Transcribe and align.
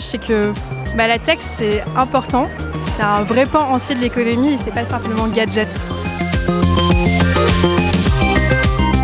c'est 0.00 0.18
que 0.18 0.52
bah, 0.96 1.08
la 1.08 1.18
tech, 1.18 1.38
c'est 1.40 1.82
important. 1.96 2.48
C'est 2.96 3.02
un 3.02 3.22
vrai 3.22 3.46
pan 3.46 3.60
entier 3.70 3.94
de 3.94 4.00
l'économie 4.00 4.54
et 4.54 4.58
c'est 4.58 4.72
pas 4.72 4.84
simplement 4.84 5.26
gadgets. 5.28 5.88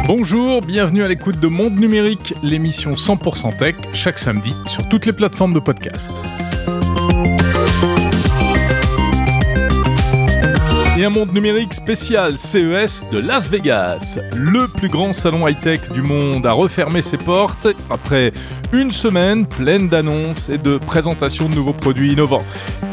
Bonjour, 0.07 0.61
bienvenue 0.61 1.03
à 1.03 1.09
l'écoute 1.09 1.41
de 1.41 1.49
Monde 1.49 1.79
Numérique, 1.79 2.35
l'émission 2.43 2.93
100% 2.93 3.57
tech, 3.57 3.75
chaque 3.95 4.19
samedi 4.19 4.55
sur 4.67 4.87
toutes 4.89 5.07
les 5.07 5.13
plateformes 5.13 5.55
de 5.55 5.61
podcast. 5.61 6.13
Monde 11.11 11.35
numérique 11.35 11.75
spécial 11.75 12.39
CES 12.39 13.05
de 13.13 13.19
Las 13.19 13.51
Vegas. 13.51 14.19
Le 14.35 14.67
plus 14.69 14.89
grand 14.89 15.13
salon 15.13 15.47
high-tech 15.47 15.93
du 15.93 16.03
monde 16.03 16.47
a 16.47 16.53
refermé 16.53 17.03
ses 17.03 17.19
portes 17.19 17.69
après 17.91 18.33
une 18.73 18.91
semaine 18.91 19.47
pleine 19.47 19.89
d'annonces 19.89 20.49
et 20.49 20.59
de 20.59 20.79
présentations 20.79 21.49
de 21.49 21.55
nouveaux 21.55 21.73
produits 21.73 22.13
innovants. 22.13 22.45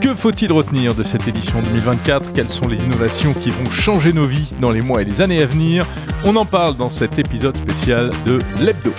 Que 0.02 0.14
faut-il 0.14 0.52
retenir 0.52 0.94
de 0.94 1.04
cette 1.04 1.28
édition 1.28 1.62
2024 1.62 2.34
Quelles 2.34 2.50
sont 2.50 2.68
les 2.68 2.84
innovations 2.84 3.34
qui 3.34 3.50
vont 3.50 3.70
changer 3.70 4.14
nos 4.14 4.26
vies 4.26 4.54
dans 4.60 4.72
les 4.72 4.82
mois 4.82 5.02
et 5.02 5.06
les 5.06 5.22
années 5.22 5.42
à 5.42 5.46
venir? 5.46 5.88
On 6.26 6.36
en 6.36 6.46
parle 6.46 6.76
dans 6.76 6.90
cet 6.90 7.18
épisode 7.18 7.56
spécial 7.56 8.10
de 8.26 8.40
l'Hebdo. 8.60 8.92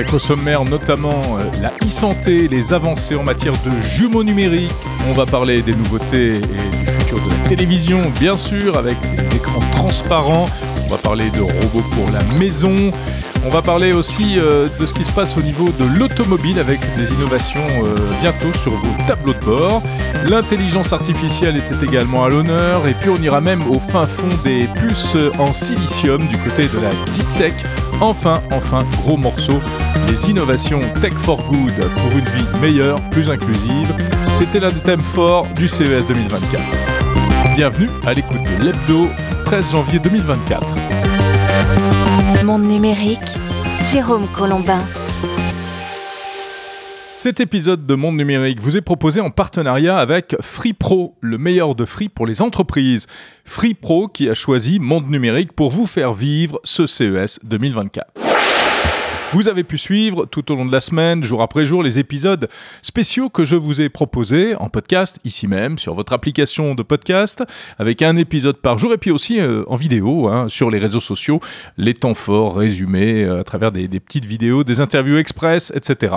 Avec 0.00 0.14
au 0.14 0.18
sommaire 0.18 0.64
notamment 0.64 1.36
euh, 1.36 1.44
la 1.60 1.70
e-santé, 1.86 2.48
les 2.48 2.72
avancées 2.72 3.16
en 3.16 3.22
matière 3.22 3.52
de 3.52 3.70
jumeaux 3.82 4.24
numériques. 4.24 4.72
On 5.10 5.12
va 5.12 5.26
parler 5.26 5.60
des 5.60 5.74
nouveautés 5.74 6.36
et 6.36 6.40
du 6.40 6.86
futur 7.00 7.18
de 7.18 7.28
la 7.28 7.48
télévision, 7.50 8.10
bien 8.18 8.38
sûr, 8.38 8.78
avec 8.78 8.96
des 9.14 9.36
écrans 9.36 9.60
transparents. 9.72 10.46
On 10.86 10.88
va 10.88 10.96
parler 10.96 11.28
de 11.32 11.42
robots 11.42 11.86
pour 11.90 12.10
la 12.12 12.24
maison. 12.38 12.90
On 13.44 13.50
va 13.50 13.60
parler 13.60 13.92
aussi 13.92 14.38
euh, 14.38 14.68
de 14.80 14.86
ce 14.86 14.94
qui 14.94 15.04
se 15.04 15.12
passe 15.12 15.36
au 15.36 15.42
niveau 15.42 15.68
de 15.68 15.84
l'automobile 15.98 16.58
avec 16.58 16.80
des 16.96 17.12
innovations 17.12 17.60
euh, 17.84 17.94
bientôt 18.22 18.54
sur 18.62 18.72
vos 18.72 19.06
tableaux 19.06 19.34
de 19.34 19.44
bord. 19.44 19.82
L'intelligence 20.30 20.94
artificielle 20.94 21.58
était 21.58 21.84
également 21.84 22.24
à 22.24 22.30
l'honneur 22.30 22.86
et 22.88 22.94
puis 22.94 23.10
on 23.10 23.22
ira 23.22 23.42
même 23.42 23.70
au 23.70 23.78
fin 23.78 24.04
fond 24.04 24.28
des 24.44 24.66
puces 24.76 25.18
en 25.38 25.52
silicium 25.52 26.26
du 26.26 26.38
côté 26.38 26.68
de 26.68 26.80
la 26.80 26.90
deep 27.12 27.34
tech. 27.36 27.52
Enfin, 28.00 28.40
enfin, 28.50 28.84
gros 29.02 29.18
morceau, 29.18 29.60
les 30.08 30.30
innovations 30.30 30.80
Tech 31.02 31.12
for 31.12 31.36
Good 31.50 31.74
pour 31.74 32.12
une 32.12 32.24
vie 32.24 32.58
meilleure, 32.60 32.98
plus 33.10 33.30
inclusive. 33.30 33.94
C'était 34.38 34.58
l'un 34.58 34.70
des 34.70 34.80
thèmes 34.80 35.00
forts 35.00 35.46
du 35.54 35.68
CES 35.68 36.06
2024. 36.08 36.62
Bienvenue 37.54 37.90
à 38.06 38.14
l'écoute 38.14 38.40
de 38.42 38.64
l'Hebdo 38.64 39.06
13 39.44 39.72
janvier 39.72 39.98
2024. 39.98 40.62
Monde 42.42 42.62
numérique, 42.62 43.18
Jérôme 43.92 44.26
Colombin. 44.34 44.82
Cet 47.22 47.38
épisode 47.38 47.84
de 47.84 47.94
Monde 47.94 48.16
Numérique 48.16 48.60
vous 48.60 48.78
est 48.78 48.80
proposé 48.80 49.20
en 49.20 49.28
partenariat 49.28 49.98
avec 49.98 50.36
Free 50.40 50.72
Pro, 50.72 51.18
le 51.20 51.36
meilleur 51.36 51.74
de 51.74 51.84
Free 51.84 52.08
pour 52.08 52.26
les 52.26 52.40
entreprises. 52.40 53.08
Free 53.44 53.74
Pro 53.74 54.08
qui 54.08 54.30
a 54.30 54.32
choisi 54.32 54.78
Monde 54.78 55.10
Numérique 55.10 55.52
pour 55.52 55.70
vous 55.70 55.84
faire 55.84 56.14
vivre 56.14 56.58
ce 56.64 56.86
CES 56.86 57.38
2024. 57.42 58.29
Vous 59.32 59.48
avez 59.48 59.62
pu 59.62 59.78
suivre 59.78 60.26
tout 60.26 60.50
au 60.50 60.56
long 60.56 60.66
de 60.66 60.72
la 60.72 60.80
semaine, 60.80 61.22
jour 61.22 61.40
après 61.40 61.64
jour, 61.64 61.84
les 61.84 62.00
épisodes 62.00 62.48
spéciaux 62.82 63.28
que 63.28 63.44
je 63.44 63.54
vous 63.54 63.80
ai 63.80 63.88
proposés 63.88 64.56
en 64.56 64.68
podcast, 64.68 65.20
ici 65.24 65.46
même, 65.46 65.78
sur 65.78 65.94
votre 65.94 66.12
application 66.12 66.74
de 66.74 66.82
podcast, 66.82 67.44
avec 67.78 68.02
un 68.02 68.16
épisode 68.16 68.56
par 68.56 68.78
jour, 68.78 68.92
et 68.92 68.98
puis 68.98 69.12
aussi 69.12 69.38
euh, 69.38 69.62
en 69.68 69.76
vidéo, 69.76 70.26
hein, 70.26 70.48
sur 70.48 70.68
les 70.68 70.80
réseaux 70.80 70.98
sociaux, 70.98 71.38
les 71.78 71.94
temps 71.94 72.14
forts 72.14 72.56
résumés 72.56 73.22
euh, 73.22 73.38
à 73.38 73.44
travers 73.44 73.70
des, 73.70 73.88
petites 74.00 74.24
vidéos, 74.24 74.64
des 74.64 74.80
interviews 74.80 75.18
express, 75.18 75.72
etc. 75.76 76.16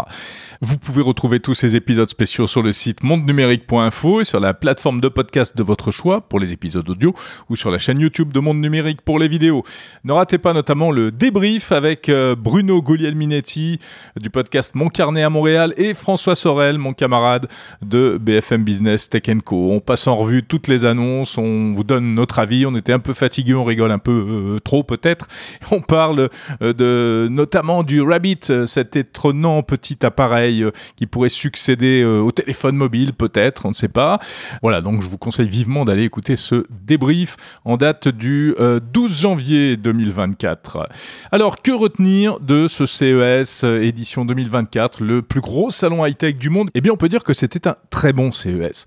Vous 0.61 0.79
pouvez 0.79 1.03
retrouver 1.03 1.39
tous 1.39 1.53
ces 1.53 1.75
épisodes 1.75 2.09
spéciaux 2.09 2.47
sur 2.47 2.63
le 2.63 2.71
site 2.71 3.03
mondenumérique.info 3.03 4.21
et 4.21 4.23
sur 4.23 4.39
la 4.39 4.55
plateforme 4.55 5.01
de 5.01 5.09
podcast 5.09 5.55
de 5.55 5.61
votre 5.61 5.91
choix 5.91 6.21
pour 6.21 6.39
les 6.39 6.51
épisodes 6.51 6.89
audio 6.89 7.13
ou 7.49 7.55
sur 7.55 7.69
la 7.69 7.77
chaîne 7.77 7.99
YouTube 7.99 8.33
de 8.33 8.39
Monde 8.39 8.59
Numérique 8.59 9.01
pour 9.01 9.19
les 9.19 9.27
vidéos. 9.27 9.63
Ne 10.03 10.13
ratez 10.13 10.39
pas 10.39 10.53
notamment 10.53 10.89
le 10.89 11.11
débrief 11.11 11.71
avec 11.71 12.09
euh, 12.09 12.35
Bruno 12.35 12.81
Guglielminetti 13.03 13.79
du 14.17 14.29
podcast 14.29 14.75
Mon 14.75 14.87
Carnet 14.87 15.23
à 15.23 15.29
Montréal 15.29 15.73
et 15.75 15.93
François 15.93 16.35
Sorel, 16.35 16.77
mon 16.77 16.93
camarade 16.93 17.47
de 17.81 18.17
BFM 18.19 18.63
Business 18.63 19.09
Tech 19.09 19.23
Co. 19.43 19.71
On 19.73 19.81
passe 19.81 20.07
en 20.07 20.15
revue 20.15 20.43
toutes 20.43 20.69
les 20.69 20.85
annonces, 20.85 21.37
on 21.37 21.73
vous 21.73 21.83
donne 21.83 22.13
notre 22.13 22.39
avis. 22.39 22.65
On 22.65 22.75
était 22.75 22.93
un 22.93 22.99
peu 22.99 23.13
fatigué, 23.13 23.53
on 23.53 23.65
rigole 23.65 23.91
un 23.91 23.99
peu 23.99 24.25
euh, 24.27 24.59
trop 24.59 24.83
peut-être. 24.83 25.27
On 25.71 25.81
parle 25.81 26.29
euh, 26.61 26.73
de 26.73 27.27
notamment 27.29 27.83
du 27.83 28.01
Rabbit, 28.01 28.65
cet 28.65 28.95
étonnant 28.95 29.63
petit 29.63 30.05
appareil 30.05 30.63
euh, 30.63 30.71
qui 30.95 31.05
pourrait 31.05 31.29
succéder 31.29 32.05
au 32.05 32.31
téléphone 32.31 32.77
mobile, 32.77 33.13
peut-être, 33.13 33.65
on 33.65 33.69
ne 33.69 33.73
sait 33.73 33.87
pas. 33.87 34.19
Voilà, 34.61 34.81
donc 34.81 35.01
je 35.01 35.07
vous 35.07 35.17
conseille 35.17 35.49
vivement 35.49 35.83
d'aller 35.83 36.03
écouter 36.03 36.35
ce 36.35 36.63
débrief 36.69 37.35
en 37.65 37.75
date 37.75 38.07
du 38.07 38.53
12 38.57 38.59
euh, 38.59 39.07
janvier 39.07 39.77
2024. 39.77 40.89
Alors, 41.31 41.61
que 41.61 41.71
retenir 41.71 42.39
de 42.39 42.67
ce 42.67 42.85
CES 42.93 43.63
édition 43.63 44.25
2024, 44.25 45.03
le 45.03 45.21
plus 45.21 45.41
gros 45.41 45.71
salon 45.71 46.05
high-tech 46.05 46.35
du 46.35 46.49
monde 46.49 46.69
Eh 46.73 46.81
bien, 46.81 46.91
on 46.91 46.97
peut 46.97 47.09
dire 47.09 47.23
que 47.23 47.33
c'était 47.33 47.67
un 47.67 47.75
très 47.89 48.13
bon 48.13 48.31
CES. 48.31 48.85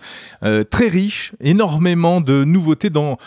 très 0.71 0.89
riche, 0.89 1.35
énormément 1.41 2.21
de 2.21 2.45
nouveautés 2.45 2.91
dans 2.91 3.19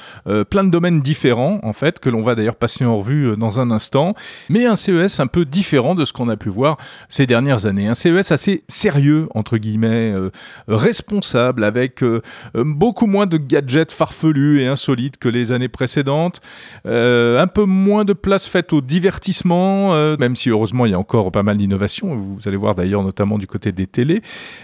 plein 0.50 0.64
de 0.64 0.70
domaines 0.70 1.02
différents, 1.02 1.60
en 1.64 1.74
fait, 1.74 2.00
que 2.00 2.10
l'on 2.10 2.22
va 2.22 2.36
d'ailleurs 2.36 2.56
passer 2.56 2.86
en 2.86 2.98
revue 2.98 3.36
dans 3.38 3.60
un 3.60 3.72
instant. 3.72 4.16
Mais 4.50 4.66
un 4.66 4.76
CES 4.76 5.20
un 5.20 5.28
peu 5.28 5.46
différent 5.46 5.96
de 5.96 6.06
ce 6.06 6.14
qu'on 6.14 6.30
a 6.30 6.38
pu 6.38 6.50
voir 6.50 6.78
ces 7.08 7.26
dernières 7.26 7.66
années. 7.66 7.88
Un 7.88 7.94
CES 7.94 8.32
assez 8.32 8.64
sérieux, 8.68 9.28
entre 9.36 9.58
guillemets, 9.58 10.12
euh, 10.14 10.30
responsable, 10.68 11.64
avec 11.64 12.04
euh, 12.04 12.22
euh, 12.56 12.64
beaucoup 12.66 13.08
moins 13.08 13.26
de 13.26 13.38
gadgets 13.38 13.92
farfelus 13.92 14.62
et 14.62 14.68
insolites 14.68 15.18
que 15.18 15.30
les 15.30 15.52
années 15.52 15.68
précédentes, 15.68 16.42
un 16.86 17.48
peu 17.48 17.64
moins 17.64 18.06
de 18.06 18.14
place 18.14 18.48
faite 18.48 18.74
au 18.74 18.82
divertissement, 18.82 19.94
même 20.18 20.36
si 20.36 20.50
heureusement 20.50 20.69
il 20.86 20.92
y 20.92 20.94
a 20.94 21.00
encore 21.00 21.32
pas 21.32 21.44
mal 21.44 21.58
d'innovations, 21.58 22.16
vous 22.16 22.48
allez 22.48 22.58
voir 22.58 22.76
d'ailleurs 22.76 23.04
notamment 23.04 23.38
du 23.38 23.48
côté 23.48 23.72
des 23.72 23.88
télés, 23.88 24.22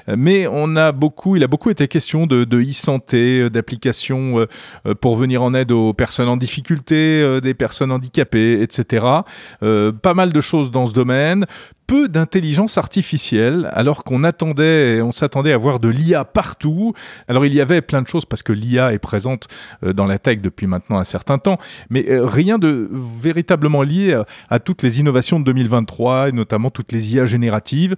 mais 0.08 0.48
on 0.48 0.76
a 0.76 0.92
beaucoup, 0.92 1.36
il 1.36 1.44
a 1.44 1.48
beaucoup 1.48 1.70
été 1.70 1.88
question 1.88 2.28
de, 2.28 2.46
e-santé, 2.56 3.50
d'applications 3.50 4.46
pour 5.02 5.16
venir 5.16 5.42
en 5.44 5.54
aide 5.54 5.72
aux 5.72 5.94
personnes 5.94 6.30
en 6.30 6.38
difficulté, 6.38 7.40
des 7.42 7.54
personnes 7.54 7.92
handicapées, 7.92 8.62
etc. 8.62 9.06
pas 9.60 10.14
mal 10.14 10.32
de 10.32 10.42
choses 10.42 10.72
dans 10.72 10.86
ce 10.86 10.94
domaine, 10.94 11.46
peu 11.88 12.07
d'intelligence 12.07 12.78
artificielle, 12.78 13.69
alors 13.73 14.03
qu'on 14.03 14.23
attendait, 14.23 15.01
on 15.01 15.12
s'attendait 15.12 15.51
à 15.51 15.57
voir 15.57 15.79
de 15.79 15.88
l'IA 15.88 16.25
partout. 16.25 16.94
Alors 17.28 17.46
il 17.46 17.53
y 17.53 17.62
avait 17.62 17.81
plein 17.81 18.01
de 18.01 18.07
choses 18.07 18.25
parce 18.25 18.44
que 18.44 18.53
l'IA 18.53 18.94
est 18.94 19.00
présente 19.00 19.47
euh, 19.84 19.94
dans 19.94 20.06
la 20.06 20.18
tech 20.18 20.40
depuis 20.40 20.68
maintenant 20.68 20.97
un 20.97 21.03
certain 21.03 21.38
temps, 21.38 21.57
mais 21.90 22.09
euh, 22.09 22.25
rien 22.25 22.57
de 22.57 22.90
véritablement 22.91 23.84
lié 23.84 24.19
à, 24.50 24.59
toutes 24.59 24.81
les 24.84 25.00
innovations 25.00 25.40
de 25.40 25.45
2023 25.45 26.29
et 26.29 26.31
notamment 26.31 26.69
toutes 26.69 26.91
les 26.91 27.16
IA 27.16 27.25
génératives. 27.25 27.95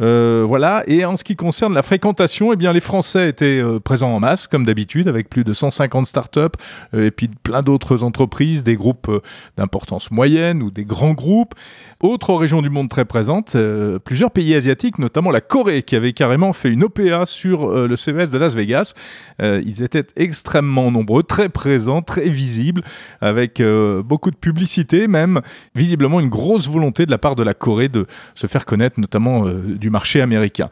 Euh, 0.00 0.44
voilà. 0.46 0.82
Et 0.86 1.04
en 1.04 1.16
ce 1.16 1.24
qui 1.24 1.36
concerne 1.36 1.74
la 1.74 1.82
fréquentation, 1.82 2.52
eh 2.52 2.56
bien 2.56 2.72
les 2.72 2.80
Français 2.80 3.28
étaient 3.28 3.62
présents 3.84 4.14
en 4.14 4.20
masse 4.20 4.46
comme 4.46 4.64
d'habitude 4.64 5.08
avec 5.08 5.28
plus 5.28 5.44
de 5.44 5.52
150 5.52 6.06
startups 6.06 6.40
et 6.92 7.10
puis 7.10 7.28
plein 7.28 7.62
d'autres 7.62 8.02
entreprises, 8.02 8.64
des 8.64 8.76
groupes 8.76 9.10
d'importance 9.56 10.10
moyenne 10.10 10.62
ou 10.62 10.70
des 10.70 10.84
grands 10.84 11.14
groupes. 11.14 11.54
Autre 12.00 12.34
région 12.34 12.62
du 12.62 12.70
monde 12.70 12.88
très 12.88 13.04
euh, 13.54 13.98
plusieurs 13.98 14.30
pays 14.30 14.54
asiatiques, 14.54 14.98
notamment 14.98 15.30
la 15.30 15.40
Corée, 15.40 15.82
qui 15.82 15.96
avait 15.96 16.12
carrément 16.12 16.52
fait 16.52 16.70
une 16.70 16.84
OPA 16.84 17.26
sur 17.26 17.70
euh, 17.70 17.86
le 17.86 17.96
CES 17.96 18.30
de 18.30 18.38
Las 18.38 18.54
Vegas. 18.54 18.94
Euh, 19.42 19.62
ils 19.64 19.82
étaient 19.82 20.06
extrêmement 20.16 20.90
nombreux, 20.90 21.22
très 21.22 21.48
présents, 21.48 22.02
très 22.02 22.28
visibles, 22.28 22.82
avec 23.20 23.62
beaucoup 24.04 24.30
de 24.30 24.36
publicité 24.36 25.08
même. 25.08 25.40
Visiblement 25.74 26.20
une 26.20 26.28
grosse 26.28 26.68
volonté 26.68 27.06
de 27.06 27.10
la 27.10 27.18
part 27.18 27.36
de 27.36 27.42
la 27.42 27.54
Corée 27.54 27.88
de 27.88 28.06
se 28.34 28.46
faire 28.46 28.64
connaître, 28.64 29.00
notamment 29.00 29.44
du 29.48 29.90
marché 29.90 30.20
américain. 30.20 30.68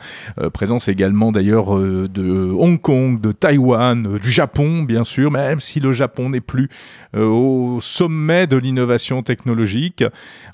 présence 0.53 0.88
également 0.88 1.32
d'ailleurs 1.32 1.76
de 1.76 2.53
Hong 2.56 2.81
Kong, 2.81 3.20
de 3.20 3.32
Taïwan, 3.32 4.19
du 4.19 4.31
Japon, 4.31 4.82
bien 4.82 5.05
sûr, 5.05 5.31
même 5.31 5.61
si 5.61 5.81
le 5.81 5.93
Japon 5.93 6.31
n'est 6.31 6.41
plus 6.41 6.69
au 7.17 7.79
sommet 7.81 8.47
de 8.47 8.56
l'innovation 8.56 9.23
technologique. 9.23 10.05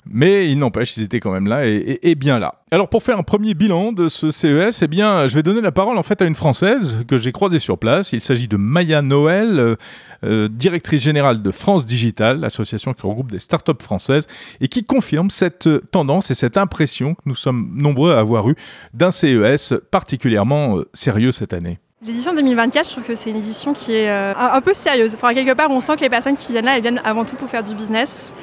Mais 0.09 0.49
il 0.49 0.59
n'empêche, 0.59 0.97
ils 0.97 1.03
étaient 1.03 1.19
quand 1.19 1.31
même 1.31 1.47
là 1.47 1.65
et, 1.67 1.92
et, 2.01 2.15
bien 2.15 2.39
là. 2.39 2.55
Alors 2.71 2.89
pour 2.89 3.03
faire 3.03 3.17
un 3.19 3.23
premier 3.23 3.53
bilan 3.53 3.91
de 3.91 4.09
ce 4.09 4.31
CES, 4.31 4.81
eh 4.81 4.87
bien, 4.87 5.27
je 5.27 5.35
vais 5.35 5.43
donner 5.43 5.61
la 5.61 5.71
parole 5.71 5.97
en 5.97 6.03
fait 6.03 6.21
à 6.21 6.25
une 6.25 6.35
Française 6.35 7.03
que 7.07 7.17
j'ai 7.17 7.31
croisée 7.31 7.59
sur 7.59 7.77
place. 7.77 8.13
Il 8.13 8.21
s'agit 8.21 8.47
de 8.47 8.57
Maya 8.57 9.01
Noël, 9.01 9.59
euh, 9.59 9.75
euh, 10.23 10.47
directrice 10.49 11.01
générale 11.01 11.41
de 11.41 11.51
France 11.51 11.85
Digital, 11.85 12.39
l'association 12.39 12.93
qui 12.93 13.01
regroupe 13.05 13.31
des 13.31 13.39
startups 13.39 13.71
françaises, 13.81 14.27
et 14.61 14.67
qui 14.67 14.83
confirme 14.83 15.29
cette 15.29 15.69
tendance 15.91 16.31
et 16.31 16.35
cette 16.35 16.57
impression 16.57 17.15
que 17.15 17.21
nous 17.25 17.35
sommes 17.35 17.71
nombreux 17.75 18.13
à 18.13 18.19
avoir 18.19 18.49
eu 18.49 18.55
d'un 18.93 19.11
CES 19.11 19.73
particulièrement 19.91 20.77
euh, 20.77 20.89
sérieux 20.93 21.31
cette 21.31 21.53
année. 21.53 21.79
L'édition 22.05 22.33
2024, 22.33 22.85
je 22.85 22.91
trouve 22.91 23.05
que 23.05 23.15
c'est 23.15 23.29
une 23.29 23.37
édition 23.37 23.71
qui 23.71 23.93
est 23.93 24.09
un 24.09 24.59
peu 24.59 24.73
sérieuse. 24.73 25.15
Enfin, 25.15 25.33
quelque 25.33 25.53
part, 25.53 25.71
on 25.71 25.79
sent 25.79 25.95
que 25.95 26.01
les 26.01 26.09
personnes 26.09 26.35
qui 26.35 26.51
viennent 26.51 26.65
là, 26.65 26.75
elles 26.75 26.81
viennent 26.81 27.01
avant 27.05 27.23
tout 27.23 27.37
pour 27.37 27.49
faire 27.49 27.63
du 27.63 27.73
business. 27.75 28.33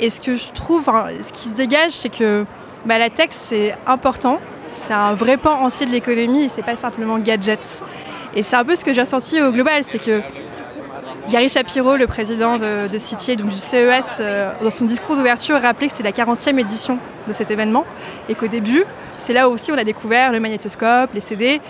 Et 0.00 0.10
ce 0.10 0.20
que 0.20 0.34
je 0.34 0.50
trouve, 0.52 0.84
ce 0.86 1.32
qui 1.32 1.48
se 1.48 1.54
dégage, 1.54 1.92
c'est 1.92 2.08
que 2.08 2.44
bah, 2.86 2.98
La 2.98 3.10
tech, 3.10 3.28
c'est 3.30 3.74
important. 3.86 4.40
C'est 4.68 4.92
un 4.92 5.14
vrai 5.14 5.36
pan 5.36 5.60
entier 5.62 5.86
de 5.86 5.92
l'économie 5.92 6.44
et 6.44 6.48
c'est 6.48 6.62
pas 6.62 6.76
simplement 6.76 7.18
gadget. 7.18 7.82
Et 8.34 8.42
c'est 8.42 8.56
un 8.56 8.64
peu 8.64 8.74
ce 8.76 8.84
que 8.84 8.92
j'ai 8.92 9.02
ressenti 9.02 9.40
au 9.40 9.52
global, 9.52 9.84
c'est 9.84 9.98
que 9.98 10.20
Gary 11.30 11.48
Shapiro, 11.48 11.96
le 11.96 12.06
président 12.06 12.56
de, 12.56 12.86
de 12.86 13.36
donc 13.36 13.48
du 13.48 13.56
CES, 13.56 14.18
euh, 14.20 14.52
dans 14.60 14.70
son 14.70 14.84
discours 14.84 15.16
d'ouverture, 15.16 15.60
rappelait 15.60 15.86
que 15.86 15.92
c'est 15.94 16.02
la 16.02 16.12
40e 16.12 16.58
édition 16.58 16.98
de 17.26 17.32
cet 17.32 17.50
événement 17.50 17.86
et 18.28 18.34
qu'au 18.34 18.48
début, 18.48 18.84
c'est 19.18 19.32
là 19.32 19.48
aussi 19.48 19.72
on 19.72 19.78
a 19.78 19.84
découvert 19.84 20.32
le 20.32 20.40
magnétoscope, 20.40 21.14
les 21.14 21.20
CD. 21.20 21.60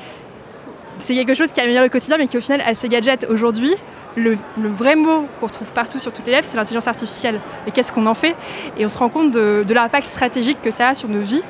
C'est 0.99 1.15
quelque 1.15 1.35
chose 1.35 1.53
qui 1.53 1.61
améliore 1.61 1.85
le 1.85 1.89
quotidien, 1.89 2.17
mais 2.19 2.27
qui 2.27 2.37
au 2.37 2.41
final 2.41 2.63
assez 2.67 2.89
gadget. 2.89 3.27
Aujourd'hui, 3.29 3.75
le, 4.17 4.37
le, 4.59 4.69
vrai 4.69 4.97
mot 4.97 5.27
qu'on 5.41 5.47
retrouve 5.47 5.73
partout 5.73 5.99
sur 5.99 6.13
toutes 6.13 6.27
les 6.27 6.33
lèvres, 6.33 6.47
c'est 6.47 6.57
l'intelligence 6.57 6.89
artificielle. 6.89 7.41
Et 7.67 7.71
qu'est-ce 7.71 7.93
qu'on 7.93 8.07
en 8.07 8.15
fait? 8.15 8.37
Et 8.79 8.85
on 8.85 8.89
se 8.89 8.99
rend 8.99 9.09
compte 9.09 9.31
de, 9.31 9.65
de 9.67 9.75
l'impact 9.75 10.07
stratégique 10.07 10.59
que 10.63 10.71
ça 10.71 10.89
a 10.91 10.95
sur 10.95 11.09
nos 11.09 11.21
vies. 11.21 11.43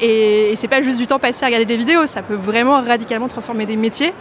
Et, 0.00 0.50
et 0.52 0.56
c'est 0.56 0.68
pas 0.68 0.82
juste 0.82 0.98
du 0.98 1.06
temps 1.06 1.18
passé 1.20 1.44
à 1.44 1.46
regarder 1.46 1.66
des 1.66 1.76
vidéos, 1.76 2.06
ça 2.06 2.20
peut 2.20 2.34
vraiment 2.34 2.80
radicalement 2.80 3.28
transformer 3.28 3.64
des 3.64 3.76
métiers. 3.76 4.12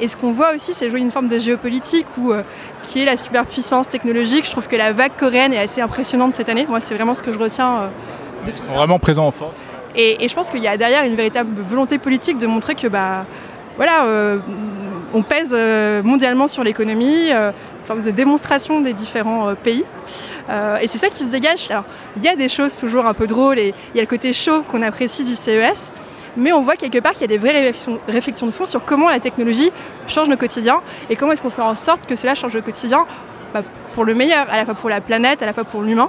Et 0.00 0.08
ce 0.08 0.16
qu'on 0.16 0.32
voit 0.32 0.52
aussi, 0.54 0.74
c'est 0.74 0.90
jouer 0.90 1.00
une 1.00 1.10
forme 1.10 1.28
de 1.28 1.38
géopolitique 1.38 2.06
où, 2.18 2.32
euh, 2.32 2.42
qui 2.82 3.02
est 3.02 3.04
la 3.04 3.16
superpuissance 3.16 3.88
technologique. 3.88 4.44
Je 4.46 4.50
trouve 4.50 4.66
que 4.66 4.76
la 4.76 4.92
vague 4.92 5.12
coréenne 5.16 5.52
est 5.52 5.60
assez 5.60 5.80
impressionnante 5.80 6.34
cette 6.34 6.48
année. 6.48 6.66
Moi, 6.68 6.80
c'est 6.80 6.94
vraiment 6.94 7.14
ce 7.14 7.22
que 7.22 7.32
je 7.32 7.38
retiens 7.38 7.82
euh, 7.82 7.88
de 8.46 8.50
tout 8.50 8.56
Ils 8.56 8.62
ça. 8.62 8.68
sont 8.70 8.76
vraiment 8.76 8.98
présents 8.98 9.26
en 9.26 9.30
force. 9.30 9.52
Et, 9.94 10.24
et, 10.24 10.28
je 10.28 10.34
pense 10.34 10.50
qu'il 10.50 10.60
y 10.60 10.68
a 10.68 10.76
derrière 10.76 11.04
une 11.04 11.14
véritable 11.14 11.50
volonté 11.60 11.98
politique 11.98 12.38
de 12.38 12.46
montrer 12.46 12.74
que 12.74 12.88
bah, 12.88 13.24
voilà, 13.76 14.06
euh, 14.06 14.38
on 15.14 15.22
pèse 15.22 15.54
euh, 15.56 16.02
mondialement 16.02 16.46
sur 16.46 16.64
l'économie, 16.64 17.30
euh, 17.30 17.50
une 17.80 17.86
forme 17.86 18.02
de 18.02 18.10
démonstration 18.10 18.80
des 18.80 18.92
différents 18.92 19.48
euh, 19.48 19.54
pays. 19.54 19.84
Et 20.80 20.88
c'est 20.88 20.98
ça 20.98 21.08
qui 21.08 21.18
se 21.18 21.28
dégage. 21.28 21.66
Alors, 21.70 21.84
il 22.16 22.22
y 22.22 22.28
a 22.28 22.36
des 22.36 22.48
choses 22.48 22.76
toujours 22.76 23.06
un 23.06 23.14
peu 23.14 23.26
drôles 23.26 23.58
et 23.58 23.74
il 23.94 23.96
y 23.96 24.00
a 24.00 24.02
le 24.02 24.08
côté 24.08 24.32
chaud 24.32 24.62
qu'on 24.62 24.82
apprécie 24.82 25.24
du 25.24 25.34
CES. 25.34 25.92
Mais 26.36 26.52
on 26.52 26.62
voit 26.62 26.76
quelque 26.76 26.98
part 26.98 27.12
qu'il 27.12 27.22
y 27.22 27.24
a 27.24 27.28
des 27.28 27.38
vraies 27.38 27.72
réflexions, 28.08 28.46
de 28.46 28.52
fond 28.52 28.66
sur 28.66 28.84
comment 28.84 29.08
la 29.08 29.20
technologie 29.20 29.70
change 30.06 30.28
nos 30.28 30.36
quotidiens 30.36 30.80
et 31.10 31.16
comment 31.16 31.32
est-ce 31.32 31.42
qu'on 31.42 31.50
fait 31.50 31.62
en 31.62 31.76
sorte 31.76 32.06
que 32.06 32.16
cela 32.16 32.34
change 32.34 32.54
le 32.54 32.62
quotidien 32.62 33.06
bah, 33.52 33.62
pour 33.92 34.04
le 34.04 34.14
meilleur, 34.14 34.46
à 34.50 34.56
la 34.56 34.64
fois 34.64 34.74
pour 34.74 34.88
la 34.88 35.00
planète, 35.02 35.42
à 35.42 35.46
la 35.46 35.52
fois 35.52 35.64
pour 35.64 35.82
l'humain. 35.82 36.08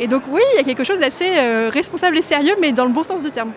Et 0.00 0.06
donc 0.06 0.22
oui, 0.30 0.40
il 0.54 0.56
y 0.56 0.60
a 0.60 0.64
quelque 0.64 0.84
chose 0.84 0.98
d'assez 0.98 1.28
responsable 1.70 2.16
et 2.18 2.22
sérieux, 2.22 2.54
mais 2.60 2.72
dans 2.72 2.84
le 2.84 2.92
bon 2.92 3.02
sens 3.02 3.22
du 3.22 3.30
terme. 3.30 3.52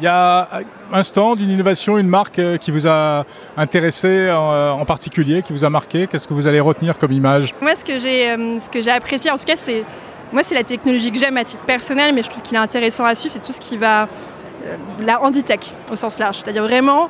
Il 0.00 0.04
y 0.04 0.08
a 0.08 0.48
un 0.92 1.02
stand, 1.02 1.40
une 1.40 1.50
innovation, 1.50 1.98
une 1.98 2.08
marque 2.08 2.38
euh, 2.38 2.56
qui 2.56 2.70
vous 2.70 2.86
a 2.86 3.24
intéressé 3.56 4.08
euh, 4.08 4.70
en 4.72 4.84
particulier, 4.84 5.42
qui 5.42 5.52
vous 5.52 5.64
a 5.64 5.70
marqué? 5.70 6.06
Qu'est-ce 6.06 6.26
que 6.26 6.34
vous 6.34 6.46
allez 6.46 6.60
retenir 6.60 6.98
comme 6.98 7.12
image? 7.12 7.54
Moi, 7.60 7.74
ce 7.74 7.84
que 7.84 7.98
j'ai, 7.98 8.30
euh, 8.30 8.58
ce 8.58 8.68
que 8.68 8.82
j'ai 8.82 8.90
apprécié, 8.90 9.30
en 9.30 9.38
tout 9.38 9.44
cas, 9.44 9.56
c'est 9.56 9.84
moi, 10.32 10.44
c'est 10.44 10.54
la 10.54 10.62
technologie 10.62 11.10
que 11.10 11.18
j'aime 11.18 11.36
à 11.36 11.44
titre 11.44 11.64
personnel, 11.64 12.14
mais 12.14 12.22
je 12.22 12.30
trouve 12.30 12.42
qu'il 12.42 12.56
est 12.56 12.60
intéressant 12.60 13.04
à 13.04 13.16
suivre. 13.16 13.34
C'est 13.34 13.42
tout 13.42 13.52
ce 13.52 13.60
qui 13.60 13.76
va 13.76 14.08
la 15.00 15.20
handitech 15.22 15.72
au 15.90 15.96
sens 15.96 16.18
large, 16.18 16.36
c'est-à-dire 16.36 16.62
vraiment 16.62 17.08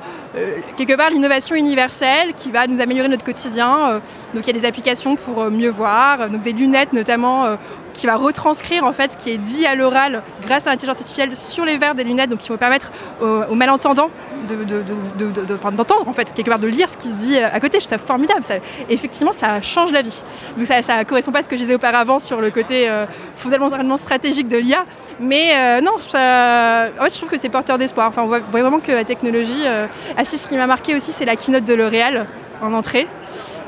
quelque 0.77 0.97
part 0.97 1.11
l'innovation 1.11 1.57
universelle 1.57 2.33
qui 2.35 2.51
va 2.51 2.69
nous 2.69 2.81
améliorer 2.81 3.09
notre 3.09 3.25
quotidien. 3.25 4.01
Donc 4.33 4.45
il 4.45 4.47
y 4.47 4.51
a 4.51 4.59
des 4.59 4.65
applications 4.65 5.17
pour 5.17 5.51
mieux 5.51 5.69
voir, 5.69 6.31
donc 6.31 6.43
des 6.43 6.53
lunettes 6.53 6.93
notamment 6.93 7.59
qui 8.01 8.07
va 8.07 8.17
retranscrire 8.17 8.85
en 8.85 8.93
fait 8.93 9.13
ce 9.13 9.17
qui 9.19 9.31
est 9.31 9.37
dit 9.37 9.67
à 9.67 9.75
l'oral 9.75 10.23
grâce 10.47 10.67
à 10.67 10.71
l'intelligence 10.71 10.97
artificielle 10.97 11.37
sur 11.37 11.67
les 11.67 11.77
verres 11.77 11.95
des 11.95 12.03
lunettes, 12.03 12.31
donc 12.31 12.39
qui 12.39 12.49
vont 12.49 12.57
permettre 12.57 12.91
aux, 13.21 13.55
malentendants 13.55 14.09
de, 14.49 14.65
de, 14.65 15.43
d'entendre 15.77 16.09
en 16.09 16.15
fait 16.15 16.33
quelque 16.33 16.49
part 16.49 16.59
de 16.59 16.67
lire 16.67 16.89
ce 16.89 16.97
qui 16.97 17.09
se 17.09 17.15
dit 17.15 17.39
à 17.39 17.61
côté. 17.61 17.79
Je 17.79 17.85
trouve 17.85 17.99
ça 17.99 18.03
formidable. 18.03 18.43
Ça, 18.43 18.55
effectivement, 18.89 19.33
ça 19.33 19.61
change 19.61 19.93
la 19.93 20.01
vie. 20.01 20.23
Donc 20.57 20.65
ça, 20.65 20.81
ça 20.81 21.05
correspond 21.05 21.31
pas 21.31 21.41
à 21.41 21.43
ce 21.43 21.49
que 21.51 21.57
je 21.57 21.61
disais 21.61 21.75
auparavant 21.75 22.19
sur 22.19 22.41
le 22.41 22.51
côté 22.51 22.89
euh, 22.89 23.05
fondamentalement 23.37 23.99
stratégique 23.99 24.49
de 24.49 24.57
l'IA, 24.57 24.87
mais 25.21 25.53
euh, 25.55 25.81
non, 25.83 25.93
en 25.97 25.99
fait, 25.99 27.13
je 27.13 27.17
trouve 27.19 27.29
que 27.29 27.39
c'est 27.39 27.51
porteur 27.51 27.77
d'espoir. 27.77 28.09
Enfin, 28.09 28.23
on 28.23 28.29
voit 28.29 28.41
vraiment 28.51 28.81
que 28.81 28.93
la 28.93 29.05
technologie. 29.05 29.67
Euh, 29.67 29.87
si, 30.25 30.39
ce 30.39 30.49
qui 30.49 30.57
m'a 30.57 30.67
marqué 30.67 30.95
aussi, 30.95 31.13
c'est 31.13 31.27
la 31.27 31.37
keynote 31.37 31.65
de 31.65 31.75
L'Oréal 31.75 32.27
en 32.63 32.73
entrée. 32.73 33.07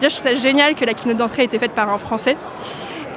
Déjà, 0.01 0.09
je 0.09 0.21
trouve 0.21 0.33
ça 0.33 0.35
génial 0.35 0.75
que 0.75 0.87
la 0.87 0.95
keynote 0.95 1.19
d'entrée 1.19 1.43
ait 1.43 1.47
été 1.47 1.59
faite 1.59 1.73
par 1.73 1.91
un 1.91 1.99
Français. 1.99 2.39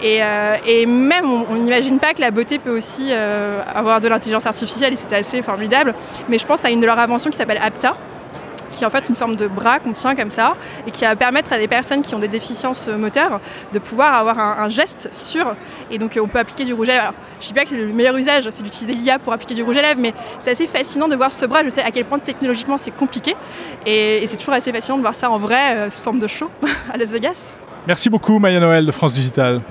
Et, 0.06 0.22
euh, 0.22 0.57
et, 0.68 0.86
même, 0.86 1.25
on 1.25 1.56
n'imagine 1.56 1.98
pas 1.98 2.13
que 2.13 2.22
la 2.22 2.30
beauté 2.30 2.60
peut 2.60 2.78
aussi 2.78 3.07
euh, 3.10 3.63
avoir 3.74 4.02
de 4.02 4.07
l'intelligence 4.07 4.46
artificielle, 4.46 4.94
et 4.94 4.98
c'était 4.98 5.16
assez 5.16 5.42
formidable. 5.42 5.96
Mais 6.30 6.38
je 6.38 6.46
pense 6.46 6.63
à 6.63 6.69
une 6.69 6.80
de 6.80 6.86
leurs 6.86 7.00
inventions 7.00 7.31
qui 7.31 7.38
s'appelle 7.38 7.60
Apta, 7.60 7.98
qui 8.72 8.84
est 8.84 8.86
en 8.86 8.92
fait 8.92 9.10
une 9.10 9.16
forme 9.16 9.36
de 9.36 9.48
bras 9.48 9.80
qu'on 9.80 9.94
tient 9.94 10.13
comme 10.13 10.30
ça, 10.30 10.57
et 10.86 10.92
qui 10.92 11.06
va 11.06 11.16
permettre 11.16 11.52
à 11.54 11.57
des 11.57 11.68
personnes 11.68 12.04
qui 12.04 12.13
ont 12.13 12.19
des 12.19 12.28
déficiences 12.28 12.88
moteur 12.88 13.40
de 13.74 13.80
pouvoir 13.80 14.13
avoir 14.13 14.38
un, 14.38 14.69
geste 14.69 15.10
sûr. 15.12 15.56
Et 15.90 15.98
donc, 15.98 16.19
on 16.22 16.28
peut 16.28 16.38
appliquer 16.38 16.66
du 16.66 16.74
rouge 16.75 16.90
à 16.90 16.92
lèvres. 16.92 17.04
Alors, 17.06 17.16
je 17.40 17.46
ne 17.46 17.48
dis 17.48 17.54
pas 17.56 17.66
que 17.66 17.74
le 17.74 17.92
meilleur 17.92 18.16
usage, 18.16 18.48
c'est 18.51 18.62
d'utiliser 18.62 18.94
l'IA 18.94 19.18
pour 19.18 19.34
appliquer 19.34 19.56
du 19.56 19.63
rouge 19.63 19.78
à 19.78 19.81
lèvres, 19.81 20.00
mais 20.00 20.13
c'est 20.38 20.51
assez 20.51 20.68
fascinant 20.68 21.08
de 21.08 21.16
voir 21.16 21.31
ce 21.31 21.48
bras. 21.48 21.63
Je 21.63 21.69
sais 21.69 21.81
à 21.81 21.90
quel 21.90 22.06
point 22.06 22.19
technologiquement 22.19 22.78
c'est 22.78 22.96
compliqué, 22.96 23.36
et, 23.88 24.22
et 24.22 24.28
c'est 24.28 24.38
toujours 24.38 24.54
assez 24.54 24.72
fascinant 24.72 24.98
de 24.98 25.01
voir 25.01 25.16
ça 25.16 25.31
en 25.31 25.40
vrai, 25.40 25.78
euh, 25.78 25.90
sous 25.90 26.04
forme 26.04 26.19
de 26.19 26.28
show, 26.28 26.51
à 26.94 26.98
Las 26.98 27.10
Vegas. 27.10 27.58
Merci 27.88 28.12
beaucoup, 28.12 28.38
Maya 28.38 28.60
Noël 28.60 28.86
de 28.86 28.92
France 28.92 29.13
Digital. 29.13 29.62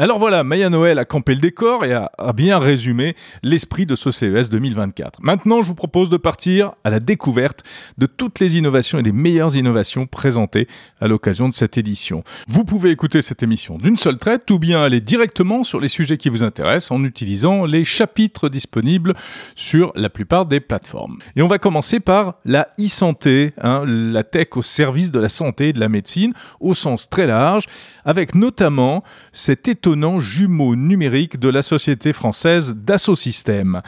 Alors 0.00 0.18
voilà, 0.18 0.42
Maya 0.42 0.70
Noël 0.70 0.98
a 0.98 1.04
campé 1.04 1.36
le 1.36 1.40
décor 1.40 1.84
et 1.84 1.92
a, 1.92 2.10
bien 2.34 2.58
résumé 2.58 3.14
l'esprit 3.44 3.86
de 3.86 3.94
ce 3.94 4.10
CES 4.10 4.50
2024. 4.50 5.20
Maintenant, 5.22 5.62
je 5.62 5.68
vous 5.68 5.76
propose 5.76 6.10
de 6.10 6.16
partir 6.16 6.72
à 6.82 6.90
la 6.90 6.98
découverte 6.98 7.62
de 7.96 8.06
toutes 8.06 8.40
les 8.40 8.56
innovations 8.56 8.98
et 8.98 9.04
des 9.04 9.12
meilleures 9.12 9.54
innovations 9.54 10.06
présentées 10.06 10.66
à 11.00 11.06
l'occasion 11.06 11.48
de 11.48 11.52
cette 11.52 11.78
édition. 11.78 12.24
Vous 12.48 12.64
pouvez 12.64 12.90
écouter 12.90 13.22
cette 13.22 13.44
émission 13.44 13.78
d'une 13.78 13.96
seule 13.96 14.18
traite 14.18 14.50
ou 14.50 14.58
bien 14.58 14.82
aller 14.82 15.00
directement 15.00 15.62
sur 15.62 15.78
les 15.78 15.86
sujets 15.86 16.16
qui 16.16 16.28
vous 16.28 16.42
intéressent 16.42 16.90
en 16.90 17.04
utilisant 17.04 17.64
les 17.64 17.84
chapitres 17.84 18.48
disponibles 18.48 19.14
sur 19.54 19.92
la 19.94 20.10
plupart 20.10 20.46
des 20.46 20.58
plateformes. 20.58 21.18
Et 21.36 21.42
on 21.42 21.46
va 21.46 21.58
commencer 21.58 22.00
par 22.00 22.40
la 22.44 22.66
e-santé, 22.80 23.52
hein, 23.62 23.84
la 23.86 24.24
tech 24.24 24.48
au 24.56 24.62
service 24.62 25.12
de 25.12 25.20
la 25.20 25.28
santé 25.28 25.68
et 25.68 25.72
de 25.72 25.78
la 25.78 25.88
médecine 25.88 26.32
au 26.58 26.74
sens 26.74 27.08
très 27.08 27.28
large, 27.28 27.66
avec 28.04 28.34
notamment 28.34 29.04
cet 29.32 29.68
étonnant 29.84 30.18
jumeau 30.18 30.76
numérique 30.76 31.38
de 31.38 31.50
la 31.50 31.60
société 31.60 32.14
française 32.14 32.74
Dassault 32.74 33.16
Systèmes. 33.16 33.82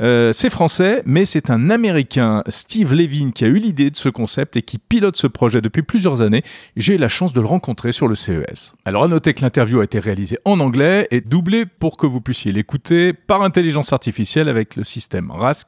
Euh, 0.00 0.32
c'est 0.32 0.48
français, 0.48 1.02
mais 1.06 1.26
c'est 1.26 1.50
un 1.50 1.70
Américain, 1.70 2.44
Steve 2.46 2.94
Levin, 2.94 3.32
qui 3.32 3.44
a 3.44 3.48
eu 3.48 3.58
l'idée 3.58 3.90
de 3.90 3.96
ce 3.96 4.08
concept 4.08 4.56
et 4.56 4.62
qui 4.62 4.78
pilote 4.78 5.16
ce 5.16 5.26
projet 5.26 5.60
depuis 5.60 5.82
plusieurs 5.82 6.22
années. 6.22 6.44
J'ai 6.76 6.94
eu 6.94 6.98
la 6.98 7.08
chance 7.08 7.32
de 7.32 7.40
le 7.40 7.48
rencontrer 7.48 7.90
sur 7.90 8.06
le 8.06 8.14
CES. 8.14 8.74
Alors 8.84 9.02
à 9.02 9.08
noter 9.08 9.34
que 9.34 9.42
l'interview 9.42 9.80
a 9.80 9.84
été 9.84 9.98
réalisée 9.98 10.38
en 10.44 10.60
anglais 10.60 11.08
et 11.10 11.20
doublée 11.20 11.66
pour 11.66 11.96
que 11.96 12.06
vous 12.06 12.20
puissiez 12.20 12.52
l'écouter 12.52 13.12
par 13.12 13.42
intelligence 13.42 13.92
artificielle 13.92 14.48
avec 14.48 14.76
le 14.76 14.84
système 14.84 15.32
RASC. 15.32 15.66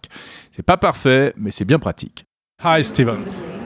C'est 0.52 0.64
pas 0.64 0.76
parfait, 0.76 1.34
mais 1.36 1.50
c'est 1.50 1.64
bien 1.64 1.80
pratique. 1.80 2.24
Hi 2.64 2.84
Steven. 2.84 3.24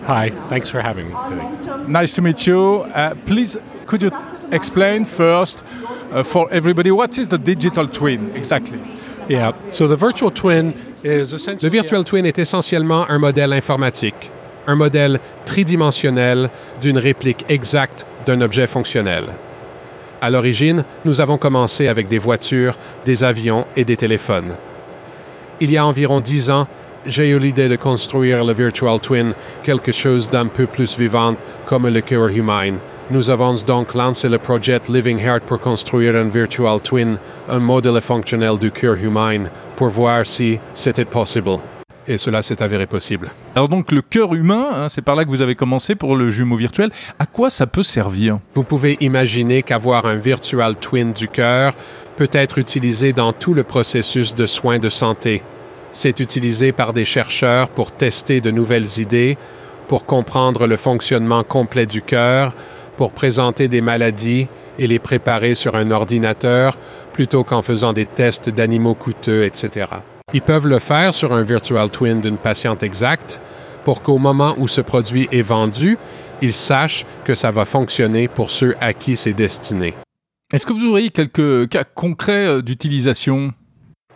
Hi, 0.08 0.30
thanks 0.48 0.70
for 0.70 0.80
having 0.80 1.08
me 1.08 1.14
today. 1.28 1.84
Nice 1.86 2.14
to 2.14 2.22
meet 2.22 2.46
you. 2.46 2.86
Uh, 2.94 3.14
please, 3.26 3.58
could 3.84 4.00
you 4.00 4.10
explain 4.52 5.04
first 5.04 5.64
uh, 6.12 6.22
for 6.22 6.48
everybody 6.52 6.90
what 6.90 7.18
is 7.18 7.28
the 7.28 7.38
digital 7.38 7.88
twin 7.88 8.30
exactly? 8.34 8.78
Yeah, 9.28 9.52
so 9.70 9.88
the 9.88 9.96
virtual 9.96 10.30
twin 10.30 10.72
is 11.02 11.32
essentially 11.32 11.68
Le 11.68 11.70
virtual 11.70 12.04
twin 12.04 12.26
est 12.26 12.38
essentiellement 12.38 13.06
un 13.08 13.18
modèle 13.18 13.52
informatique, 13.52 14.30
un 14.66 14.76
modèle 14.76 15.18
tridimensionnel 15.44 16.50
d'une 16.80 16.98
réplique 16.98 17.44
exacte 17.48 18.06
d'un 18.24 18.40
objet 18.40 18.66
fonctionnel. 18.66 19.24
À 20.20 20.30
l'origine, 20.30 20.84
nous 21.04 21.20
avons 21.20 21.38
commencé 21.38 21.88
avec 21.88 22.08
des 22.08 22.18
voitures, 22.18 22.78
des 23.04 23.22
avions 23.22 23.66
et 23.76 23.84
des 23.84 23.96
téléphones. 23.96 24.54
Il 25.60 25.70
y 25.70 25.76
a 25.76 25.86
environ 25.86 26.20
dix 26.20 26.50
ans, 26.50 26.66
j'ai 27.04 27.28
eu 27.30 27.38
l'idée 27.38 27.68
de 27.68 27.76
construire 27.76 28.44
le 28.44 28.52
virtual 28.52 29.00
twin, 29.00 29.34
quelque 29.62 29.92
chose 29.92 30.30
d'un 30.30 30.46
peu 30.46 30.66
plus 30.66 30.98
vivant 30.98 31.36
comme 31.64 31.88
le 31.88 32.00
cœur 32.00 32.28
humain. 32.28 32.74
Nous 33.08 33.30
avons 33.30 33.54
donc 33.64 33.94
lancé 33.94 34.28
le 34.28 34.38
projet 34.38 34.80
Living 34.88 35.20
Heart 35.20 35.44
pour 35.44 35.60
construire 35.60 36.16
un 36.16 36.24
virtual 36.24 36.80
twin, 36.80 37.18
un 37.48 37.60
modèle 37.60 38.00
fonctionnel 38.00 38.58
du 38.58 38.72
cœur 38.72 38.94
humain, 38.94 39.44
pour 39.76 39.90
voir 39.90 40.26
si 40.26 40.58
c'était 40.74 41.04
possible. 41.04 41.58
Et 42.08 42.18
cela 42.18 42.42
s'est 42.42 42.60
avéré 42.60 42.86
possible. 42.86 43.30
Alors 43.54 43.68
donc 43.68 43.92
le 43.92 44.02
cœur 44.02 44.34
humain, 44.34 44.70
hein, 44.74 44.88
c'est 44.88 45.02
par 45.02 45.14
là 45.14 45.24
que 45.24 45.30
vous 45.30 45.40
avez 45.40 45.54
commencé 45.54 45.94
pour 45.94 46.16
le 46.16 46.30
jumeau 46.30 46.56
virtuel. 46.56 46.90
À 47.20 47.26
quoi 47.26 47.48
ça 47.48 47.68
peut 47.68 47.84
servir? 47.84 48.40
Vous 48.54 48.64
pouvez 48.64 48.96
imaginer 49.00 49.62
qu'avoir 49.62 50.06
un 50.06 50.16
virtual 50.16 50.74
twin 50.74 51.12
du 51.12 51.28
cœur 51.28 51.74
peut 52.16 52.30
être 52.32 52.58
utilisé 52.58 53.12
dans 53.12 53.32
tout 53.32 53.54
le 53.54 53.62
processus 53.62 54.34
de 54.34 54.46
soins 54.46 54.80
de 54.80 54.88
santé. 54.88 55.44
C'est 55.92 56.18
utilisé 56.18 56.72
par 56.72 56.92
des 56.92 57.04
chercheurs 57.04 57.68
pour 57.68 57.92
tester 57.92 58.40
de 58.40 58.50
nouvelles 58.50 58.98
idées, 58.98 59.38
pour 59.86 60.06
comprendre 60.06 60.66
le 60.66 60.76
fonctionnement 60.76 61.44
complet 61.44 61.86
du 61.86 62.02
cœur, 62.02 62.52
pour 62.96 63.12
présenter 63.12 63.68
des 63.68 63.80
maladies 63.80 64.48
et 64.78 64.86
les 64.86 64.98
préparer 64.98 65.54
sur 65.54 65.74
un 65.74 65.90
ordinateur 65.90 66.78
plutôt 67.12 67.44
qu'en 67.44 67.62
faisant 67.62 67.92
des 67.92 68.06
tests 68.06 68.48
d'animaux 68.48 68.94
coûteux, 68.94 69.44
etc. 69.44 69.86
Ils 70.32 70.42
peuvent 70.42 70.66
le 70.66 70.78
faire 70.78 71.14
sur 71.14 71.32
un 71.32 71.42
virtual 71.42 71.90
twin 71.90 72.20
d'une 72.20 72.36
patiente 72.36 72.82
exacte 72.82 73.40
pour 73.84 74.02
qu'au 74.02 74.18
moment 74.18 74.54
où 74.58 74.66
ce 74.66 74.80
produit 74.80 75.28
est 75.30 75.42
vendu, 75.42 75.96
ils 76.42 76.52
sachent 76.52 77.06
que 77.24 77.34
ça 77.34 77.50
va 77.50 77.64
fonctionner 77.64 78.28
pour 78.28 78.50
ceux 78.50 78.74
à 78.80 78.92
qui 78.92 79.16
c'est 79.16 79.32
destiné. 79.32 79.94
Est-ce 80.52 80.66
que 80.66 80.72
vous 80.72 80.86
auriez 80.86 81.10
quelques 81.10 81.68
cas 81.68 81.84
concrets 81.84 82.46
euh, 82.46 82.62
d'utilisation? 82.62 83.52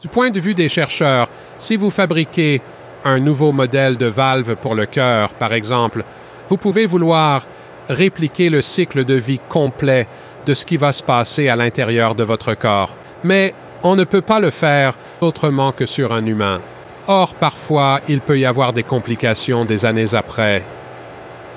Du 0.01 0.09
point 0.09 0.31
de 0.31 0.41
vue 0.41 0.55
des 0.55 0.69
chercheurs, 0.69 1.29
si 1.59 1.77
vous 1.77 1.91
fabriquez 1.91 2.63
un 3.05 3.21
nouveau 3.21 3.53
modèle 3.53 3.97
de 3.97 4.07
valve 4.07 4.57
pour 4.57 4.75
le 4.75 4.87
cœur, 4.87 5.35
par 5.35 5.53
exemple, 5.53 6.05
vous 6.49 6.57
pouvez 6.57 6.87
vouloir 6.87 7.47
répliquer 7.91 8.49
le 8.49 8.63
cycle 8.63 9.05
de 9.05 9.15
vie 9.15 9.41
complet 9.49 10.07
de 10.47 10.55
ce 10.55 10.65
qui 10.65 10.77
va 10.77 10.93
se 10.93 11.03
passer 11.03 11.49
à 11.49 11.57
l'intérieur 11.57 12.15
de 12.15 12.25
votre 12.25 12.55
corps. 12.55 12.97
Mais 13.25 13.55
on 13.83 13.97
ne 13.97 14.05
peut 14.05 14.23
pas 14.23 14.41
le 14.41 14.51
faire 14.51 14.95
autrement 15.21 15.73
que 15.73 15.87
sur 15.87 16.13
un 16.13 16.25
humain. 16.25 16.61
Or, 17.07 17.35
parfois, 17.35 18.01
il 18.09 18.21
peut 18.21 18.39
y 18.39 18.47
avoir 18.47 18.73
des 18.73 18.83
complications 18.83 19.65
des 19.65 19.85
années 19.85 20.15
après. 20.15 20.65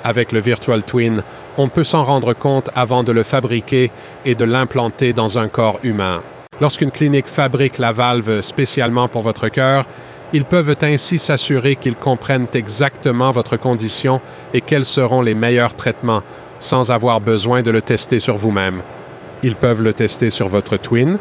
Avec 0.03 0.31
le 0.31 0.41
Virtual 0.41 0.83
Twin, 0.83 1.23
on 1.57 1.69
peut 1.69 1.83
s'en 1.83 2.03
rendre 2.03 2.33
compte 2.33 2.69
avant 2.75 3.03
de 3.03 3.11
le 3.11 3.23
fabriquer 3.23 3.91
et 4.25 4.35
de 4.35 4.43
l'implanter 4.43 5.13
dans 5.13 5.39
un 5.39 5.47
corps 5.47 5.79
humain. 5.83 6.23
Lorsqu'une 6.59 6.91
clinique 6.91 7.27
fabrique 7.27 7.77
la 7.77 7.91
valve 7.91 8.41
spécialement 8.41 9.07
pour 9.07 9.21
votre 9.21 9.49
cœur, 9.49 9.85
ils 10.33 10.45
peuvent 10.45 10.75
ainsi 10.81 11.19
s'assurer 11.19 11.75
qu'ils 11.75 11.95
comprennent 11.95 12.47
exactement 12.53 13.31
votre 13.31 13.55
condition 13.55 14.19
et 14.53 14.61
quels 14.61 14.85
seront 14.85 15.21
les 15.21 15.35
meilleurs 15.35 15.75
traitements 15.75 16.23
sans 16.59 16.91
avoir 16.91 17.21
besoin 17.21 17.61
de 17.61 17.69
le 17.69 17.81
tester 17.81 18.19
sur 18.19 18.37
vous-même. 18.37 18.81
Ils 19.43 19.55
peuvent 19.55 19.83
le 19.83 19.93
tester 19.93 20.31
sur 20.31 20.47
votre 20.47 20.77
Twin 20.77 21.19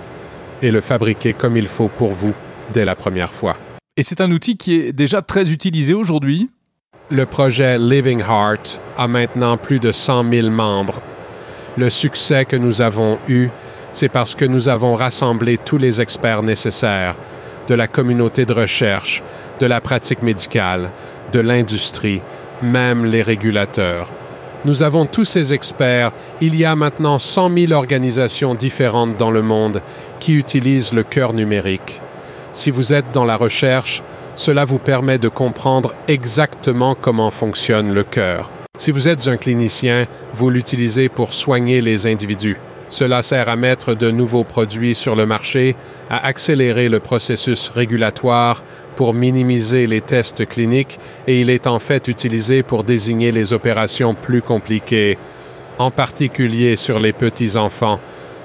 et 0.63 0.71
le 0.71 0.81
fabriquer 0.81 1.35
comme 1.35 1.57
il 1.57 1.67
faut 1.67 1.89
pour 1.89 2.13
vous 2.13 2.33
dès 2.73 2.87
la 2.87 2.95
première 2.95 3.35
fois. 3.35 3.57
Et 3.99 4.03
c'est 4.03 4.23
un 4.23 4.31
outil 4.33 4.57
qui 4.57 4.77
est 4.77 4.93
déjà 4.93 5.21
très 5.21 5.53
utilisé 5.53 5.93
aujourd'hui 5.93 6.49
Le 7.11 7.27
projet 7.27 7.79
Living 7.79 8.21
Heart 8.21 8.81
a 8.97 9.09
maintenant 9.09 9.59
plus 9.59 9.79
de 9.79 9.93
100 9.93 10.31
000 10.31 10.49
membres. 10.49 11.03
Le 11.77 11.91
succès 11.91 12.47
que 12.47 12.57
nous 12.57 12.81
avons 12.81 13.19
eu, 13.29 13.49
c'est 13.93 14.09
parce 14.09 14.35
que 14.35 14.47
nous 14.47 14.71
avons 14.71 14.95
rassemblé 14.95 15.59
tous 15.59 15.77
les 15.77 16.01
experts 16.01 16.43
nécessaires 16.43 17.15
de 17.69 17.75
la 17.75 17.87
communauté 17.87 18.45
de 18.45 18.53
recherche, 18.53 19.23
de 19.61 19.67
la 19.67 19.81
pratique 19.81 20.23
médicale, 20.23 20.91
de 21.33 21.41
l'industrie, 21.41 22.21
même 22.63 23.05
les 23.05 23.23
régulateurs. 23.23 24.09
Nous 24.65 24.85
avons 24.85 25.07
tous 25.07 25.25
ces 25.25 25.53
experts. 25.53 26.13
Il 26.41 26.55
y 26.55 26.65
a 26.65 26.77
maintenant 26.77 27.19
100 27.19 27.51
000 27.57 27.73
organisations 27.73 28.55
différentes 28.55 29.17
dans 29.17 29.31
le 29.31 29.43
monde 29.43 29.83
qui 30.21 30.35
utilisent 30.35 30.93
le 30.93 31.03
cœur 31.03 31.33
numérique. 31.33 32.01
Si 32.53 32.71
vous 32.71 32.93
êtes 32.93 33.11
dans 33.13 33.25
la 33.25 33.37
recherche, 33.37 34.03
cela 34.37 34.65
vous 34.65 34.79
permet 34.79 35.19
de 35.19 35.29
comprendre 35.29 35.95
exactement 36.07 36.95
comment 36.95 37.31
fonctionne 37.31 37.93
le 37.93 38.05
cœur. 38.05 38.51
Si 38.79 38.91
vous 38.91 39.09
êtes 39.09 39.27
un 39.29 39.37
clinicien, 39.37 40.07
vous 40.33 40.49
l'utilisez 40.49 41.09
pour 41.09 41.33
soigner 41.33 41.81
les 41.81 42.07
individus. 42.07 42.59
Cela 42.93 43.23
sert 43.23 43.49
à 43.49 43.57
mettre 43.57 43.95
de 43.95 44.11
nouveaux 44.11 44.45
produits 44.45 44.95
sur 44.95 45.17
le 45.17 45.25
marché, 45.25 45.77
à 46.11 46.27
accélérer 46.27 46.91
le 46.91 47.01
processus 47.01 47.71
régulatoire 47.75 48.63
pour 48.97 49.15
minimiser 49.15 49.87
les 49.87 50.03
tests 50.03 50.47
cliniques 50.47 50.99
et 51.27 51.41
il 51.41 51.49
est 51.49 51.67
en 51.67 51.79
fait 51.79 52.07
utilisé 52.07 52.63
pour 52.63 52.85
désigner 52.85 53.33
les 53.33 53.55
opérations 53.55 54.15
plus 54.15 54.43
compliquées, 54.43 55.17
en 55.79 55.91
particulier 55.91 56.77
sur 56.77 56.99
les 56.99 57.15
petits-enfants, 57.15 57.99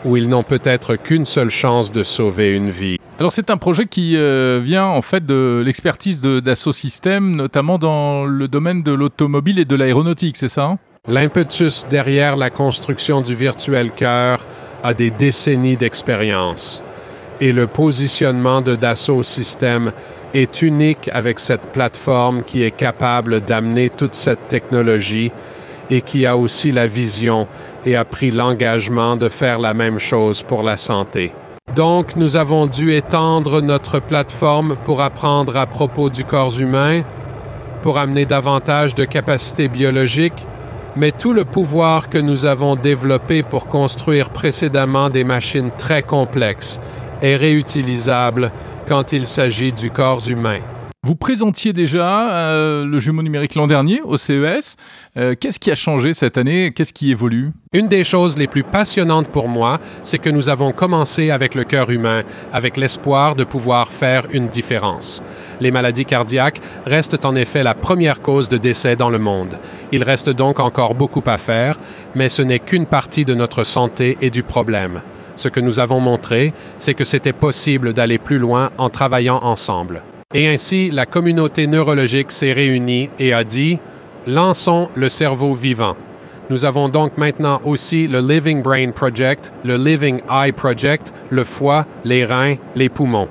où 0.06 0.16
ils 0.16 0.30
n'ont 0.30 0.44
peut-être 0.44 0.96
qu'une 0.96 1.26
seule 1.26 1.50
chance 1.50 1.92
de 1.92 2.04
sauver 2.04 2.52
une 2.52 2.72
vie. 2.72 3.00
Alors 3.20 3.34
c'est 3.34 3.50
un 3.50 3.58
projet 3.58 3.86
qui 3.86 4.16
euh, 4.16 4.62
vient 4.64 4.86
en 4.86 5.02
fait 5.02 5.26
de 5.26 5.62
l'expertise 5.66 6.22
de 6.22 6.40
Dassault 6.40 6.72
Systèmes, 6.72 7.36
notamment 7.36 7.78
dans 7.78 8.24
le 8.24 8.48
domaine 8.48 8.82
de 8.82 8.94
l'automobile 8.94 9.60
et 9.60 9.66
de 9.66 9.76
l'aéronautique, 9.76 10.38
c'est 10.38 10.48
ça 10.48 10.64
hein? 10.68 10.80
L'impetus 11.08 11.86
derrière 11.90 12.36
la 12.36 12.50
construction 12.50 13.22
du 13.22 13.34
virtuel 13.34 13.92
cœur 13.92 14.46
a 14.84 14.94
des 14.94 15.10
décennies 15.10 15.78
d'expérience 15.78 16.84
et 17.40 17.52
le 17.52 17.68
positionnement 17.68 18.62
de 18.62 18.76
Dassault 18.76 19.24
Systèmes 19.24 19.92
est 20.34 20.62
unique 20.62 21.10
avec 21.14 21.40
cette 21.40 21.72
plateforme 21.72 22.44
qui 22.44 22.64
est 22.64 22.76
capable 22.76 23.42
d'amener 23.42 23.90
toute 23.90 24.16
cette 24.16 24.48
technologie 24.48 25.32
et 25.90 26.02
qui 26.02 26.26
a 26.26 26.36
aussi 26.36 26.72
la 26.72 26.88
vision 26.88 27.48
et 27.86 27.96
a 27.96 28.04
pris 28.04 28.32
l'engagement 28.32 29.16
de 29.16 29.30
faire 29.30 29.60
la 29.60 29.74
même 29.74 30.00
chose 30.00 30.44
pour 30.44 30.64
la 30.64 30.76
santé. 30.76 31.32
Donc, 31.76 32.16
nous 32.16 32.36
avons 32.36 32.66
dû 32.66 32.94
étendre 32.94 33.62
notre 33.62 34.00
plateforme 34.00 34.76
pour 34.84 35.02
apprendre 35.02 35.56
à 35.56 35.66
propos 35.66 36.10
du 36.10 36.26
corps 36.26 36.60
humain, 36.60 37.04
pour 37.82 37.98
amener 37.98 38.26
davantage 38.26 38.96
de 38.96 39.06
capacités 39.06 39.68
biologiques 39.70 40.46
mais 40.98 41.12
tout 41.12 41.32
le 41.32 41.46
pouvoir 41.46 42.10
que 42.10 42.18
nous 42.18 42.46
avons 42.46 42.76
développé 42.76 43.44
pour 43.44 43.68
construire 43.68 44.32
précédemment 44.32 45.10
des 45.10 45.24
machines 45.24 45.70
très 45.78 46.02
complexes 46.02 46.80
est 47.22 47.36
réutilisable 47.36 48.52
quand 48.88 49.14
il 49.14 49.28
s'agit 49.28 49.72
du 49.72 49.92
corps 49.92 50.28
humain. 50.28 50.60
Vous 51.04 51.16
présentiez 51.16 51.72
déjà 51.72 52.32
euh, 52.32 52.84
le 52.84 53.00
jumeau 53.00 53.22
numérique 53.22 53.56
l'an 53.56 53.68
dernier 53.68 54.02
au 54.02 54.18
CES. 54.18 54.76
Euh, 55.16 55.36
Qu'est-ce 55.40 55.60
qui 55.60 55.72
a 55.72 55.76
changé 55.76 56.14
cette 56.14 56.38
année? 56.38 56.74
Qu'est-ce 56.76 56.92
qui 56.92 57.12
évolue? 57.12 57.52
Une 57.72 57.88
des 57.88 58.04
choses 58.04 58.38
les 58.38 58.48
plus 58.48 58.64
passionnantes 58.64 59.30
pour 59.30 59.48
moi, 59.48 59.80
c'est 60.04 60.18
que 60.18 60.30
nous 60.30 60.50
avons 60.50 60.72
commencé 60.72 61.30
avec 61.30 61.54
le 61.54 61.64
cœur 61.64 61.92
humain, 61.92 62.24
avec 62.52 62.76
l'espoir 62.76 63.36
de 63.36 63.44
pouvoir 63.44 63.90
faire 63.90 64.26
une 64.32 64.48
différence. 64.48 65.22
Les 65.60 65.72
maladies 65.72 66.06
cardiaques 66.06 66.62
restent 66.86 67.26
en 67.26 67.36
effet 67.36 67.64
la 67.64 67.74
première 67.74 68.22
cause 68.22 68.50
de 68.50 68.58
décès 68.58 68.96
dans 68.96 69.10
le 69.10 69.20
monde. 69.20 69.58
Il 69.92 70.04
reste 70.04 70.30
donc 70.30 70.60
encore 70.60 70.96
beaucoup 70.96 71.24
à 71.26 71.38
faire, 71.38 71.78
mais 72.16 72.30
ce 72.30 72.42
n'est 72.42 72.60
qu'une 72.60 72.86
partie 72.86 73.26
de 73.26 73.34
notre 73.34 73.64
santé 73.64 74.18
et 74.22 74.30
du 74.30 74.44
problème. 74.44 75.02
Ce 75.36 75.50
que 75.50 75.60
nous 75.60 75.80
avons 75.80 76.00
montré, 76.00 76.54
c'est 76.80 76.94
que 76.94 77.06
c'était 77.06 77.34
possible 77.34 77.94
d'aller 77.94 78.18
plus 78.18 78.40
loin 78.40 78.72
en 78.78 78.90
travaillant 78.90 79.40
ensemble. 79.44 80.02
Et 80.34 80.48
ainsi, 80.48 80.90
la 80.92 81.06
communauté 81.06 81.68
neurologique 81.68 82.32
s'est 82.32 82.54
réunie 82.54 83.10
et 83.20 83.34
a 83.34 83.44
dit 83.44 83.80
Lançons 84.26 84.90
le 84.96 85.10
cerveau 85.10 85.54
vivant. 85.54 85.96
Nous 86.50 86.66
avons 86.66 86.90
donc 86.90 87.18
maintenant 87.18 87.62
aussi 87.66 88.08
le 88.08 88.20
Living 88.20 88.62
Brain 88.62 88.92
Project, 88.92 89.52
le 89.64 89.78
Living 89.78 90.22
Eye 90.30 90.52
Project, 90.52 91.14
le 91.30 91.44
foie, 91.44 91.86
les 92.04 92.26
reins, 92.26 92.56
les 92.76 92.90
poumons. 92.90 93.30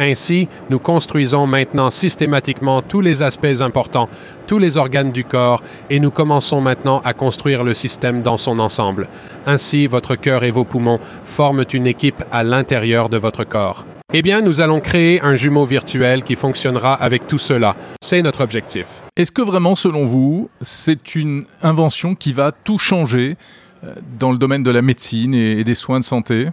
Ainsi, 0.00 0.48
nous 0.70 0.78
construisons 0.78 1.46
maintenant 1.46 1.90
systématiquement 1.90 2.82
tous 2.82 3.00
les 3.00 3.22
aspects 3.22 3.60
importants, 3.60 4.08
tous 4.46 4.58
les 4.58 4.76
organes 4.76 5.12
du 5.12 5.24
corps, 5.24 5.62
et 5.90 6.00
nous 6.00 6.10
commençons 6.10 6.60
maintenant 6.60 7.00
à 7.04 7.12
construire 7.12 7.64
le 7.64 7.74
système 7.74 8.22
dans 8.22 8.36
son 8.36 8.58
ensemble. 8.58 9.08
Ainsi, 9.46 9.86
votre 9.86 10.16
cœur 10.16 10.44
et 10.44 10.50
vos 10.50 10.64
poumons 10.64 11.00
forment 11.24 11.64
une 11.72 11.86
équipe 11.86 12.24
à 12.32 12.42
l'intérieur 12.42 13.08
de 13.08 13.18
votre 13.18 13.44
corps. 13.44 13.84
Eh 14.12 14.22
bien, 14.22 14.42
nous 14.42 14.60
allons 14.60 14.80
créer 14.80 15.20
un 15.22 15.34
jumeau 15.34 15.64
virtuel 15.64 16.22
qui 16.22 16.36
fonctionnera 16.36 16.94
avec 16.94 17.26
tout 17.26 17.38
cela. 17.38 17.74
C'est 18.02 18.22
notre 18.22 18.42
objectif. 18.42 18.86
Est-ce 19.16 19.32
que 19.32 19.42
vraiment, 19.42 19.74
selon 19.74 20.06
vous, 20.06 20.50
c'est 20.60 21.14
une 21.14 21.44
invention 21.62 22.14
qui 22.14 22.32
va 22.32 22.52
tout 22.52 22.78
changer 22.78 23.36
euh, 23.82 23.94
dans 24.18 24.30
le 24.30 24.38
domaine 24.38 24.62
de 24.62 24.70
la 24.70 24.82
médecine 24.82 25.34
et 25.34 25.64
des 25.64 25.74
soins 25.74 25.98
de 25.98 26.04
santé? 26.04 26.48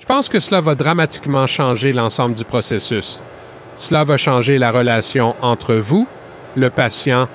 Je 0.00 0.06
pense 0.06 0.28
que 0.30 0.40
cela 0.40 0.60
va 0.60 0.74
dramatiquement 0.74 1.46
changer 1.46 1.92
l'ensemble 1.92 2.34
du 2.34 2.44
processus. 2.44 3.20
Cela 3.76 4.02
va 4.02 4.16
changer 4.16 4.58
la 4.58 4.72
relation 4.72 5.36
entre 5.42 5.74
vous, 5.74 6.08
le 6.56 6.70
patient 6.70 7.28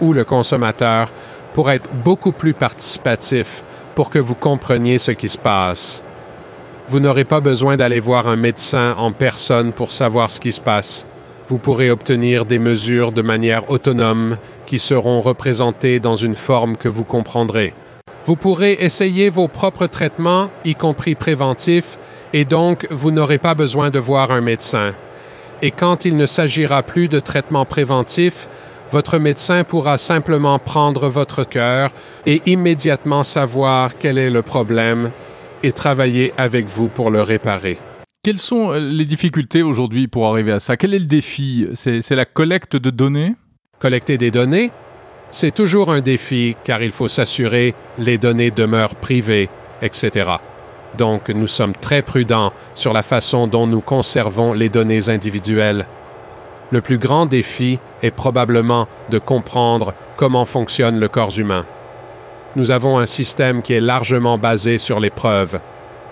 ou 0.00 0.12
le 0.12 0.24
consommateur 0.24 1.12
pour 1.52 1.70
être 1.70 1.90
beaucoup 1.92 2.32
plus 2.32 2.54
participatif, 2.54 3.62
pour 3.94 4.08
que 4.08 4.20
vous 4.20 4.36
compreniez 4.36 4.98
ce 4.98 5.10
qui 5.10 5.28
se 5.28 5.36
passe. 5.36 6.02
Vous 6.88 7.00
n'aurez 7.00 7.24
pas 7.24 7.40
besoin 7.40 7.76
d'aller 7.76 8.00
voir 8.00 8.26
un 8.26 8.36
médecin 8.36 8.94
en 8.96 9.12
personne 9.12 9.72
pour 9.72 9.90
savoir 9.90 10.30
ce 10.30 10.40
qui 10.40 10.52
se 10.52 10.60
passe. 10.60 11.04
Vous 11.48 11.58
pourrez 11.58 11.90
obtenir 11.90 12.46
des 12.46 12.58
mesures 12.58 13.12
de 13.12 13.22
manière 13.22 13.68
autonome 13.70 14.38
qui 14.64 14.78
seront 14.78 15.20
représentées 15.20 16.00
dans 16.00 16.16
une 16.16 16.36
forme 16.36 16.76
que 16.76 16.88
vous 16.88 17.04
comprendrez. 17.04 17.74
Vous 18.24 18.36
pourrez 18.36 18.74
essayer 18.74 19.28
vos 19.28 19.48
propres 19.48 19.88
traitements, 19.88 20.48
y 20.64 20.76
compris 20.76 21.16
préventifs, 21.16 21.98
et 22.32 22.44
donc 22.44 22.86
vous 22.90 23.10
n'aurez 23.10 23.38
pas 23.38 23.54
besoin 23.54 23.90
de 23.90 23.98
voir 23.98 24.30
un 24.30 24.40
médecin. 24.40 24.94
Et 25.60 25.70
quand 25.70 26.04
il 26.04 26.16
ne 26.16 26.26
s'agira 26.26 26.82
plus 26.82 27.08
de 27.08 27.20
traitement 27.20 27.64
préventif, 27.64 28.48
votre 28.90 29.18
médecin 29.18 29.64
pourra 29.64 29.96
simplement 29.96 30.58
prendre 30.58 31.08
votre 31.08 31.44
cœur 31.44 31.90
et 32.26 32.42
immédiatement 32.46 33.22
savoir 33.22 33.96
quel 33.98 34.18
est 34.18 34.30
le 34.30 34.42
problème 34.42 35.10
et 35.62 35.72
travailler 35.72 36.34
avec 36.36 36.66
vous 36.66 36.88
pour 36.88 37.10
le 37.10 37.22
réparer. 37.22 37.78
Quelles 38.22 38.38
sont 38.38 38.72
euh, 38.72 38.78
les 38.78 39.04
difficultés 39.04 39.62
aujourd'hui 39.62 40.08
pour 40.08 40.26
arriver 40.26 40.52
à 40.52 40.60
ça? 40.60 40.76
Quel 40.76 40.94
est 40.94 40.98
le 40.98 41.06
défi? 41.06 41.66
C'est 41.74 42.10
la 42.10 42.24
collecte 42.24 42.76
de 42.76 42.90
données? 42.90 43.34
Collecter 43.78 44.18
des 44.18 44.30
données, 44.30 44.70
c'est 45.30 45.52
toujours 45.52 45.90
un 45.90 46.00
défi 46.00 46.54
car 46.62 46.82
il 46.82 46.92
faut 46.92 47.08
s'assurer 47.08 47.74
les 47.98 48.18
données 48.18 48.50
demeurent 48.50 48.94
privées, 48.94 49.48
etc. 49.80 50.26
Donc 50.98 51.28
nous 51.28 51.46
sommes 51.46 51.74
très 51.74 52.02
prudents 52.02 52.52
sur 52.74 52.92
la 52.92 53.02
façon 53.02 53.46
dont 53.46 53.66
nous 53.66 53.80
conservons 53.80 54.52
les 54.52 54.68
données 54.68 55.08
individuelles. 55.08 55.86
Le 56.70 56.80
plus 56.80 56.98
grand 56.98 57.26
défi 57.26 57.78
est 58.02 58.10
probablement 58.10 58.88
de 59.10 59.18
comprendre 59.18 59.94
comment 60.16 60.44
fonctionne 60.44 60.98
le 60.98 61.08
corps 61.08 61.38
humain. 61.38 61.66
Nous 62.56 62.70
avons 62.70 62.98
un 62.98 63.06
système 63.06 63.62
qui 63.62 63.72
est 63.72 63.80
largement 63.80 64.38
basé 64.38 64.78
sur 64.78 65.00
les 65.00 65.10
preuves. 65.10 65.60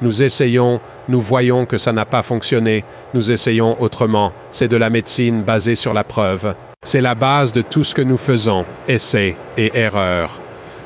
Nous 0.03 0.23
essayons, 0.23 0.81
nous 1.09 1.21
voyons 1.21 1.67
que 1.67 1.77
ça 1.77 1.93
n'a 1.93 2.07
pas 2.07 2.23
fonctionné, 2.23 2.85
nous 3.13 3.31
essayons 3.31 3.81
autrement. 3.83 4.33
C'est 4.51 4.69
de 4.69 4.77
la 4.77 4.89
médecine 4.89 5.43
basée 5.43 5.75
sur 5.75 5.93
la 5.93 6.05
preuve. 6.05 6.55
C'est 6.83 7.03
la 7.03 7.15
base 7.15 7.53
de 7.53 7.61
tout 7.61 7.85
ce 7.85 7.95
que 7.95 8.01
nous 8.01 8.17
faisons, 8.17 8.65
essais 8.89 9.37
et 9.59 9.71
erreurs. 9.75 10.41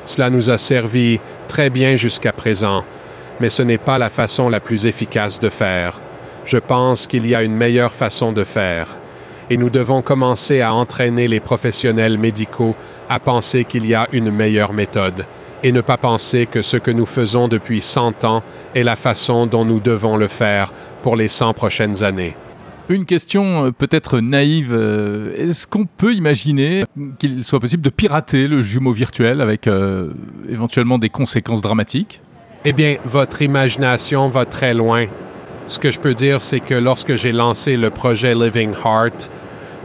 Cela 0.05 0.29
nous 0.29 0.49
a 0.49 0.57
servi 0.57 1.19
très 1.47 1.69
bien 1.69 1.95
jusqu'à 1.95 2.33
présent, 2.33 2.83
mais 3.39 3.49
ce 3.49 3.61
n'est 3.61 3.77
pas 3.77 3.97
la 3.97 4.09
façon 4.09 4.49
la 4.49 4.59
plus 4.59 4.85
efficace 4.85 5.39
de 5.39 5.49
faire. 5.49 5.99
Je 6.45 6.57
pense 6.57 7.07
qu'il 7.07 7.27
y 7.27 7.35
a 7.35 7.43
une 7.43 7.55
meilleure 7.55 7.93
façon 7.93 8.31
de 8.31 8.43
faire. 8.43 8.87
Et 9.49 9.57
nous 9.57 9.69
devons 9.69 10.01
commencer 10.01 10.61
à 10.61 10.73
entraîner 10.73 11.27
les 11.27 11.39
professionnels 11.39 12.17
médicaux 12.17 12.75
à 13.09 13.19
penser 13.19 13.63
qu'il 13.63 13.85
y 13.85 13.93
a 13.93 14.07
une 14.11 14.31
meilleure 14.31 14.73
méthode 14.73 15.25
et 15.63 15.71
ne 15.71 15.81
pas 15.81 15.97
penser 15.97 16.45
que 16.45 16.61
ce 16.61 16.77
que 16.77 16.91
nous 16.91 17.07
faisons 17.07 17.47
depuis 17.47 17.81
100 17.81 18.23
ans 18.23 18.43
est 18.75 18.83
la 18.83 18.95
façon 18.95 19.47
dont 19.47 19.65
nous 19.65 19.79
devons 19.79 20.15
le 20.15 20.27
faire 20.27 20.71
pour 21.01 21.15
les 21.15 21.27
100 21.27 21.53
prochaines 21.53 22.03
années. 22.03 22.35
Une 22.87 23.05
question 23.05 23.65
euh, 23.65 23.71
peut-être 23.71 24.19
naïve. 24.19 24.71
euh, 24.71 25.33
Est-ce 25.35 25.65
qu'on 25.65 25.85
peut 25.85 26.13
imaginer 26.13 26.83
qu'il 27.17 27.43
soit 27.43 27.59
possible 27.59 27.81
de 27.81 27.89
pirater 27.89 28.47
le 28.47 28.61
jumeau 28.61 28.91
virtuel 28.91 29.41
avec 29.41 29.65
euh, 29.65 30.11
éventuellement 30.47 30.99
des 30.99 31.09
conséquences 31.09 31.63
dramatiques? 31.63 32.21
Eh 32.67 32.73
bien, 32.73 32.97
votre 33.05 33.43
imagination 33.43 34.27
va 34.27 34.45
très 34.45 34.73
loin. 34.73 35.05
Ce 35.67 35.77
que 35.77 35.91
je 35.91 35.99
peux 35.99 36.15
dire, 36.15 36.41
c'est 36.41 36.59
que 36.59 36.73
lorsque 36.73 37.13
j'ai 37.13 37.31
lancé 37.31 37.77
le 37.77 37.91
projet 37.91 38.33
Living 38.33 38.73
Heart, 38.83 39.29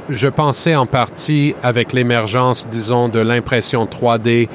je 0.09 0.29
pensais 0.29 0.75
en 0.75 0.87
partie 0.87 1.55
avec 1.63 1.93
l'émergence, 1.93 2.67
disons, 2.71 3.11
de 3.11 3.21
l'impression 3.21 3.85
3D 3.85 4.49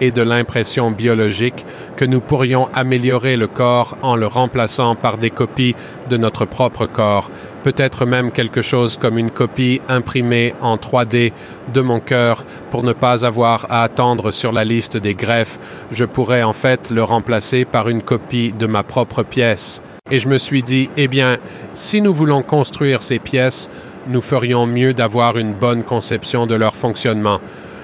et 0.00 0.10
de 0.10 0.22
l'impression 0.22 0.90
biologique 0.90 1.64
que 1.96 2.04
nous 2.04 2.20
pourrions 2.20 2.68
améliorer 2.74 3.36
le 3.36 3.46
corps 3.46 3.96
en 4.02 4.16
le 4.16 4.26
remplaçant 4.26 4.94
par 4.94 5.18
des 5.18 5.30
copies 5.30 5.74
de 6.08 6.16
notre 6.16 6.44
propre 6.44 6.86
corps, 6.86 7.30
peut-être 7.62 8.06
même 8.06 8.30
quelque 8.30 8.62
chose 8.62 8.96
comme 8.96 9.18
une 9.18 9.30
copie 9.30 9.80
imprimée 9.88 10.54
en 10.60 10.76
3D 10.76 11.32
de 11.72 11.80
mon 11.80 12.00
cœur 12.00 12.44
pour 12.70 12.82
ne 12.82 12.92
pas 12.92 13.24
avoir 13.24 13.66
à 13.70 13.82
attendre 13.82 14.30
sur 14.30 14.52
la 14.52 14.64
liste 14.64 14.96
des 14.96 15.14
greffes. 15.14 15.58
Je 15.92 16.04
pourrais 16.04 16.42
en 16.42 16.52
fait 16.52 16.90
le 16.90 17.02
remplacer 17.02 17.64
par 17.64 17.88
une 17.88 18.02
copie 18.02 18.52
de 18.52 18.66
ma 18.66 18.82
propre 18.82 19.22
pièce. 19.22 19.82
Et 20.10 20.18
je 20.18 20.28
me 20.28 20.38
suis 20.38 20.62
dit, 20.62 20.90
eh 20.96 21.06
bien, 21.06 21.38
si 21.74 22.00
nous 22.00 22.12
voulons 22.12 22.42
construire 22.42 23.02
ces 23.02 23.18
pièces, 23.18 23.70
nous 24.08 24.20
ferions 24.20 24.66
mieux 24.66 24.92
d'avoir 24.92 25.38
une 25.38 25.52
bonne 25.52 25.84
conception 25.84 26.46
de 26.46 26.54
leur 26.54 26.74
fonctionnement. 26.74 27.40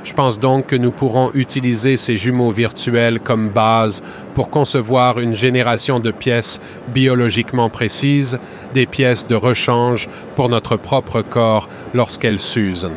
Je 0.07 0.13
pense 0.13 0.39
donc 0.39 0.69
que 0.69 0.77
nous 0.77 0.93
pourrons 0.93 1.33
utiliser 1.35 1.97
ces 1.97 2.17
jumeaux 2.17 2.53
virtuels 2.53 3.19
comme 3.19 3.49
base 3.49 4.05
pour 4.37 4.51
concevoir 4.51 5.19
une 5.19 5.35
génération 5.35 5.99
de 5.99 6.13
pièces 6.13 6.61
biologiquement 6.87 7.71
précises, 7.71 8.39
des 8.73 8.87
pièces 8.87 9.27
de 9.27 9.35
rechange 9.35 10.09
pour 10.37 10.49
notre 10.49 10.77
propre 10.77 11.23
corps 11.23 11.69
lorsqu'elles 11.93 12.39
s'usent. 12.39 12.89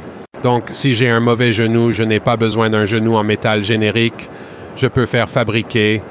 Donc, 0.43 0.65
si 0.69 0.93
j'ai 0.93 1.09
un 1.09 1.19
mauvais 1.19 1.51
genou, 1.51 1.91
je 1.91 2.03
n'ai 2.03 2.19
pas 2.19 2.37
besoin 2.37 2.69
d'un 2.69 2.85
genou 2.85 3.15
en 3.15 3.23
métal 3.23 3.63
générique. 3.63 4.29
Je 4.75 4.85
peux 4.85 5.07
faire 5.07 5.29
fabriquer, 5.29 6.03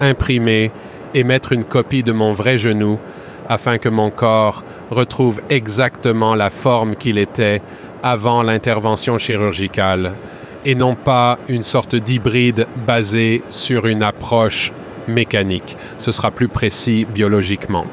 imprimer 0.00 0.70
et 1.14 1.24
mettre 1.24 1.50
une 1.50 1.64
copie 1.64 2.04
de 2.04 2.12
mon 2.12 2.32
vrai 2.32 2.58
genou 2.58 3.00
afin 3.48 3.78
que 3.78 3.88
mon 3.88 4.10
corps 4.10 4.62
retrouve 4.92 5.42
exactement 5.50 6.36
la 6.36 6.50
forme 6.50 6.94
qu'il 6.94 7.18
était 7.18 7.60
avant 8.04 8.44
l'intervention 8.44 9.18
chirurgicale 9.18 10.12
et 10.64 10.74
non 10.74 10.94
pas 10.94 11.38
une 11.48 11.62
sorte 11.62 11.96
d'hybride 11.96 12.66
basé 12.86 13.42
sur 13.50 13.86
une 13.86 14.02
approche 14.02 14.72
mécanique. 15.08 15.76
Ce 15.98 16.12
sera 16.12 16.30
plus 16.30 16.48
précis 16.48 17.04
biologiquement. 17.04 17.86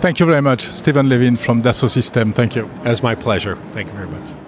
Thank 0.00 0.20
you 0.20 0.26
very 0.26 0.42
much, 0.42 0.62
Stephen 0.70 1.08
Levin 1.08 1.36
from 1.36 1.60
Dassault 1.60 1.88
Systèmes. 1.88 2.32
Thank 2.32 2.54
you. 2.54 2.66
As 2.84 3.02
my 3.02 3.14
pleasure. 3.14 3.56
Thank 3.74 3.88
you 3.88 3.94
very 3.94 4.08
much. 4.08 4.42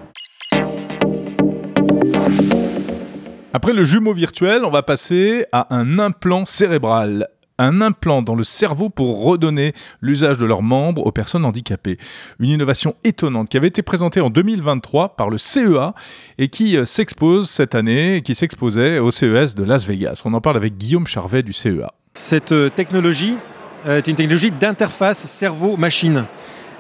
Après 3.57 3.73
le 3.73 3.85
jumeau 3.85 4.13
virtuel, 4.13 4.65
on 4.65 4.71
va 4.71 4.83
passer 4.83 5.47
à 5.53 5.73
un 5.73 6.01
implant 6.01 6.45
cérébral. 6.45 7.29
Un 7.59 7.81
implant 7.81 8.21
dans 8.21 8.35
le 8.35 8.43
cerveau 8.43 8.91
pour 8.91 9.23
redonner 9.25 9.75
l'usage 10.01 10.39
de 10.39 10.45
leurs 10.45 10.63
membres 10.63 11.07
aux 11.07 11.13
personnes 11.13 11.45
handicapées. 11.45 11.99
Une 12.41 12.51
innovation 12.51 12.97
étonnante 13.05 13.49
qui 13.49 13.57
avait 13.57 13.69
été 13.69 13.83
présentée 13.83 14.21
en 14.21 14.29
2023 14.29 15.15
par 15.17 15.31
le 15.31 15.39
CEA 15.39 15.95
et 16.39 16.49
qui 16.49 16.77
euh, 16.77 16.85
s'expose 16.85 17.49
cette 17.49 17.77
année, 17.77 18.23
qui 18.25 18.35
s'exposait 18.35 18.99
au 18.99 19.13
CES 19.13 19.55
de 19.55 19.63
Las 19.63 19.87
Vegas. 19.87 20.23
On 20.25 20.35
en 20.35 20.41
parle 20.41 20.57
avec 20.57 20.77
Guillaume 20.77 21.07
Charvet 21.07 21.45
du 21.45 21.53
CEA. 21.53 21.93
Cette 22.15 22.51
euh, 22.51 22.71
technologie 22.71 23.39
euh, 23.87 23.99
est 23.99 24.09
une 24.09 24.17
technologie 24.17 24.51
d'interface 24.51 25.19
cerveau-machine. 25.19 26.25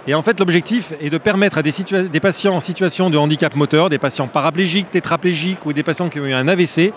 Et 0.09 0.15
en 0.15 0.23
fait, 0.23 0.41
l'objectif 0.41 0.93
est 1.01 1.09
de 1.09 1.19
permettre 1.19 1.59
à 1.59 1.63
des, 1.63 1.73
des 2.11 2.21
patients 2.21 2.57
en 2.57 2.61
situation 2.61 3.11
de 3.11 3.17
handicap 3.17 3.55
moteur, 3.55 3.91
des 3.91 3.99
patients 3.99 4.27
paraplégiques, 4.27 4.91
tétraplégiques 4.91 5.65
ou 5.67 5.73
des 5.73 5.85
patients 5.85 6.09
qui 6.09 6.19
ont 6.19 6.27
eu 6.27 6.33
un 6.33 6.49
AVC, 6.49 6.93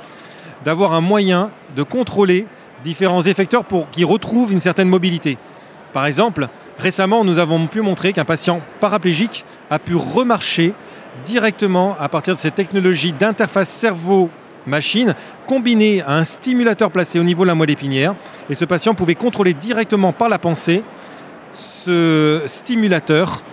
d'avoir 0.66 0.94
un 0.94 1.02
moyen 1.02 1.52
de 1.76 1.84
contrôler 1.84 2.48
différents 2.84 3.22
effecteurs 3.22 3.66
pour 3.66 3.90
qu'ils 3.90 4.06
retrouvent 4.06 4.52
une 4.52 4.60
certaine 4.60 4.90
mobilité. 4.90 5.38
Par 5.94 6.06
exemple, 6.06 6.48
récemment, 6.78 7.24
nous 7.24 7.40
avons 7.40 7.68
pu 7.68 7.82
montrer 7.82 8.14
qu'un 8.14 8.26
patient 8.26 8.62
paraplégique 8.80 9.46
a 9.70 9.80
pu 9.80 9.96
remarcher 9.96 10.74
directement 11.26 11.96
à 12.00 12.10
partir 12.10 12.36
de 12.36 12.40
cette 12.40 12.56
technologie 12.56 13.14
d'interface 13.14 13.70
cerveau-machine 13.70 15.16
combinée 15.48 16.02
à 16.02 16.14
un 16.14 16.24
stimulateur 16.24 16.92
placé 16.92 17.20
au 17.20 17.24
niveau 17.24 17.44
de 17.44 17.48
la 17.48 17.56
moelle 17.56 17.72
épinière. 17.72 18.16
Et 18.50 18.56
ce 18.56 18.66
patient 18.66 18.94
pouvait 18.94 19.16
contrôler 19.16 19.54
directement 19.54 20.14
par 20.14 20.30
la 20.30 20.40
pensée 20.40 20.84
ce 21.54 22.44
stimulateur 22.46 23.44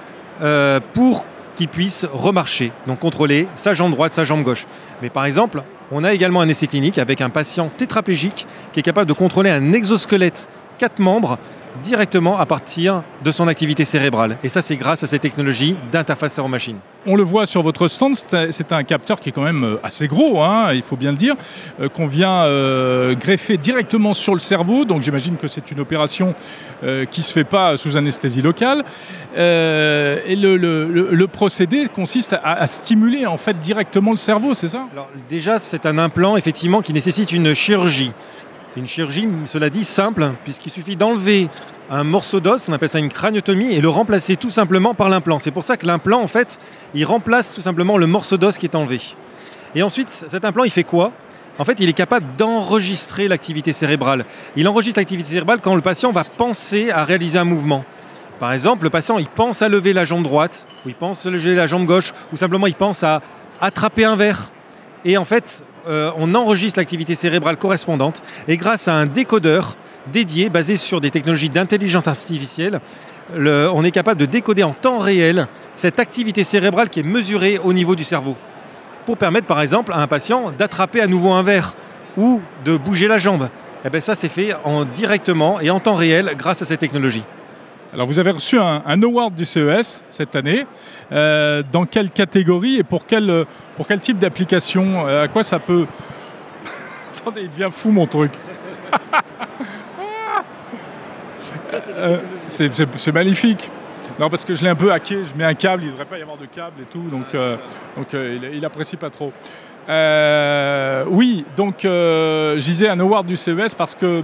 euh, 0.42 0.80
pour 0.92 1.24
qu'il 1.54 1.68
puisse 1.68 2.04
remarcher, 2.12 2.72
donc 2.86 2.98
contrôler 2.98 3.48
sa 3.54 3.74
jambe 3.74 3.92
droite, 3.92 4.12
sa 4.12 4.24
jambe 4.24 4.42
gauche. 4.42 4.66
Mais 5.02 5.08
par 5.08 5.24
exemple, 5.24 5.62
on 5.92 6.04
a 6.04 6.12
également 6.12 6.40
un 6.40 6.48
essai 6.48 6.66
clinique 6.66 6.98
avec 6.98 7.20
un 7.20 7.30
patient 7.30 7.68
tétraplégique 7.68 8.46
qui 8.72 8.80
est 8.80 8.82
capable 8.82 9.08
de 9.08 9.12
contrôler 9.12 9.50
un 9.50 9.72
exosquelette 9.72 10.48
quatre 10.78 10.98
membres 10.98 11.38
directement 11.82 12.38
à 12.38 12.46
partir 12.46 13.02
de 13.24 13.32
son 13.32 13.48
activité 13.48 13.84
cérébrale. 13.84 14.38
Et 14.42 14.48
ça, 14.48 14.62
c'est 14.62 14.76
grâce 14.76 15.02
à 15.02 15.06
ces 15.06 15.18
technologies 15.18 15.76
d'interface 15.92 16.32
cerveau-machine. 16.34 16.76
On 17.06 17.16
le 17.16 17.22
voit 17.22 17.44
sur 17.46 17.62
votre 17.62 17.88
stand, 17.88 18.14
c'est 18.14 18.72
un- 18.72 18.82
capteur 18.84 19.20
qui 19.20 19.28
est 19.28 19.32
quand 19.32 19.42
même 19.42 19.62
euh, 19.62 19.76
assez 19.82 20.08
gros, 20.08 20.42
hein, 20.42 20.72
il 20.72 20.82
faut 20.82 20.96
bien 20.96 21.10
le 21.10 21.16
dire, 21.18 21.34
euh, 21.80 21.88
qu'on 21.88 22.06
vient 22.06 22.44
euh, 22.44 23.14
greffer 23.14 23.56
directement 23.58 24.14
sur 24.14 24.32
le 24.34 24.40
cerveau. 24.40 24.84
Donc 24.84 25.02
j'imagine 25.02 25.36
que 25.36 25.48
c'est 25.48 25.70
une 25.70 25.80
opération 25.80 26.34
euh, 26.82 27.04
qui 27.04 27.20
ne 27.20 27.24
se 27.24 27.32
fait 27.32 27.44
pas 27.44 27.76
sous 27.76 27.96
anesthésie 27.96 28.40
locale. 28.42 28.84
Euh, 29.36 30.18
et 30.26 30.36
le, 30.36 30.56
le- 30.56 30.88
le- 30.88 31.08
le 31.12 31.26
procédé 31.26 31.86
consiste 31.88 32.32
à, 32.34 32.52
à 32.52 32.66
stimuler 32.66 33.26
en 33.26 33.36
fait 33.36 33.58
directement 33.58 34.10
le 34.12 34.16
cerveau, 34.16 34.54
c'est 34.54 34.68
ça? 34.68 34.86
Alors 34.92 35.08
déjà, 35.28 35.58
c'est 35.58 35.86
un 35.86 35.98
implant 35.98 36.36
effectivement 36.36 36.82
qui 36.82 36.92
nécessite 36.92 37.32
une 37.32 37.54
chirurgie. 37.54 38.12
Une 38.76 38.88
chirurgie, 38.88 39.28
cela 39.46 39.70
dit, 39.70 39.84
simple, 39.84 40.32
puisqu'il 40.42 40.70
suffit 40.70 40.96
d'enlever 40.96 41.48
un 41.90 42.02
morceau 42.02 42.40
d'os, 42.40 42.68
on 42.68 42.72
appelle 42.72 42.88
ça 42.88 42.98
une 42.98 43.08
craniotomie, 43.08 43.72
et 43.72 43.80
le 43.80 43.88
remplacer 43.88 44.36
tout 44.36 44.50
simplement 44.50 44.94
par 44.94 45.08
l'implant. 45.08 45.38
C'est 45.38 45.52
pour 45.52 45.62
ça 45.62 45.76
que 45.76 45.86
l'implant, 45.86 46.20
en 46.20 46.26
fait, 46.26 46.58
il 46.92 47.04
remplace 47.04 47.52
tout 47.52 47.60
simplement 47.60 47.98
le 47.98 48.08
morceau 48.08 48.36
d'os 48.36 48.58
qui 48.58 48.66
est 48.66 48.74
enlevé. 48.74 49.00
Et 49.76 49.82
ensuite, 49.84 50.08
cet 50.08 50.44
implant, 50.44 50.64
il 50.64 50.72
fait 50.72 50.82
quoi? 50.82 51.12
En 51.56 51.64
fait, 51.64 51.78
il 51.78 51.88
est 51.88 51.94
capable 51.94 52.26
d'enregistrer 52.36 53.28
l'activité 53.28 53.72
cérébrale. 53.72 54.24
Il 54.56 54.66
enregistre 54.66 54.98
l'activité 54.98 55.30
cérébrale 55.30 55.60
quand 55.60 55.76
le 55.76 55.80
patient 55.80 56.10
va 56.10 56.24
penser 56.24 56.90
à 56.90 57.04
réaliser 57.04 57.38
un 57.38 57.44
mouvement. 57.44 57.84
Par 58.40 58.52
exemple, 58.52 58.82
le 58.82 58.90
patient, 58.90 59.18
il 59.18 59.28
pense 59.28 59.62
à 59.62 59.68
lever 59.68 59.92
la 59.92 60.04
jambe 60.04 60.24
droite, 60.24 60.66
ou 60.84 60.88
il 60.88 60.96
pense 60.96 61.24
à 61.24 61.30
lever 61.30 61.54
la 61.54 61.68
jambe 61.68 61.86
gauche, 61.86 62.12
ou 62.32 62.36
simplement 62.36 62.66
il 62.66 62.74
pense 62.74 63.04
à 63.04 63.22
attraper 63.60 64.04
un 64.04 64.16
verre. 64.16 64.50
Et 65.04 65.16
en 65.16 65.24
fait, 65.24 65.64
euh, 65.88 66.10
on 66.16 66.34
enregistre 66.34 66.78
l'activité 66.78 67.14
cérébrale 67.14 67.56
correspondante, 67.56 68.22
et 68.48 68.56
grâce 68.56 68.88
à 68.88 68.94
un 68.94 69.06
décodeur 69.06 69.76
dédié, 70.12 70.50
basé 70.50 70.76
sur 70.76 71.00
des 71.00 71.10
technologies 71.10 71.48
d'intelligence 71.48 72.08
artificielle, 72.08 72.80
le- 73.34 73.70
on 73.72 73.84
est 73.84 73.90
capable 73.90 74.20
de 74.20 74.26
décoder 74.26 74.62
en 74.62 74.74
temps 74.74 74.98
réel 74.98 75.46
cette 75.74 75.98
activité 75.98 76.44
cérébrale 76.44 76.90
qui 76.90 77.00
est 77.00 77.04
mesurée 77.04 77.58
au 77.62 77.72
niveau 77.72 77.94
du 77.94 78.04
cerveau, 78.04 78.36
pour 79.06 79.16
permettre 79.16 79.46
par 79.46 79.60
exemple 79.60 79.92
à 79.92 79.98
un 79.98 80.06
patient 80.06 80.52
d'attraper 80.56 81.00
à 81.00 81.06
nouveau 81.06 81.32
un 81.32 81.42
verre 81.42 81.74
ou 82.16 82.40
de 82.64 82.76
bouger 82.76 83.08
la 83.08 83.18
jambe. 83.18 83.48
Et 83.84 83.90
bien 83.90 84.00
ça, 84.00 84.14
c'est 84.14 84.28
fait 84.28 84.54
en, 84.64 84.84
directement 84.84 85.60
et 85.60 85.70
en 85.70 85.80
temps 85.80 85.94
réel 85.94 86.34
grâce 86.38 86.62
à 86.62 86.64
cette 86.64 86.80
technologie. 86.80 87.24
Alors 87.94 88.08
vous 88.08 88.18
avez 88.18 88.32
reçu 88.32 88.58
un, 88.58 88.82
un 88.84 89.02
award 89.04 89.36
du 89.36 89.44
CES 89.44 90.02
cette 90.08 90.34
année. 90.34 90.66
Euh, 91.12 91.62
dans 91.70 91.84
quelle 91.86 92.10
catégorie 92.10 92.78
et 92.78 92.82
pour 92.82 93.06
quel, 93.06 93.30
euh, 93.30 93.44
pour 93.76 93.86
quel 93.86 94.00
type 94.00 94.18
d'application 94.18 95.06
Euh, 95.06 95.22
À 95.22 95.28
quoi 95.28 95.44
ça 95.44 95.60
peut... 95.60 95.86
Attendez, 97.16 97.42
il 97.42 97.48
devient 97.50 97.68
fou 97.70 97.92
mon 97.92 98.08
truc. 98.08 98.32
Euh, 101.88 102.18
c'est 102.48 103.12
magnifique. 103.12 103.70
Non, 104.18 104.28
parce 104.28 104.44
que 104.44 104.56
je 104.56 104.64
l'ai 104.64 104.70
un 104.70 104.74
peu 104.74 104.92
hacké, 104.92 105.18
je 105.22 105.36
mets 105.36 105.44
un 105.44 105.54
câble, 105.54 105.84
il 105.84 105.86
ne 105.86 105.90
devrait 105.92 106.04
pas 106.04 106.18
y 106.18 106.22
avoir 106.22 106.36
de 106.36 106.46
câble 106.46 106.82
et 106.82 106.86
tout, 106.86 107.02
donc, 107.10 107.26
euh, 107.34 107.56
donc 107.96 108.08
il, 108.12 108.50
il 108.54 108.64
apprécie 108.64 108.96
pas 108.96 109.10
trop. 109.10 109.32
Oui, 111.10 111.44
donc 111.56 111.80
je 111.82 112.56
disais 112.58 112.88
un 112.88 112.98
award 112.98 113.26
du 113.26 113.36
CES 113.36 113.74
parce 113.76 113.94
que 113.94 114.22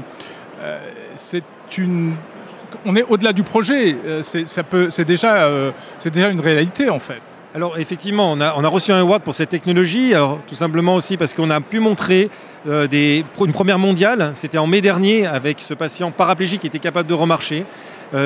c'est 1.17 1.43
une 1.79 2.15
on 2.85 2.97
est 2.97 3.05
au-delà 3.09 3.33
du 3.33 3.43
projet. 3.43 3.97
Euh, 4.07 4.23
euh, 4.23 5.71
c'est 5.99 6.11
déjà 6.11 6.31
une 6.31 6.41
réalité 6.41 6.91
en 6.91 6.99
fait. 6.99 7.21
Alors 7.55 7.79
effectivement, 7.79 8.33
on 8.33 8.41
a, 8.41 8.69
reçu 8.69 8.93
un 8.93 9.01
award 9.01 9.23
pour 9.23 9.35
cette 9.35 9.49
technologie, 9.49 10.13
tout 10.47 10.55
simplement 10.55 10.95
aussi 10.95 11.17
parce 11.17 11.35
qu'on 11.35 11.51
a 11.51 11.61
pu 11.61 11.81
montrer 11.81 12.31
euh, 12.69 12.87
une 12.93 13.53
première 13.53 13.79
mondiale, 13.79 14.31
c'était 14.35 14.59
en 14.59 14.69
mai 14.69 14.81
dernier 14.81 15.27
avec 15.27 15.59
ce 15.59 15.75
patient 15.75 16.13
paraplégique 16.13 16.61
qui 16.61 16.69
était 16.69 16.79
capable 16.79 17.09
de 17.09 17.15
remarcher. 17.15 17.65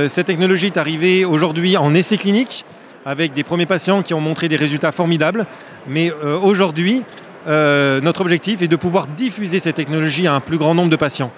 Cette 0.09 0.26
technologie 0.26 0.66
est 0.66 0.78
arrivée 0.78 1.26
aujourd'hui 1.26 1.76
en 1.76 1.94
essai 1.94 2.16
clinique 2.16 2.64
avec 3.04 3.35
des 3.35 3.44
premiers 3.44 3.66
patients 3.66 4.02
qui 4.02 4.14
ont 4.14 4.20
montré 4.20 4.48
des 4.48 4.57
résultats 4.57 4.92
formidables, 4.92 5.44
mais 5.87 6.11
aujourd'hui, 6.11 7.02
notre 7.46 8.22
objectif 8.22 8.62
est 8.62 8.68
de 8.68 8.76
pouvoir 8.76 9.07
diffuser 9.07 9.59
cette 9.59 9.76
technologie 9.76 10.26
à 10.26 10.35
un 10.35 10.40
plus 10.40 10.57
grand 10.57 10.74
nombre 10.74 10.88
de 10.88 10.96
patients. 10.96 11.33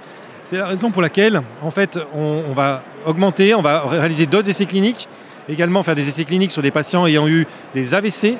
C'est 0.47 0.59
la 0.59 0.67
raison 0.67 0.93
pour 0.93 1.03
laquelle, 1.03 1.43
en 1.61 1.73
fait, 1.73 1.99
on, 2.15 2.53
va 2.53 2.81
augmenter, 3.05 3.53
on 3.57 3.63
va 3.63 3.81
réaliser 3.81 4.27
d'autres 4.27 4.49
essais 4.49 4.65
cliniques, 4.65 5.09
également 5.49 5.83
faire 5.83 5.97
des 5.97 6.09
essais 6.09 6.23
cliniques 6.23 6.53
sur 6.53 6.63
des 6.63 6.71
patients 6.71 7.05
ayant 7.05 7.27
eu 7.27 7.49
des 7.75 7.95
AVC, 7.95 8.39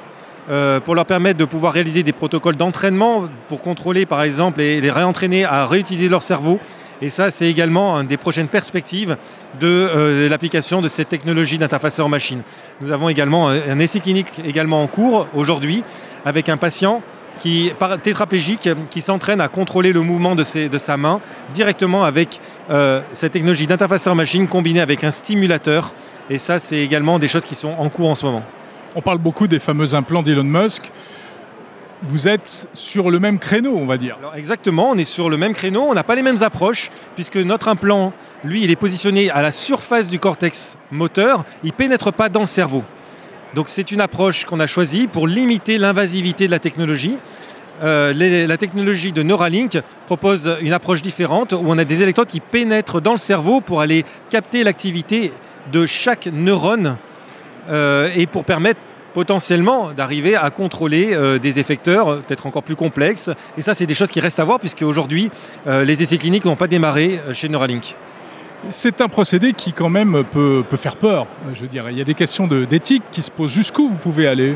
euh, 0.49 0.79
pour 0.79 0.95
leur 0.95 1.05
permettre 1.05 1.37
de 1.37 1.45
pouvoir 1.45 1.73
réaliser 1.73 2.05
des 2.05 2.13
protocoles 2.13 2.55
d'entraînement 2.55 3.25
pour 3.49 3.61
contrôler 3.61 4.07
par 4.07 4.23
exemple 4.23 4.61
et 4.61 4.81
les 4.81 4.91
réentraîner 4.93 5.45
à 5.45 5.67
réutiliser 5.67 6.09
leur 6.09 6.23
cerveau. 6.23 6.61
Et 7.03 7.11
ça, 7.11 7.33
c'est 7.33 7.49
également 7.51 7.97
une 7.97 8.07
des 8.07 8.17
prochaines 8.17 8.47
perspectives 8.47 9.17
de 9.59 9.67
euh, 9.67 10.29
l'application 10.29 10.81
de 10.81 10.87
cette 10.87 11.09
technologie 11.09 11.59
d'interfaceur 11.59 12.09
machine. 12.09 12.43
Nous 12.81 12.93
avons 12.93 13.09
également 13.09 13.49
un 13.49 13.79
essai 13.81 13.99
clinique 13.99 14.29
également 14.45 14.81
en 14.81 14.87
cours 14.87 15.27
aujourd'hui 15.35 15.83
avec 16.25 16.49
un 16.49 16.57
patient 16.57 17.03
qui 17.41 17.73
tétraplégique 18.03 18.69
qui 18.91 19.01
s'entraîne 19.03 19.41
à 19.41 19.49
contrôler 19.49 19.93
le 19.93 20.01
mouvement 20.01 20.35
de, 20.35 20.43
ses- 20.43 20.69
de 20.69 20.79
sa 20.79 20.97
main 20.97 21.21
directement 21.55 22.05
avec 22.05 22.41
euh, 22.71 23.01
cette 23.13 23.33
technologie 23.33 23.67
d'interfaceur 23.67 24.15
machine 24.15 24.49
combinée 24.49 24.81
avec 24.81 25.05
un 25.05 25.11
stimulateur. 25.11 25.93
Et 26.31 26.39
ça, 26.39 26.59
c'est 26.59 26.79
également 26.79 27.19
des 27.19 27.29
choses 27.29 27.45
qui 27.45 27.55
sont 27.55 27.75
en 27.79 27.89
cours 27.89 28.09
en 28.11 28.15
ce 28.15 28.27
moment. 28.27 28.43
On 28.95 29.03
parle 29.03 29.19
beaucoup 29.19 29.47
des 29.47 29.59
fameux 29.59 29.95
implants 29.95 30.23
d'Elon 30.23 30.43
Musk. 30.45 30.91
Vous 32.03 32.29
êtes 32.29 32.69
sur 32.75 33.11
le 33.11 33.19
même 33.19 33.39
créneau, 33.39 33.75
on 33.77 33.87
va 33.87 33.97
dire. 33.97 34.17
Alors 34.19 34.35
exactement, 34.35 34.91
on 34.91 34.99
est 34.99 35.05
sur 35.07 35.31
le 35.31 35.37
même 35.37 35.55
créneau, 35.55 35.83
on 35.89 35.95
n'a 35.95 36.05
pas 36.05 36.15
les 36.15 36.23
mêmes 36.23 36.43
approches, 36.43 36.91
puisque 37.15 37.37
notre 37.37 37.69
implant, 37.69 38.13
lui, 38.45 38.63
il 38.65 38.71
est 38.71 38.77
positionné 38.77 39.31
à 39.31 39.41
la 39.41 39.51
surface 39.51 40.09
du 40.09 40.19
cortex 40.19 40.77
moteur, 40.91 41.45
il 41.63 41.69
ne 41.69 41.73
pénètre 41.73 42.13
pas 42.13 42.29
dans 42.29 42.41
le 42.41 42.47
cerveau. 42.47 42.85
Donc 43.57 43.71
c'est 43.71 43.91
une 43.91 44.03
approche 44.03 44.45
qu'on 44.45 44.61
a 44.61 44.67
choisie 44.67 45.07
pour 45.07 45.27
limiter 45.27 45.79
l'invasivité 45.79 46.45
de 46.45 46.51
la 46.51 46.59
technologie. 46.59 47.17
Euh, 47.83 48.13
la 48.47 48.57
technologie 48.59 49.13
de 49.13 49.23
Neuralink 49.23 49.79
propose 50.05 50.59
une 50.61 50.75
approche 50.75 51.01
différente 51.01 51.53
où 51.53 51.65
on 51.65 51.79
a 51.79 51.85
des 51.85 52.03
électrodes 52.03 52.29
qui 52.29 52.41
pénètrent 52.41 53.01
dans 53.01 53.13
le 53.13 53.19
cerveau 53.19 53.63
pour 53.63 53.81
aller 53.81 54.05
capter 54.29 54.63
l'activité 54.63 55.33
de 55.73 55.87
chaque 55.87 56.27
neurone 56.27 56.99
euh, 57.71 58.11
et 58.15 58.27
pour 58.27 58.45
permettre 58.45 58.81
potentiellement 59.15 59.93
d'arriver 59.95 60.37
à 60.37 60.51
contrôler 60.51 61.15
euh, 61.15 61.39
des 61.39 61.59
effecteurs 61.59 62.21
peut-être 62.25 62.45
encore 62.45 62.63
plus 62.63 62.77
complexes. 62.77 63.31
Et 63.57 63.63
ça, 63.63 63.73
c'est 63.73 63.87
des 63.87 63.95
choses 63.95 64.11
qui 64.11 64.21
restent 64.21 64.41
à 64.41 64.45
voir 64.45 64.61
puisque 64.61 64.83
aujourd'hui, 64.83 65.31
les 65.67 66.03
essais 66.03 66.19
cliniques 66.19 66.45
n'ont 66.45 66.57
pas 66.57 66.67
démarré 66.67 67.21
chez 67.33 67.49
Neuralink. 67.49 67.97
C'est 68.71 69.01
un 69.01 69.09
procédé 69.09 69.53
qui 69.53 69.73
quand 69.73 69.89
même 69.89 70.25
peut, 70.25 70.65
faire 70.77 70.97
peur. 70.97 71.27
Je 71.55 71.61
veux 71.61 71.69
dire, 71.69 71.89
il 71.91 71.97
y 71.97 72.01
a 72.01 72.05
des 72.05 72.15
questions 72.15 72.47
d'éthique 72.47 73.05
qui 73.13 73.23
se 73.23 73.31
posent. 73.31 73.51
Jusqu'où 73.51 73.89
vous 73.89 73.97
pouvez 73.97 74.27
aller? 74.27 74.55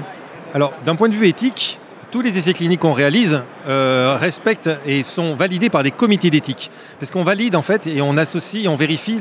Alors, 0.52 0.72
d'un 0.84 0.96
point 0.96 1.08
de 1.08 1.14
vue 1.14 1.28
éthique, 1.28 1.78
tous 2.10 2.22
les 2.22 2.36
essais 2.36 2.52
cliniques 2.52 2.80
qu'on 2.80 2.92
réalise 2.92 3.40
euh, 3.68 4.16
respectent 4.18 4.70
et 4.84 5.02
sont 5.02 5.34
validés 5.34 5.70
par 5.70 5.82
des 5.82 5.92
comités 5.92 6.30
d'éthique. 6.30 6.70
Parce 6.98 7.10
qu'on 7.10 7.22
valide 7.22 7.54
en 7.54 7.62
fait 7.62 7.86
et 7.86 8.02
on 8.02 8.16
associe, 8.16 8.66
on 8.66 8.76
vérifie 8.76 9.20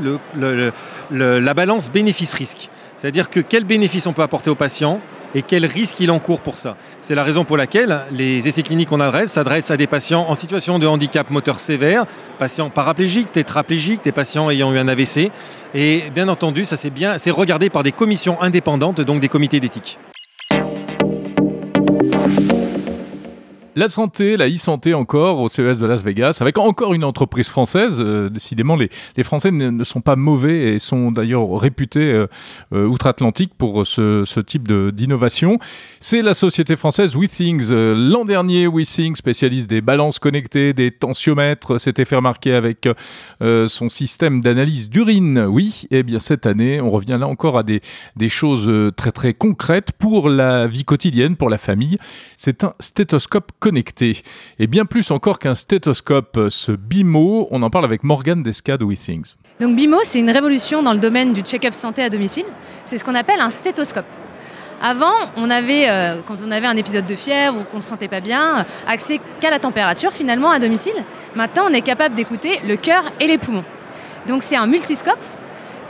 la 1.12 1.54
balance 1.54 1.92
bénéfice-risque. 1.92 2.70
C'est-à-dire 2.98 3.30
que 3.30 3.40
quel 3.40 3.64
bénéfice 3.64 4.08
on 4.08 4.14
peut 4.14 4.24
apporter 4.24 4.50
au 4.50 4.56
patient 4.56 5.00
et 5.36 5.42
quel 5.42 5.66
risque 5.66 6.00
il 6.00 6.12
encourt 6.12 6.42
pour 6.42 6.58
ça. 6.58 6.76
C'est 7.02 7.16
la 7.16 7.24
raison 7.24 7.46
pour 7.46 7.58
laquelle 7.58 8.02
les 8.12 8.48
essais 8.48 8.64
cliniques 8.64 8.90
qu'on 8.90 9.00
adresse 9.00 9.32
s'adressent 9.32 9.72
à 9.72 9.78
des 9.78 9.88
patients 9.88 10.26
en 10.28 10.36
situation 10.36 10.80
de 10.80 10.88
handicap 10.88 11.30
moteur 11.30 11.60
sévère, 11.60 12.06
patients 12.38 12.70
paraplégiques, 12.70 13.32
tétraplégiques, 13.32 14.04
des 14.04 14.12
patients 14.12 14.50
ayant 14.50 14.74
eu 14.74 14.78
un 14.78 14.88
AVC. 14.88 15.32
Et 15.74 16.04
bien 16.14 16.28
entendu, 16.28 16.66
ça 16.66 16.78
c'est 16.78 16.90
bien, 16.90 17.18
c'est 17.18 17.32
regardé 17.32 17.70
par 17.70 17.84
des 17.84 17.92
commissions 17.92 18.42
indépendantes, 18.42 19.02
donc 19.02 19.20
des 19.20 19.30
comités 19.30 19.60
d'éthique. 19.60 20.00
La 23.80 23.88
santé, 23.88 24.36
la 24.36 24.50
e-santé 24.50 24.94
encore 24.94 25.40
au 25.40 25.48
CES 25.48 25.78
de 25.78 25.86
Las 25.86 26.04
Vegas, 26.04 26.40
avec 26.42 26.58
encore 26.58 26.94
une 26.94 27.06
entreprise 27.06 27.48
française. 27.48 28.00
Euh, 28.02 28.28
décidément, 28.28 28.76
les, 28.76 28.90
Français 29.24 29.52
ne, 29.52 29.86
sont 29.86 30.02
pas 30.02 30.18
mauvais 30.18 30.74
et 30.74 30.80
sont 30.80 31.12
d'ailleurs 31.12 31.58
réputés 31.58 32.12
euh, 32.12 32.28
euh, 32.74 32.86
outre-Atlantique 32.88 33.54
pour 33.58 33.88
ce, 33.88 34.24
ce 34.26 34.42
type 34.42 34.70
d'innovation. 34.70 35.60
C'est 36.02 36.22
la 36.22 36.34
société 36.34 36.76
française 36.76 37.16
WeThings. 37.16 37.72
L'an 37.72 38.26
dernier, 38.26 38.68
WeThings, 38.68 39.16
spécialiste 39.16 39.70
des 39.70 39.80
balances 39.80 40.20
connectées, 40.20 40.74
des 40.74 40.92
tensiomètres, 40.92 41.80
s'était 41.80 42.04
fait 42.04 42.18
remarquer 42.18 42.56
avec 42.56 42.90
son 43.40 43.88
système 43.88 44.42
d'analyse 44.42 44.90
d'urine. 44.90 45.46
Oui, 45.48 45.86
et 45.90 46.04
bien 46.04 46.20
cette 46.20 46.46
année, 46.46 46.82
on 46.82 46.92
revient 46.92 47.18
là 47.18 47.28
encore 47.28 47.58
à 47.58 47.64
des, 47.64 47.80
choses 48.28 48.92
très 48.98 49.14
très 49.14 49.34
concrètes 49.34 49.94
pour 49.94 50.28
la 50.28 50.68
vie 50.68 50.84
quotidienne, 50.84 51.38
pour 51.38 51.50
la 51.50 51.58
famille. 51.58 51.98
C'est 52.36 52.66
un 52.66 52.74
stéthoscope 52.82 53.54
connecté. 53.60 53.69
Et 54.60 54.68
bien 54.68 54.86
plus 54.86 55.12
encore 55.12 55.40
qu'un 55.40 55.56
stéthoscope, 55.56 56.38
euh, 56.38 56.50
ce 56.50 56.72
BIMO, 56.72 57.48
on 57.52 57.62
en 57.64 57.70
parle 57.70 57.86
avec 57.86 58.04
Morgane 58.04 58.44
Desca 58.44 58.78
de 58.78 58.86
WeThings. 58.86 59.36
Donc 59.60 59.76
BIMO, 59.76 59.98
c'est 60.04 60.20
une 60.20 60.32
révolution 60.32 60.84
dans 60.84 60.94
le 60.94 61.00
domaine 61.00 61.34
du 61.34 61.42
check-up 61.42 61.74
santé 61.74 62.04
à 62.04 62.10
domicile. 62.10 62.46
C'est 62.86 62.98
ce 62.98 63.04
qu'on 63.04 63.16
appelle 63.16 63.42
un 63.42 63.50
stéthoscope. 63.50 64.06
Avant, 64.82 65.14
on 65.36 65.50
avait, 65.50 65.90
euh, 65.90 66.22
quand 66.26 66.36
on 66.46 66.52
avait 66.52 66.68
un 66.68 66.78
épisode 66.78 67.06
de 67.06 67.16
fièvre 67.16 67.58
ou 67.58 67.64
qu'on 67.66 67.78
ne 67.78 67.82
se 67.82 67.90
sentait 67.90 68.08
pas 68.08 68.22
bien, 68.22 68.60
euh, 68.60 68.64
accès 68.88 69.20
qu'à 69.42 69.50
la 69.50 69.60
température 69.60 70.14
finalement 70.14 70.52
à 70.52 70.60
domicile. 70.60 70.94
Maintenant, 71.36 71.64
on 71.70 71.74
est 71.74 71.82
capable 71.82 72.16
d'écouter 72.16 72.60
le 72.66 72.78
cœur 72.78 73.04
et 73.20 73.28
les 73.28 73.38
poumons. 73.38 73.66
Donc 74.28 74.44
c'est 74.44 74.56
un 74.56 74.68
multiscope 74.68 75.20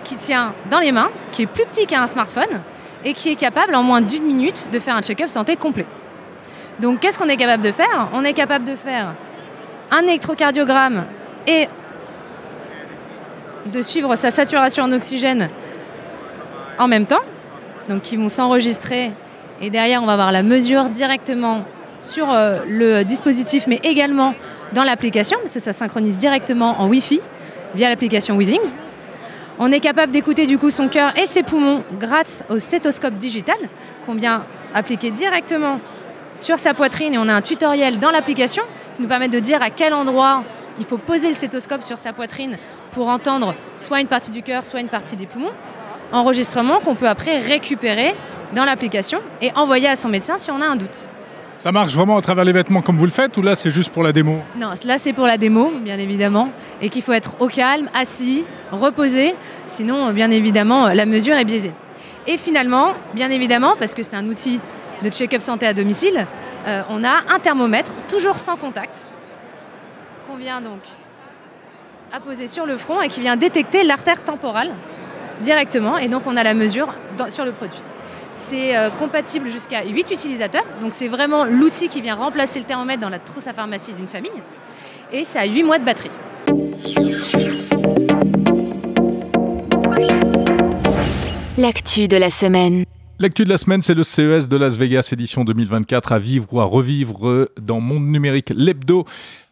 qui 0.03 0.15
tient 0.15 0.53
dans 0.71 0.79
les 0.79 0.91
mains, 0.91 1.09
qui 1.31 1.43
est 1.43 1.45
plus 1.45 1.65
petit 1.65 1.85
qu'un 1.85 2.07
smartphone 2.07 2.61
et 3.05 3.13
qui 3.13 3.29
est 3.29 3.35
capable 3.35 3.75
en 3.75 3.83
moins 3.83 4.01
d'une 4.01 4.23
minute 4.23 4.69
de 4.71 4.79
faire 4.79 4.95
un 4.95 5.01
check-up 5.01 5.29
santé 5.29 5.55
complet. 5.55 5.85
Donc 6.79 7.01
qu'est-ce 7.01 7.19
qu'on 7.19 7.27
est 7.27 7.37
capable 7.37 7.63
de 7.63 7.71
faire? 7.71 8.09
On 8.13 8.23
est 8.23 8.33
capable 8.33 8.65
de 8.65 8.75
faire 8.75 9.13
un 9.91 10.03
électrocardiogramme 10.03 11.05
et 11.47 11.67
de 13.65 13.81
suivre 13.81 14.15
sa 14.15 14.31
saturation 14.31 14.85
en 14.85 14.91
oxygène 14.91 15.49
en 16.77 16.87
même 16.87 17.05
temps, 17.05 17.23
donc 17.89 18.03
qui 18.03 18.15
vont 18.15 18.29
s'enregistrer 18.29 19.11
et 19.61 19.69
derrière 19.69 20.01
on 20.01 20.05
va 20.05 20.13
avoir 20.13 20.31
la 20.31 20.43
mesure 20.43 20.89
directement 20.89 21.65
sur 21.99 22.31
euh, 22.31 22.59
le 22.65 23.03
dispositif 23.03 23.67
mais 23.67 23.79
également 23.83 24.33
dans 24.73 24.83
l'application 24.83 25.37
parce 25.39 25.53
que 25.53 25.59
ça 25.59 25.73
synchronise 25.73 26.17
directement 26.17 26.79
en 26.79 26.87
Wi-Fi 26.87 27.19
via 27.75 27.89
l'application 27.89 28.37
Withings. 28.37 28.75
On 29.57 29.73
est 29.73 29.81
capable 29.81 30.13
d'écouter 30.13 30.45
du 30.45 30.57
coup 30.57 30.69
son 30.69 30.87
cœur 30.87 31.11
et 31.17 31.25
ses 31.25 31.43
poumons 31.43 31.83
grâce 31.99 32.43
au 32.49 32.57
stéthoscope 32.57 33.15
digital 33.15 33.57
qu'on 34.05 34.13
vient 34.13 34.45
appliquer 34.73 35.11
directement 35.11 35.81
sur 36.39 36.59
sa 36.59 36.73
poitrine 36.73 37.13
et 37.13 37.17
on 37.17 37.27
a 37.27 37.33
un 37.33 37.41
tutoriel 37.41 37.99
dans 37.99 38.11
l'application 38.11 38.63
qui 38.95 39.01
nous 39.01 39.07
permet 39.07 39.29
de 39.29 39.39
dire 39.39 39.61
à 39.61 39.69
quel 39.69 39.93
endroit 39.93 40.43
il 40.79 40.85
faut 40.85 40.97
poser 40.97 41.27
le 41.27 41.33
stéthoscope 41.33 41.83
sur 41.83 41.97
sa 41.97 42.13
poitrine 42.13 42.57
pour 42.91 43.07
entendre 43.07 43.53
soit 43.75 44.01
une 44.01 44.07
partie 44.07 44.31
du 44.31 44.41
cœur, 44.41 44.65
soit 44.65 44.79
une 44.79 44.87
partie 44.87 45.15
des 45.15 45.25
poumons. 45.25 45.51
Enregistrement 46.11 46.79
qu'on 46.79 46.95
peut 46.95 47.07
après 47.07 47.37
récupérer 47.39 48.15
dans 48.55 48.65
l'application 48.65 49.19
et 49.41 49.51
envoyer 49.55 49.87
à 49.87 49.95
son 49.95 50.09
médecin 50.09 50.37
si 50.37 50.49
on 50.49 50.61
a 50.61 50.65
un 50.65 50.75
doute. 50.75 51.07
Ça 51.55 51.73
marche 51.73 51.93
vraiment 51.93 52.17
à 52.17 52.21
travers 52.21 52.45
les 52.45 52.53
vêtements 52.53 52.81
comme 52.81 52.97
vous 52.97 53.05
le 53.05 53.11
faites 53.11 53.35
ou 53.35 53.41
là 53.41 53.53
c'est 53.53 53.69
juste 53.69 53.91
pour 53.91 54.01
la 54.01 54.13
démo? 54.13 54.39
Non, 54.55 54.69
là 54.85 54.97
c'est 54.97 55.11
pour 55.11 55.27
la 55.27 55.37
démo, 55.37 55.73
bien 55.83 55.99
évidemment, 55.99 56.49
et 56.81 56.87
qu'il 56.87 57.01
faut 57.01 57.11
être 57.11 57.35
au 57.39 57.47
calme, 57.47 57.89
assis, 57.93 58.45
reposé, 58.71 59.35
sinon, 59.67 60.13
bien 60.13 60.31
évidemment, 60.31 60.87
la 60.87 61.05
mesure 61.05 61.35
est 61.35 61.43
biaisée. 61.43 61.73
Et 62.27 62.37
finalement, 62.37 62.93
bien 63.13 63.29
évidemment, 63.29 63.73
parce 63.77 63.93
que 63.93 64.03
c'est 64.03 64.15
un 64.15 64.27
outil 64.27 64.61
de 65.01 65.09
check-up 65.09 65.41
santé 65.41 65.65
à 65.65 65.73
domicile, 65.73 66.27
euh, 66.67 66.81
on 66.89 67.03
a 67.03 67.23
un 67.29 67.39
thermomètre, 67.39 67.91
toujours 68.07 68.37
sans 68.37 68.57
contact, 68.57 69.09
qu'on 70.27 70.35
vient 70.35 70.61
donc 70.61 70.79
apposer 72.11 72.47
sur 72.47 72.65
le 72.65 72.77
front 72.77 73.01
et 73.01 73.07
qui 73.07 73.21
vient 73.21 73.37
détecter 73.37 73.83
l'artère 73.83 74.23
temporale 74.23 74.71
directement, 75.41 75.97
et 75.97 76.07
donc 76.07 76.23
on 76.25 76.35
a 76.35 76.43
la 76.43 76.53
mesure 76.53 76.93
sur 77.29 77.45
le 77.45 77.51
produit. 77.51 77.81
C'est 78.35 78.75
euh, 78.75 78.89
compatible 78.89 79.49
jusqu'à 79.49 79.83
8 79.85 80.11
utilisateurs, 80.11 80.65
donc 80.81 80.93
c'est 80.93 81.07
vraiment 81.07 81.45
l'outil 81.45 81.87
qui 81.87 82.01
vient 82.01 82.15
remplacer 82.15 82.59
le 82.59 82.65
thermomètre 82.65 83.01
dans 83.01 83.09
la 83.09 83.19
trousse 83.19 83.47
à 83.47 83.53
pharmacie 83.53 83.93
d'une 83.93 84.07
famille, 84.07 84.31
et 85.11 85.23
ça 85.23 85.41
a 85.41 85.45
8 85.45 85.63
mois 85.63 85.77
de 85.77 85.85
batterie. 85.85 86.11
L'actu 91.57 92.07
de 92.07 92.17
la 92.17 92.29
semaine. 92.29 92.85
L'actu 93.21 93.43
de 93.43 93.49
la 93.49 93.57
semaine, 93.57 93.81
c'est 93.81 93.95
le 93.95 94.03
CES 94.03 94.47
de 94.47 94.55
Las 94.55 94.77
Vegas 94.77 95.09
édition 95.11 95.43
2024 95.43 96.13
à 96.13 96.19
vivre 96.19 96.45
ou 96.53 96.61
à 96.61 96.63
revivre 96.63 97.49
dans 97.61 97.81
Monde 97.81 98.07
Numérique 98.07 98.53
l'hebdo 98.55 99.03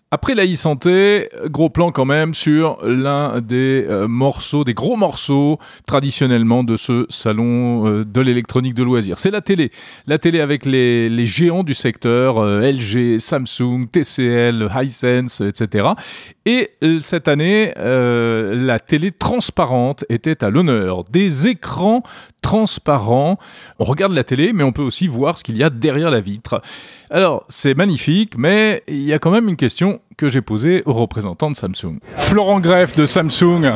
Après 0.10 0.36
la 0.36 0.46
e-santé, 0.46 1.28
gros 1.48 1.70
plan 1.70 1.92
quand 1.92 2.06
même 2.06 2.34
sur 2.34 2.78
l'un 2.82 3.42
des 3.42 3.86
euh, 3.90 4.08
morceaux, 4.08 4.64
des 4.64 4.74
gros 4.74 4.96
morceaux 4.96 5.60
traditionnellement 5.86 6.64
de 6.64 6.78
ce 6.78 7.06
salon 7.10 7.86
euh, 7.90 8.06
de 8.06 8.22
l'électronique 8.22 8.74
de 8.74 8.84
loisirs. 8.84 9.20
C'est 9.20 9.32
la 9.32 9.42
télé. 9.42 9.70
La 10.06 10.18
télé 10.18 10.40
avec 10.40 10.66
les, 10.66 11.26
géants 11.26 11.66
du 11.66 11.74
secteur, 11.74 12.38
euh, 12.38 12.62
LG, 12.62 13.20
Samsung, 13.20 13.88
TCL, 13.92 14.70
Hisense, 14.74 15.42
etc. 15.42 15.90
Et 16.46 16.72
cette 17.02 17.28
année, 17.28 17.74
la 17.76 18.80
télé 18.80 19.12
transparente 19.12 20.06
était 20.08 20.46
à 20.46 20.50
l'honneur. 20.50 21.04
Des 21.04 21.48
écrans 21.48 22.04
transparents. 22.48 23.38
On 23.78 23.84
regarde 23.84 24.14
la 24.14 24.24
télé, 24.24 24.54
mais 24.54 24.64
on 24.64 24.72
peut 24.72 24.82
aussi 24.82 25.10
voir 25.10 25.38
ce 25.38 25.44
qu'il 25.44 25.58
y 25.58 25.64
a 25.64 25.70
derrière 25.70 26.10
la 26.10 26.22
vitre. 26.22 26.62
Alors, 27.10 27.44
c'est 27.50 27.74
magnifique, 27.74 28.38
mais 28.38 28.84
il 28.88 29.04
y 29.04 29.12
a 29.12 29.20
quand 29.20 29.32
même 29.32 29.50
une 29.50 29.58
question 29.58 30.00
que 30.16 30.30
j'ai 30.30 30.42
posée 30.42 30.82
aux 30.86 30.94
représentants 30.94 31.52
de 31.52 31.58
Samsung. 31.58 32.00
Florent 32.18 32.62
Greff 32.62 32.96
de 32.96 33.06
Samsung, 33.06 33.74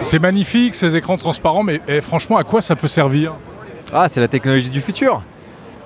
c'est 0.00 0.20
magnifique 0.20 0.74
ces 0.74 0.96
écrans 0.96 1.18
transparents, 1.18 1.64
mais 1.64 1.82
eh, 1.86 2.00
franchement, 2.00 2.38
à 2.38 2.44
quoi 2.44 2.62
ça 2.62 2.76
peut 2.76 2.88
servir? 2.88 3.34
Ah, 3.92 4.08
c'est 4.08 4.22
la 4.22 4.28
technologie 4.28 4.70
du 4.70 4.80
futur. 4.80 5.22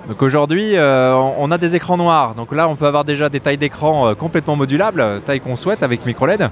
Donc 0.07 0.21
aujourd'hui, 0.21 0.77
euh, 0.77 1.13
on 1.13 1.51
a 1.51 1.57
des 1.57 1.75
écrans 1.75 1.97
noirs. 1.97 2.35
Donc 2.35 2.53
là, 2.55 2.69
on 2.69 2.77
peut 2.77 2.87
avoir 2.87 3.03
déjà 3.03 3.27
des 3.27 3.41
tailles 3.41 3.57
d'écran 3.57 4.07
euh, 4.07 4.15
complètement 4.15 4.55
modulables, 4.55 5.21
taille 5.25 5.41
qu'on 5.41 5.57
souhaite 5.57 5.83
avec 5.83 6.05
micro-LED. 6.05 6.49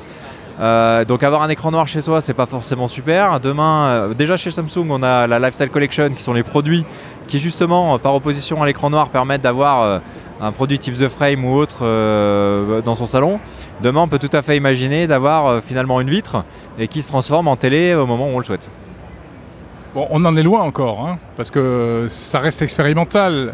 Euh, 0.60 1.06
donc 1.06 1.24
avoir 1.24 1.44
un 1.44 1.50
écran 1.50 1.72
noir 1.72 1.88
chez 1.88 2.02
soi, 2.02 2.22
c'est 2.22 2.34
pas 2.34 2.46
forcément 2.46 2.88
super. 2.88 3.40
Demain, 3.40 4.10
déjà 4.18 4.38
chez 4.38 4.50
Samsung, 4.50 4.88
on 4.90 5.04
a 5.04 5.28
la 5.28 5.40
Lifestyle 5.40 5.70
Collection 5.70 6.10
qui 6.10 6.24
sont 6.24 6.34
les 6.34 6.44
produits 6.44 6.86
qui 7.28 7.40
justement, 7.40 8.00
par 8.00 8.16
opposition 8.16 8.64
à 8.64 8.66
l'écran 8.66 8.90
noir, 8.90 9.10
permettent 9.10 9.42
d'avoir 9.42 10.02
un 10.40 10.52
produit 10.52 10.78
type 10.80 10.96
The 10.96 11.08
Frame 11.08 11.46
ou 11.46 11.56
autre 11.56 11.80
euh, 11.82 12.82
dans 12.82 12.96
son 12.96 13.06
salon. 13.06 13.40
Demain, 13.82 14.02
on 14.02 14.08
peut 14.08 14.20
tout 14.20 14.30
à 14.34 14.42
fait 14.42 14.58
imaginer 14.58 15.08
d'avoir 15.08 15.48
euh, 15.48 15.62
finalement 15.62 16.00
une 16.02 16.10
vitre 16.10 16.44
et 16.78 16.88
qui 16.88 17.02
se 17.02 17.08
transforme 17.08 17.48
en 17.48 17.56
télé 17.56 17.96
au 17.96 18.06
moment 18.06 18.28
où 18.28 18.36
on 18.36 18.40
le 18.40 18.46
souhaite. 18.46 18.70
On 19.96 20.24
en 20.26 20.38
est 20.38 20.44
loin 20.44 20.62
encore, 20.62 21.08
hein, 21.08 21.18
parce 21.38 21.50
que 21.50 22.06
ça 22.08 22.40
reste 22.40 22.62
expérimental. 22.62 23.54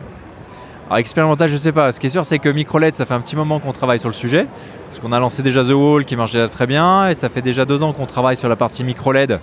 Alors, 0.88 0.98
expérimental, 0.98 1.50
je 1.50 1.58
sais 1.58 1.72
pas. 1.72 1.92
Ce 1.92 2.00
qui 2.00 2.08
est 2.08 2.10
sûr, 2.10 2.26
c'est 2.26 2.40
que 2.40 2.50
MicroLED, 2.50 2.94
ça 2.94 3.06
fait 3.06 3.14
un 3.14 3.22
petit 3.22 3.36
moment 3.36 3.60
qu'on 3.60 3.72
travaille 3.72 4.00
sur 4.00 4.10
le 4.10 4.14
sujet. 4.14 4.48
Parce 4.88 5.00
qu'on 5.00 5.12
a 5.12 5.20
lancé 5.20 5.42
déjà 5.42 5.64
The 5.64 5.72
Wall 5.72 6.06
qui 6.06 6.16
marche 6.16 6.34
déjà 6.34 6.48
très 6.48 6.68
bien, 6.68 7.10
et 7.10 7.16
ça 7.16 7.30
fait 7.30 7.42
déjà 7.42 7.66
deux 7.66 7.82
ans 7.82 7.94
qu'on 7.94 8.06
travaille 8.06 8.38
sur 8.38 8.50
la 8.50 8.56
partie 8.56 8.84
MicroLED 8.84 9.40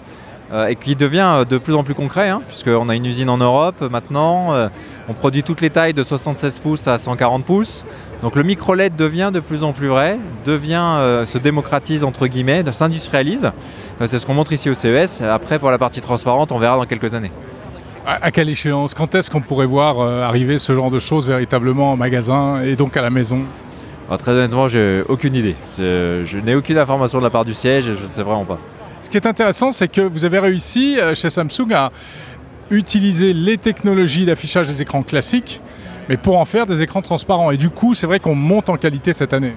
euh, 0.52 0.66
et 0.66 0.74
qui 0.76 0.96
devient 0.96 1.38
euh, 1.38 1.44
de 1.44 1.58
plus 1.58 1.74
en 1.74 1.84
plus 1.84 1.94
concret, 1.94 2.28
hein, 2.28 2.42
puisqu'on 2.46 2.88
a 2.88 2.94
une 2.96 3.06
usine 3.06 3.30
en 3.30 3.38
Europe 3.38 3.82
maintenant, 3.88 4.52
euh, 4.52 4.68
on 5.08 5.12
produit 5.12 5.44
toutes 5.44 5.60
les 5.60 5.70
tailles 5.70 5.94
de 5.94 6.02
76 6.02 6.58
pouces 6.58 6.88
à 6.88 6.98
140 6.98 7.44
pouces. 7.44 7.86
Donc 8.22 8.34
le 8.34 8.42
micro 8.42 8.74
LED 8.74 8.96
devient 8.96 9.30
de 9.32 9.40
plus 9.40 9.62
en 9.62 9.72
plus 9.72 9.88
vrai, 9.88 10.18
devient, 10.44 11.24
se 11.24 11.38
démocratise 11.38 12.04
entre 12.04 12.26
guillemets, 12.26 12.64
s'industrialise. 12.70 13.50
c'est 14.04 14.18
ce 14.18 14.26
qu'on 14.26 14.34
montre 14.34 14.52
ici 14.52 14.68
au 14.68 14.74
CES. 14.74 15.22
Après, 15.22 15.58
pour 15.58 15.70
la 15.70 15.78
partie 15.78 16.00
transparente, 16.00 16.52
on 16.52 16.58
verra 16.58 16.76
dans 16.76 16.84
quelques 16.84 17.14
années. 17.14 17.32
À, 18.06 18.30
quelle 18.30 18.48
échéance? 18.48 18.94
Quand 18.94 19.14
est-ce 19.14 19.30
qu'on 19.30 19.40
pourrait 19.40 19.66
voir 19.66 20.00
arriver 20.00 20.58
ce 20.58 20.74
genre 20.74 20.90
de 20.90 20.98
choses 20.98 21.28
véritablement 21.28 21.92
en 21.92 21.96
magasin 21.96 22.62
et 22.62 22.74
donc 22.74 22.96
à 22.96 23.02
la 23.02 23.10
maison? 23.10 23.42
Ah, 24.10 24.16
Très 24.16 24.32
honnêtement, 24.32 24.66
j'ai 24.66 25.04
aucune 25.08 25.34
idée. 25.34 25.54
Je 25.78 26.38
n'ai 26.38 26.54
aucune 26.54 26.78
information 26.78 27.18
de 27.18 27.24
la 27.24 27.30
part 27.30 27.44
du 27.44 27.54
siège 27.54 27.88
et 27.88 27.94
je 27.94 28.02
ne 28.02 28.08
sais 28.08 28.22
vraiment 28.22 28.44
pas. 28.44 28.58
Ce 29.02 29.08
qui 29.08 29.16
est 29.16 29.26
intéressant, 29.26 29.70
c'est 29.72 29.88
que 29.88 30.00
vous 30.00 30.24
avez 30.24 30.38
réussi 30.38 30.98
euh, 30.98 31.14
chez 31.14 31.30
Samsung 31.30 31.72
à 31.72 31.90
utiliser 32.70 33.32
les 33.32 33.56
technologies 33.56 34.26
d'affichage 34.26 34.68
des 34.68 34.82
écrans 34.82 35.02
classiques, 35.02 35.60
mais 36.08 36.16
pour 36.16 36.38
en 36.38 36.44
faire 36.44 36.66
des 36.66 36.82
écrans 36.82 37.02
transparents. 37.02 37.50
Et 37.50 37.56
du 37.56 37.70
coup, 37.70 37.94
c'est 37.94 38.06
vrai 38.06 38.20
qu'on 38.20 38.34
monte 38.34 38.68
en 38.68 38.76
qualité 38.76 39.12
cette 39.12 39.32
année. 39.32 39.54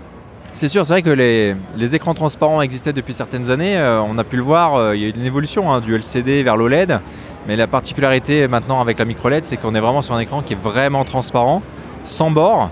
C'est 0.53 0.69
sûr, 0.69 0.85
c'est 0.85 0.93
vrai 0.93 1.01
que 1.01 1.09
les, 1.09 1.95
écrans 1.95 2.13
transparents 2.13 2.61
existaient 2.61 2.93
depuis 2.93 3.13
certaines 3.13 3.49
années. 3.49 3.75
Euh, 3.77 4.01
on 4.01 4.17
a 4.17 4.23
pu 4.23 4.37
le 4.37 4.43
voir, 4.43 4.75
euh, 4.75 4.95
il 4.95 5.01
y 5.01 5.05
a 5.05 5.07
eu 5.07 5.11
une 5.11 5.25
évolution 5.25 5.73
hein, 5.73 5.81
du 5.81 5.93
LCD 5.93 6.43
vers 6.43 6.55
l'OLED. 6.55 6.99
Mais 7.47 7.55
la 7.55 7.67
particularité 7.67 8.47
maintenant 8.47 8.81
avec 8.81 8.99
la 8.99 9.05
micro 9.05 9.29
LED, 9.29 9.43
c'est 9.43 9.57
qu'on 9.57 9.75
est 9.75 9.79
vraiment 9.79 10.01
sur 10.01 10.15
un 10.15 10.19
écran 10.19 10.41
qui 10.41 10.53
est 10.53 10.61
vraiment 10.61 11.03
transparent, 11.03 11.61
sans 12.03 12.31
bord, 12.31 12.69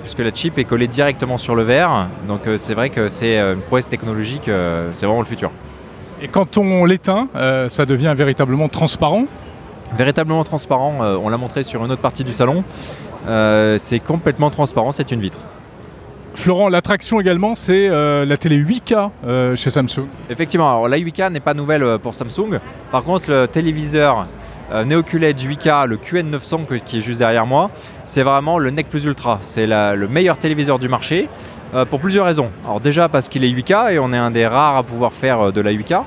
puisque 0.00 0.20
la 0.20 0.32
chip 0.32 0.58
est 0.58 0.64
collée 0.64 0.88
directement 0.88 1.38
sur 1.38 1.54
le 1.54 1.62
verre. 1.62 2.08
Donc 2.26 2.40
c'est 2.56 2.74
vrai 2.74 2.90
que 2.90 3.08
c'est 3.08 3.38
une 3.38 3.60
prouesse 3.60 3.88
technologique, 3.88 4.50
c'est 4.92 5.06
vraiment 5.06 5.20
le 5.20 5.26
futur. 5.26 5.50
Et 6.24 6.28
quand 6.28 6.56
on 6.56 6.86
l'éteint, 6.86 7.28
euh, 7.36 7.68
ça 7.68 7.84
devient 7.84 8.14
véritablement 8.16 8.68
transparent? 8.68 9.24
Véritablement 9.96 10.42
transparent, 10.42 11.02
euh, 11.02 11.18
on 11.22 11.28
l'a 11.28 11.36
montré 11.36 11.62
sur 11.64 11.84
une 11.84 11.92
autre 11.92 12.00
partie 12.00 12.24
du 12.24 12.32
salon. 12.32 12.64
Euh, 13.28 13.76
c'est 13.78 14.00
complètement 14.00 14.48
transparent, 14.48 14.92
c'est 14.92 15.12
une 15.12 15.20
vitre. 15.20 15.38
Florent, 16.34 16.68
l'attraction 16.68 17.20
également, 17.20 17.54
c'est 17.54 17.88
la 17.88 18.36
télé 18.36 18.58
8K 18.58 19.56
chez 19.56 19.70
Samsung. 19.70 20.06
Effectivement, 20.28 20.86
la 20.86 20.98
8K 20.98 21.32
n'est 21.32 21.40
pas 21.40 21.54
nouvelle 21.54 21.98
pour 22.02 22.14
Samsung. 22.14 22.58
Par 22.90 23.04
contre, 23.04 23.30
le 23.30 23.46
téléviseur 23.46 24.26
Neo 24.84 25.02
QLED 25.02 25.38
8K, 25.38 25.86
le 25.86 25.96
QN900 25.96 26.80
qui 26.84 26.98
est 26.98 27.00
juste 27.00 27.20
derrière 27.20 27.46
moi, 27.46 27.70
c'est 28.04 28.22
vraiment 28.22 28.58
le 28.58 28.70
NEC 28.70 28.88
Plus 28.88 29.04
Ultra. 29.04 29.38
C'est 29.42 29.66
le 29.66 30.08
meilleur 30.08 30.36
téléviseur 30.36 30.78
du 30.78 30.88
marché. 30.88 31.28
Euh, 31.74 31.84
pour 31.84 31.98
plusieurs 31.98 32.26
raisons. 32.26 32.50
Alors 32.64 32.78
déjà 32.78 33.08
parce 33.08 33.28
qu'il 33.28 33.42
est 33.42 33.48
8K 33.48 33.94
et 33.94 33.98
on 33.98 34.12
est 34.12 34.16
un 34.16 34.30
des 34.30 34.46
rares 34.46 34.76
à 34.76 34.82
pouvoir 34.84 35.12
faire 35.12 35.40
euh, 35.40 35.50
de 35.50 35.60
la 35.60 35.72
8K. 35.72 36.04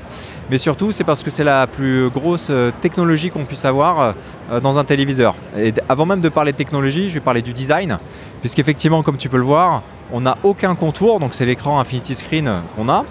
Mais 0.50 0.58
surtout, 0.58 0.94
c'est 0.94 1.04
parce 1.04 1.24
que 1.24 1.30
c'est 1.30 1.44
la 1.44 1.68
plus 1.68 2.10
grosse 2.10 2.48
euh, 2.50 2.72
technologie 2.80 3.30
qu'on 3.32 3.44
puisse 3.44 3.66
avoir 3.66 4.16
dans 4.63 4.80
un 4.80 4.86
téléviseur. 4.86 5.36
Et 5.58 5.74
avant 5.90 6.06
même 6.06 6.22
de 6.22 6.30
parler 6.30 6.54
de 6.54 6.58
technologie, 6.58 7.10
je 7.10 7.16
vais 7.16 7.20
parler 7.20 7.42
du 7.42 7.52
design, 7.52 8.00
puisqu'effectivement, 8.41 9.04
comme 9.04 9.17
tu 9.17 9.30
peux 9.30 9.38
le 9.38 9.43
voir, 9.43 9.84
on 10.12 10.21
n'a 10.21 10.38
aucun 10.43 10.76
contour, 10.76 11.19
donc 11.19 11.34
c'est 11.34 11.45
l'écran 11.45 11.80
Infinity 11.80 12.15
Screen 12.15 12.62
qu'on 12.76 12.89
a. 12.89 13.06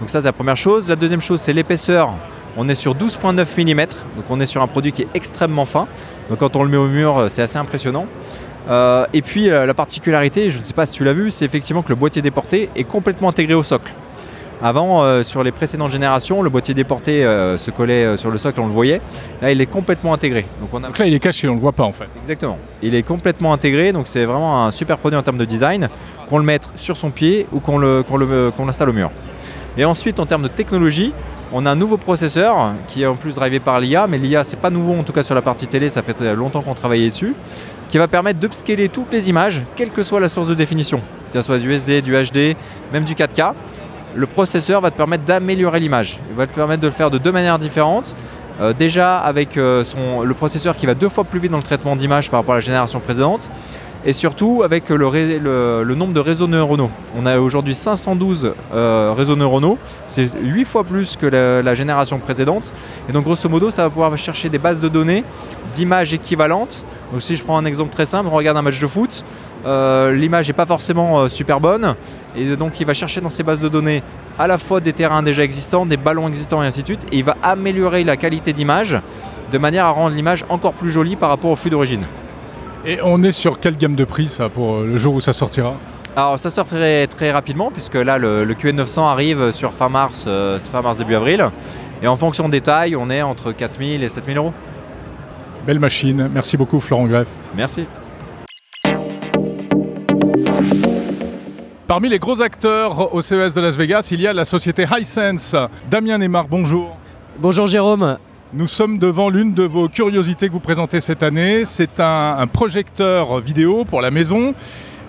Donc 0.00 0.10
ça, 0.10 0.20
c'est 0.20 0.26
la 0.26 0.32
première 0.32 0.56
chose. 0.56 0.88
La 0.88 0.96
deuxième 0.96 1.20
chose, 1.20 1.40
c'est 1.40 1.52
l'épaisseur. 1.52 2.12
On 2.56 2.68
est 2.68 2.74
sur 2.74 2.94
12.9 2.94 3.74
mm, 3.74 3.86
donc 4.16 4.24
on 4.30 4.40
est 4.40 4.46
sur 4.46 4.62
un 4.62 4.66
produit 4.66 4.92
qui 4.92 5.02
est 5.02 5.08
extrêmement 5.14 5.64
fin. 5.64 5.86
Donc 6.28 6.38
quand 6.38 6.56
on 6.56 6.62
le 6.62 6.68
met 6.68 6.76
au 6.76 6.88
mur, 6.88 7.26
c'est 7.28 7.42
assez 7.42 7.58
impressionnant. 7.58 8.06
Euh, 8.68 9.06
et 9.12 9.22
puis 9.22 9.50
euh, 9.50 9.66
la 9.66 9.74
particularité, 9.74 10.50
je 10.50 10.58
ne 10.58 10.64
sais 10.64 10.72
pas 10.72 10.86
si 10.86 10.92
tu 10.92 11.04
l'as 11.04 11.12
vu, 11.12 11.30
c'est 11.30 11.44
effectivement 11.44 11.82
que 11.82 11.90
le 11.90 11.96
boîtier 11.96 12.22
déporté 12.22 12.70
est 12.74 12.84
complètement 12.84 13.28
intégré 13.28 13.54
au 13.54 13.62
socle. 13.62 13.92
Avant, 14.62 15.02
euh, 15.02 15.22
sur 15.22 15.42
les 15.42 15.52
précédentes 15.52 15.90
générations, 15.90 16.42
le 16.42 16.50
boîtier 16.50 16.74
déporté 16.74 17.22
se 17.22 17.70
collait 17.70 18.16
sur 18.16 18.30
le 18.30 18.38
socle, 18.38 18.60
on 18.60 18.66
le 18.66 18.72
voyait. 18.72 19.00
Là, 19.42 19.50
il 19.50 19.60
est 19.60 19.66
complètement 19.66 20.14
intégré. 20.14 20.46
Donc, 20.60 20.98
là, 20.98 21.06
il 21.06 21.14
est 21.14 21.20
caché, 21.20 21.48
on 21.48 21.52
ne 21.52 21.56
le 21.56 21.60
voit 21.60 21.72
pas 21.72 21.84
en 21.84 21.92
fait. 21.92 22.08
Exactement. 22.22 22.58
Il 22.82 22.94
est 22.94 23.02
complètement 23.02 23.52
intégré, 23.52 23.92
donc 23.92 24.08
c'est 24.08 24.24
vraiment 24.24 24.66
un 24.66 24.70
super 24.70 24.98
produit 24.98 25.18
en 25.18 25.22
termes 25.22 25.38
de 25.38 25.44
design, 25.44 25.88
qu'on 26.28 26.38
le 26.38 26.44
mette 26.44 26.68
sur 26.76 26.96
son 26.96 27.10
pied 27.10 27.46
ou 27.52 27.60
qu'on 27.60 27.78
l'installe 27.78 28.88
au 28.88 28.94
mur. 28.94 29.10
Et 29.76 29.84
ensuite, 29.84 30.20
en 30.20 30.26
termes 30.26 30.42
de 30.42 30.48
technologie, 30.48 31.12
on 31.52 31.66
a 31.66 31.70
un 31.70 31.76
nouveau 31.76 31.96
processeur 31.96 32.72
qui 32.88 33.02
est 33.02 33.06
en 33.06 33.16
plus 33.16 33.34
drivé 33.34 33.60
par 33.60 33.80
l'IA, 33.80 34.06
mais 34.06 34.18
l'IA, 34.18 34.44
c'est 34.44 34.56
pas 34.56 34.70
nouveau 34.70 34.94
en 34.94 35.02
tout 35.02 35.12
cas 35.12 35.22
sur 35.22 35.34
la 35.34 35.42
partie 35.42 35.66
télé, 35.66 35.88
ça 35.88 36.02
fait 36.02 36.34
longtemps 36.34 36.62
qu'on 36.62 36.74
travaillait 36.74 37.10
dessus 37.10 37.34
qui 37.88 37.98
va 37.98 38.08
permettre 38.08 38.40
d'upscaler 38.40 38.88
toutes 38.88 39.12
les 39.12 39.28
images, 39.28 39.62
quelle 39.76 39.90
que 39.90 40.02
soit 40.02 40.20
la 40.20 40.28
source 40.28 40.48
de 40.48 40.54
définition, 40.54 41.00
que 41.32 41.40
ce 41.40 41.42
soit 41.42 41.58
du 41.58 41.72
SD, 41.72 42.02
du 42.02 42.12
HD, 42.12 42.56
même 42.92 43.04
du 43.04 43.14
4K. 43.14 43.52
Le 44.14 44.26
processeur 44.26 44.80
va 44.80 44.90
te 44.90 44.96
permettre 44.96 45.24
d'améliorer 45.24 45.80
l'image. 45.80 46.20
Il 46.30 46.36
va 46.36 46.46
te 46.46 46.54
permettre 46.54 46.82
de 46.82 46.86
le 46.86 46.92
faire 46.92 47.10
de 47.10 47.18
deux 47.18 47.32
manières 47.32 47.58
différentes. 47.58 48.14
Euh, 48.60 48.72
déjà 48.72 49.18
avec 49.18 49.56
euh, 49.56 49.82
le 50.24 50.34
processeur 50.34 50.76
qui 50.76 50.86
va 50.86 50.94
deux 50.94 51.08
fois 51.08 51.24
plus 51.24 51.40
vite 51.40 51.50
dans 51.50 51.56
le 51.56 51.64
traitement 51.64 51.96
d'image 51.96 52.30
par 52.30 52.40
rapport 52.40 52.54
à 52.54 52.58
la 52.58 52.60
génération 52.60 53.00
précédente 53.00 53.50
et 54.04 54.12
surtout 54.12 54.62
avec 54.62 54.90
le, 54.90 55.94
nombre 55.94 56.12
de 56.12 56.20
réseaux 56.20 56.46
neuronaux. 56.46 56.90
On 57.16 57.26
a 57.26 57.38
aujourd'hui 57.38 57.74
512 57.74 58.52
euh, 58.72 59.14
réseaux 59.16 59.36
neuronaux, 59.36 59.78
c'est 60.06 60.28
8 60.42 60.64
fois 60.64 60.84
plus 60.84 61.16
que 61.16 61.26
la, 61.26 61.74
génération 61.74 62.18
précédente. 62.18 62.74
Et 63.08 63.12
donc 63.12 63.24
grosso 63.24 63.48
modo, 63.48 63.70
ça 63.70 63.82
va 63.84 63.88
pouvoir 63.88 64.16
chercher 64.18 64.48
des 64.48 64.58
bases 64.58 64.80
de 64.80 64.88
données 64.88 65.24
d'images 65.72 66.12
équivalentes. 66.12 66.84
Donc 67.12 67.22
si 67.22 67.34
je 67.34 67.42
prends 67.42 67.56
un 67.56 67.64
exemple 67.64 67.92
très 67.92 68.06
simple, 68.06 68.28
on 68.30 68.36
regarde 68.36 68.58
un 68.58 68.62
match 68.62 68.78
de 68.78 68.86
foot, 68.86 69.24
l'image 69.64 70.48
n'est 70.48 70.54
pas 70.54 70.66
forcément 70.66 71.20
euh, 71.20 71.28
super 71.28 71.60
bonne, 71.60 71.94
et 72.36 72.56
donc 72.56 72.80
il 72.80 72.86
va 72.86 72.94
chercher 72.94 73.20
dans 73.20 73.30
ces 73.30 73.42
bases 73.42 73.60
de 73.60 73.68
données 73.68 74.02
à 74.38 74.46
la 74.46 74.58
fois 74.58 74.80
des 74.80 74.92
terrains 74.92 75.22
déjà 75.22 75.42
existants, 75.42 75.86
des 75.86 75.96
ballons 75.96 76.28
existants 76.28 76.62
et 76.62 76.66
ainsi 76.66 76.82
de 76.82 76.86
suite, 76.86 77.06
et 77.12 77.18
il 77.18 77.24
va 77.24 77.36
améliorer 77.42 78.04
la 78.04 78.16
qualité 78.16 78.52
d'image 78.52 78.98
de 79.52 79.58
manière 79.58 79.86
à 79.86 79.90
rendre 79.90 80.14
l'image 80.14 80.44
encore 80.48 80.74
plus 80.74 80.90
jolie 80.90 81.16
par 81.16 81.28
rapport 81.28 81.50
au 81.50 81.56
flux 81.56 81.70
d'origine. 81.70 82.04
Et 82.86 82.98
on 83.02 83.22
est 83.22 83.32
sur 83.32 83.58
quelle 83.60 83.76
gamme 83.76 83.94
de 83.94 84.04
prix 84.04 84.28
ça 84.28 84.48
pour 84.48 84.80
le 84.80 84.96
jour 84.98 85.14
où 85.14 85.20
ça 85.20 85.32
sortira? 85.32 85.74
Alors 86.16 86.38
ça 86.38 86.50
sortirait 86.50 87.06
très 87.06 87.32
rapidement 87.32 87.70
puisque 87.70 87.94
là 87.94 88.18
le, 88.18 88.46
QN900 88.46 89.10
arrive 89.10 89.50
sur 89.50 89.72
fin 89.72 89.88
mars, 89.88 90.24
euh, 90.26 90.58
fin 90.60 90.82
mars 90.82 90.98
début 90.98 91.14
avril. 91.14 91.50
Et 92.02 92.06
en 92.06 92.16
fonction 92.16 92.48
des 92.48 92.60
tailles, 92.60 92.96
on 92.96 93.08
est 93.08 93.22
entre 93.22 93.52
4000 93.52 94.02
et 94.02 94.08
7000 94.08 94.36
euros. 94.36 94.52
Belle 95.66 95.78
machine. 95.78 96.28
Merci 96.32 96.56
beaucoup 96.56 96.80
Florent 96.80 97.06
Greff. 97.06 97.28
Merci. 97.56 97.86
Parmi 101.86 102.08
les 102.08 102.18
gros 102.18 102.40
acteurs 102.40 103.14
au 103.14 103.20
CES 103.20 103.52
de 103.52 103.60
Las 103.60 103.76
Vegas, 103.76 104.08
il 104.10 104.18
y 104.18 104.26
a 104.26 104.32
la 104.32 104.46
société 104.46 104.86
Hisense. 104.90 105.54
Damien 105.90 106.16
Neymar, 106.16 106.48
bonjour. 106.48 106.96
Bonjour 107.38 107.66
Jérôme. 107.66 108.16
Nous 108.54 108.68
sommes 108.68 108.98
devant 108.98 109.28
l'une 109.28 109.52
de 109.52 109.64
vos 109.64 109.90
curiosités 109.90 110.48
que 110.48 110.54
vous 110.54 110.60
présentez 110.60 111.02
cette 111.02 111.22
année. 111.22 111.66
C'est 111.66 112.00
un, 112.00 112.46
projecteur 112.46 113.38
vidéo 113.40 113.84
pour 113.84 114.00
la 114.00 114.10
maison. 114.10 114.54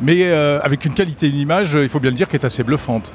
mais 0.02 0.24
euh, 0.24 0.60
avec 0.64 0.84
une 0.84 0.94
qualité 0.94 1.30
d'image, 1.30 1.78
il 1.82 1.88
faut 1.88 2.02
bien 2.02 2.10
le 2.10 2.18
dire, 2.18 2.28
qui 2.28 2.36
est 2.36 2.44
assez 2.44 2.64
bluffante. 2.64 3.14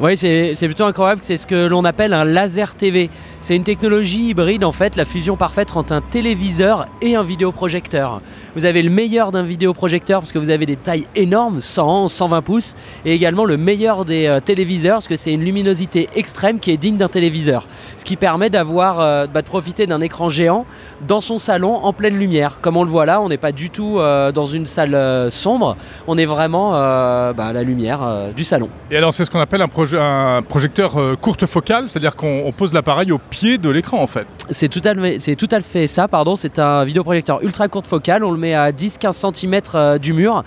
Oui, 0.00 0.16
c'est 0.16 0.56
plutôt 0.64 0.84
incroyable. 0.84 1.20
C'est 1.22 1.36
ce 1.36 1.46
que 1.46 1.66
l'on 1.66 1.84
appelle 1.84 2.14
un 2.14 2.24
laser 2.24 2.74
TV. 2.74 3.10
C'est 3.38 3.54
une 3.54 3.62
technologie 3.62 4.30
hybride, 4.30 4.64
en 4.64 4.72
fait, 4.72 4.96
la 4.96 5.04
fusion 5.04 5.36
parfaite 5.36 5.76
entre 5.76 5.92
un 5.92 6.00
téléviseur 6.00 6.88
et 7.00 7.14
un 7.14 7.22
vidéoprojecteur. 7.22 8.20
Vous 8.56 8.66
avez 8.66 8.82
le 8.82 8.90
meilleur 8.90 9.30
d'un 9.30 9.44
vidéoprojecteur 9.44 10.18
parce 10.18 10.32
que 10.32 10.40
vous 10.40 10.50
avez 10.50 10.66
des 10.66 10.74
tailles 10.74 11.06
énormes, 11.14 11.60
100, 11.60 12.08
120 12.08 12.42
pouces, 12.42 12.74
et 13.04 13.14
également 13.14 13.44
le 13.44 13.56
meilleur 13.56 14.04
des 14.04 14.26
euh, 14.26 14.40
téléviseurs 14.40 14.96
parce 14.96 15.06
que 15.06 15.14
c'est 15.14 15.32
une 15.32 15.44
luminosité 15.44 16.08
extrême 16.16 16.58
qui 16.58 16.72
est 16.72 16.76
digne 16.76 16.96
d'un 16.96 17.08
téléviseur. 17.08 17.68
Ce 17.96 18.04
qui 18.04 18.16
permet 18.16 18.50
d'avoir, 18.50 18.98
euh, 18.98 19.28
bah, 19.28 19.42
de 19.42 19.46
profiter 19.46 19.86
d'un 19.86 20.00
écran 20.00 20.28
géant 20.28 20.66
dans 21.06 21.20
son 21.20 21.38
salon 21.38 21.76
en 21.76 21.92
pleine 21.92 22.18
lumière. 22.18 22.60
Comme 22.60 22.76
on 22.76 22.82
le 22.82 22.90
voit 22.90 23.06
là, 23.06 23.20
on 23.20 23.28
n'est 23.28 23.36
pas 23.36 23.52
du 23.52 23.70
tout 23.70 24.00
euh, 24.00 24.32
dans 24.32 24.46
une 24.46 24.66
salle 24.66 25.30
sombre, 25.30 25.76
on 26.08 26.18
est 26.18 26.24
vraiment 26.24 26.72
bah, 26.72 27.46
à 27.46 27.52
la 27.52 27.62
lumière 27.62 28.32
du 28.34 28.42
salon. 28.42 28.68
Et 28.90 28.96
alors, 28.96 29.14
c'est 29.14 29.24
ce 29.24 29.30
qu'on 29.30 29.40
appelle 29.40 29.62
un, 29.62 29.68
proje- 29.84 29.98
un 30.00 30.42
projecteur 30.42 30.96
euh, 31.00 31.16
courte 31.16 31.46
focale, 31.46 31.88
c'est-à-dire 31.88 32.16
qu'on 32.16 32.42
on 32.44 32.52
pose 32.52 32.72
l'appareil 32.72 33.12
au 33.12 33.18
pied 33.18 33.58
de 33.58 33.68
l'écran, 33.70 34.00
en 34.02 34.06
fait. 34.06 34.26
C'est 34.50 34.68
tout, 34.68 34.82
à 34.84 34.94
fait- 34.94 35.18
c'est 35.18 35.36
tout 35.36 35.48
à 35.50 35.60
fait 35.60 35.86
ça, 35.86 36.08
pardon. 36.08 36.36
C'est 36.36 36.58
un 36.58 36.84
vidéoprojecteur 36.84 37.42
ultra 37.42 37.68
courte 37.68 37.86
focale. 37.86 38.24
On 38.24 38.30
le 38.30 38.38
met 38.38 38.54
à 38.54 38.72
10-15 38.72 39.32
cm 39.34 39.98
du 39.98 40.12
mur. 40.12 40.44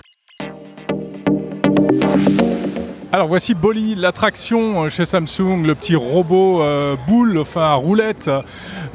Alors 3.10 3.26
voici 3.26 3.54
Bolly, 3.54 3.94
l'attraction 3.94 4.84
euh, 4.84 4.88
chez 4.90 5.04
Samsung, 5.06 5.64
le 5.66 5.74
petit 5.74 5.96
robot 5.96 6.60
euh, 6.62 6.94
boule, 7.08 7.38
enfin 7.38 7.72
roulette. 7.74 8.30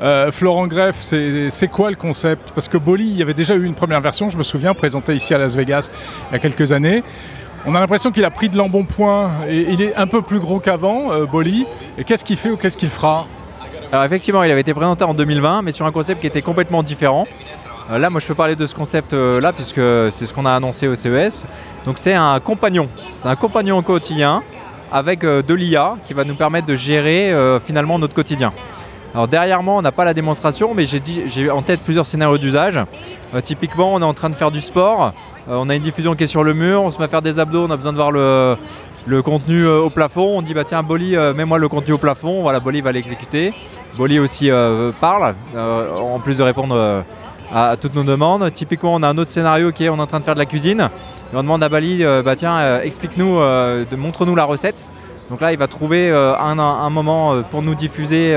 Euh, 0.02 0.32
Florent 0.32 0.68
Greff, 0.68 0.98
c'est 1.02 1.50
c'est 1.50 1.68
quoi 1.68 1.90
le 1.90 1.96
concept? 1.96 2.52
Parce 2.54 2.68
que 2.70 2.78
Bolly, 2.78 3.06
il 3.06 3.18
y 3.18 3.22
avait 3.24 3.34
déjà 3.34 3.56
eu 3.56 3.66
une 3.66 3.74
première 3.74 4.02
version, 4.02 4.30
je 4.30 4.38
me 4.38 4.44
souviens, 4.44 4.76
présentée 4.76 5.16
ici 5.16 5.34
à 5.34 5.40
Las 5.40 5.56
Vegas 5.56 5.90
il 6.30 6.34
y 6.34 6.36
a 6.36 6.40
quelques 6.40 6.72
années. 6.72 7.04
On 7.66 7.76
a 7.76 7.80
l'impression 7.80 8.12
qu'il 8.12 8.26
a 8.26 8.30
pris 8.30 8.50
de 8.50 8.58
l'embonpoint 8.58 9.32
et 9.48 9.62
il 9.72 9.82
est 9.82 9.96
un 9.96 10.06
peu 10.06 10.22
plus 10.22 10.40
gros 10.40 10.60
qu'avant, 10.60 11.14
euh, 11.14 11.26
Bolly. 11.26 11.66
Et 11.98 12.04
qu'est-ce 12.04 12.26
qu'il 12.26 12.36
fait 12.36 12.50
ou 12.50 12.58
qu'est-ce 12.58 12.78
qu'il 12.78 12.90
fera 12.90 13.26
Alors 13.90 14.04
effectivement, 14.04 14.44
il 14.44 14.52
avait 14.52 14.60
été 14.60 14.74
présenté 14.74 15.06
en 15.06 15.14
2020, 15.14 15.62
mais 15.62 15.72
sur 15.72 15.86
un 15.86 15.94
concept 15.94 16.20
qui 16.20 16.28
était 16.28 16.42
complètement 16.42 16.84
différent. 16.84 17.26
Euh, 17.90 18.00
là, 18.00 18.10
moi, 18.10 18.20
je 18.20 18.28
peux 18.28 18.36
parler 18.36 18.58
de 18.58 18.68
ce 18.68 18.76
concept-là, 18.76 19.54
puisque 19.54 19.80
c'est 20.12 20.26
ce 20.26 20.34
qu'on 20.34 20.46
a 20.46 20.52
annoncé 20.52 20.90
au 20.90 20.96
CES. 20.96 21.46
Donc, 21.86 22.00
c'est 22.00 22.14
un 22.14 22.38
compagnon. 22.42 22.90
C'est 23.18 23.30
un 23.30 23.36
compagnon 23.38 23.82
quotidien 23.82 24.44
avec 24.92 25.24
euh, 25.24 25.42
de 25.42 25.54
l'IA 25.54 25.96
qui 26.02 26.14
va 26.14 26.26
nous 26.26 26.36
permettre 26.36 26.68
de 26.68 26.76
gérer 26.76 27.34
finalement 27.64 27.98
notre 27.98 28.14
quotidien. 28.14 28.52
Alors 29.14 29.28
derrière 29.28 29.62
moi, 29.62 29.76
on 29.76 29.82
n'a 29.82 29.92
pas 29.92 30.06
la 30.06 30.14
démonstration, 30.16 30.74
mais 30.74 30.86
j'ai 30.88 31.50
en 31.52 31.62
tête 31.62 31.82
plusieurs 31.82 32.06
scénarios 32.06 32.40
d'usage. 32.40 32.80
Euh, 33.34 33.42
typiquement, 33.42 33.94
on 33.94 34.02
est 34.02 34.06
en 34.06 34.14
train 34.14 34.30
de 34.30 34.36
faire 34.36 34.50
du 34.50 34.60
sport, 34.60 35.14
euh, 35.48 35.56
on 35.56 35.70
a 35.70 35.76
une 35.76 35.84
diffusion 35.84 36.16
qui 36.16 36.24
est 36.24 36.28
sur 36.28 36.44
le 36.44 36.56
mur, 36.56 36.82
on 36.82 36.90
se 36.90 36.98
met 36.98 37.06
à 37.06 37.08
faire 37.08 37.22
des 37.22 37.38
abdos, 37.38 37.66
on 37.66 37.70
a 37.70 37.78
besoin 37.78 37.92
de 37.92 37.98
voir 37.98 38.12
le, 38.12 38.58
contenu 39.24 39.66
euh, 39.66 39.82
au 39.82 39.92
plafond. 39.92 40.38
On 40.38 40.42
dit 40.42 40.56
bah 40.56 40.64
tiens 40.64 40.82
Bolly, 40.82 41.16
mets-moi 41.36 41.60
le 41.60 41.70
contenu 41.70 41.94
au 41.94 42.00
plafond. 42.00 42.42
Voilà, 42.42 42.60
Bolly 42.60 42.82
va 42.82 42.92
l'exécuter. 42.92 43.54
Bolly 43.98 44.18
aussi 44.18 44.50
parle, 45.00 45.36
en 45.56 46.20
plus 46.20 46.40
de 46.40 46.44
répondre 46.44 47.04
à, 47.54 47.78
toutes 47.78 47.94
nos 47.94 48.04
demandes. 48.04 48.52
Typiquement, 48.52 48.96
on 48.96 49.04
a 49.04 49.10
un 49.10 49.18
autre 49.20 49.30
scénario 49.30 49.72
qui 49.72 49.84
est 49.84 49.90
on 49.90 49.98
est 49.98 50.02
en 50.02 50.08
train 50.08 50.20
de 50.20 50.26
faire 50.26 50.34
de 50.34 50.40
la 50.40 50.48
cuisine. 50.48 50.90
On 51.36 51.44
demande 51.44 51.62
à 51.62 51.70
Bali, 51.70 52.04
bah 52.26 52.36
tiens, 52.36 52.80
explique-nous, 52.82 53.40
montre-nous 53.96 54.36
la 54.36 54.46
recette. 54.46 54.90
Donc 55.30 55.40
là, 55.42 55.52
il 55.52 55.58
va 55.58 55.68
trouver 55.68 56.10
un, 56.12 56.90
moment 56.90 57.44
pour 57.44 57.62
nous 57.62 57.76
diffuser 57.76 58.36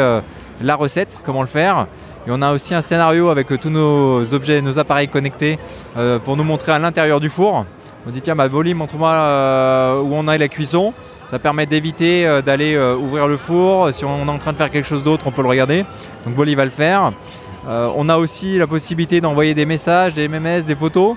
la 0.61 0.75
recette, 0.75 1.21
comment 1.25 1.43
le 1.43 1.49
faire. 1.49 1.87
Et 2.27 2.31
on 2.31 2.43
a 2.43 2.53
aussi 2.53 2.75
un 2.75 2.81
scénario 2.81 3.29
avec 3.29 3.51
euh, 3.53 3.59
tous 3.59 3.71
nos 3.71 4.35
objets, 4.35 4.61
nos 4.61 4.79
appareils 4.79 5.09
connectés 5.09 5.59
euh, 5.97 6.19
pour 6.19 6.37
nous 6.37 6.45
montrer 6.45 6.73
à 6.73 6.79
l'intérieur 6.79 7.21
du 7.21 7.29
four. 7.29 7.65
On 8.07 8.11
dit 8.11 8.21
tiens, 8.21 8.35
bah, 8.35 8.49
Bolly, 8.49 8.75
montre-moi 8.75 9.11
euh, 9.11 10.01
où 10.01 10.11
on 10.13 10.27
a 10.27 10.37
la 10.37 10.49
cuisson. 10.49 10.93
Ça 11.27 11.39
permet 11.39 11.67
d'éviter 11.67 12.41
d'aller 12.47 12.79
ouvrir 12.79 13.27
le 13.27 13.37
four. 13.37 13.93
Si 13.93 14.05
on 14.05 14.29
est 14.29 14.31
en 14.31 14.39
train 14.39 14.53
de 14.53 14.57
faire 14.57 14.71
quelque 14.71 14.85
chose 14.85 15.03
d'autre, 15.03 15.27
on 15.27 15.33
peut 15.33 15.43
le 15.43 15.49
regarder. 15.49 15.85
Donc 16.25 16.37
Bolly 16.37 16.55
va 16.55 16.65
le 16.65 16.71
faire. 16.71 17.11
On 17.67 18.09
a 18.09 18.17
aussi 18.17 18.59
la 18.59 18.69
possibilité 18.69 19.21
d'envoyer 19.21 19.53
des 19.53 19.67
messages, 19.67 20.15
des 20.15 20.29
MMS, 20.29 20.67
des 20.69 20.77
photos. 20.77 21.17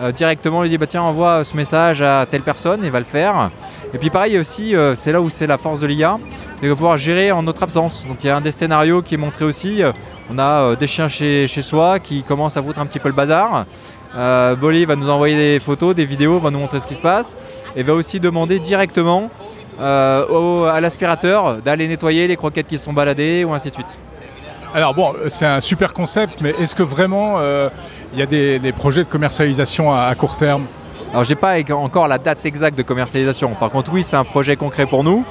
Euh, 0.00 0.12
directement, 0.12 0.62
lui 0.62 0.70
dit 0.70 0.78
bah, 0.78 0.86
tiens, 0.86 1.02
envoie 1.02 1.44
ce 1.44 1.56
message 1.56 2.00
à 2.00 2.26
telle 2.28 2.42
personne, 2.42 2.80
il 2.82 2.90
va 2.90 2.98
le 3.00 3.04
faire. 3.04 3.50
Et 3.92 3.98
puis 3.98 4.08
pareil 4.08 4.38
aussi, 4.38 4.74
euh, 4.74 4.94
c'est 4.94 5.12
là 5.12 5.20
où 5.20 5.28
c'est 5.28 5.46
la 5.46 5.58
force 5.58 5.80
de 5.80 5.86
l'IA, 5.86 6.18
de 6.62 6.72
pouvoir 6.72 6.96
gérer 6.96 7.32
en 7.32 7.42
notre 7.42 7.62
absence. 7.62 8.06
Donc 8.06 8.24
il 8.24 8.28
y 8.28 8.30
a 8.30 8.36
un 8.36 8.40
des 8.40 8.52
scénarios 8.52 9.02
qui 9.02 9.14
est 9.14 9.18
montré 9.18 9.44
aussi. 9.44 9.82
euh, 9.82 9.92
on 10.32 10.38
a 10.38 10.42
euh, 10.42 10.76
des 10.76 10.86
chiens 10.86 11.08
chez, 11.08 11.48
soi 11.48 11.98
qui 11.98 12.22
commencent 12.22 12.56
à 12.56 12.62
foutre 12.62 12.78
un 12.78 12.86
petit 12.86 13.00
peu 13.00 13.08
le 13.08 13.14
bazar. 13.14 13.66
Euh, 14.16 14.54
Bolly 14.54 14.84
va 14.84 14.96
nous 14.96 15.08
envoyer 15.08 15.36
des 15.36 15.60
photos, 15.60 15.94
des 15.94 16.04
vidéos, 16.04 16.38
va 16.38 16.50
nous 16.50 16.58
montrer 16.58 16.78
ce 16.80 16.86
qui 16.86 16.94
se 16.94 17.00
passe 17.00 17.36
et 17.76 17.82
va 17.82 17.94
aussi 17.94 18.20
demander 18.20 18.58
directement 18.60 19.28
euh, 19.80 20.64
à 20.66 20.80
l'aspirateur 20.80 21.58
d'aller 21.62 21.88
nettoyer 21.88 22.28
les 22.28 22.36
croquettes 22.36 22.68
qui 22.68 22.78
sont 22.78 22.92
baladées 22.92 23.44
ou 23.44 23.52
ainsi 23.52 23.68
de 23.70 23.74
suite. 23.74 23.98
Alors 24.72 24.94
bon, 24.94 25.14
c'est 25.28 25.46
un 25.46 25.60
super 25.60 25.92
concept, 25.92 26.42
mais 26.42 26.50
est-ce 26.50 26.76
que 26.76 26.84
vraiment 26.84 27.38
euh, 27.38 27.68
il 28.12 28.20
y 28.20 28.22
a 28.22 28.26
des, 28.26 28.60
des 28.60 28.72
projets 28.72 29.02
de 29.02 29.08
commercialisation 29.08 29.92
à, 29.92 30.02
à 30.02 30.14
court 30.14 30.36
terme? 30.36 30.66
Alors 31.10 31.24
j'ai 31.24 31.34
pas 31.34 31.56
encore 31.72 32.06
la 32.06 32.18
date 32.18 32.46
exacte 32.46 32.78
de 32.78 32.84
commercialisation. 32.84 33.52
Par 33.54 33.70
contre 33.70 33.92
oui, 33.92 34.04
c'est 34.04 34.16
un 34.16 34.22
projet 34.22 34.54
concret 34.54 34.86
pour 34.86 35.02
nous. 35.02 35.24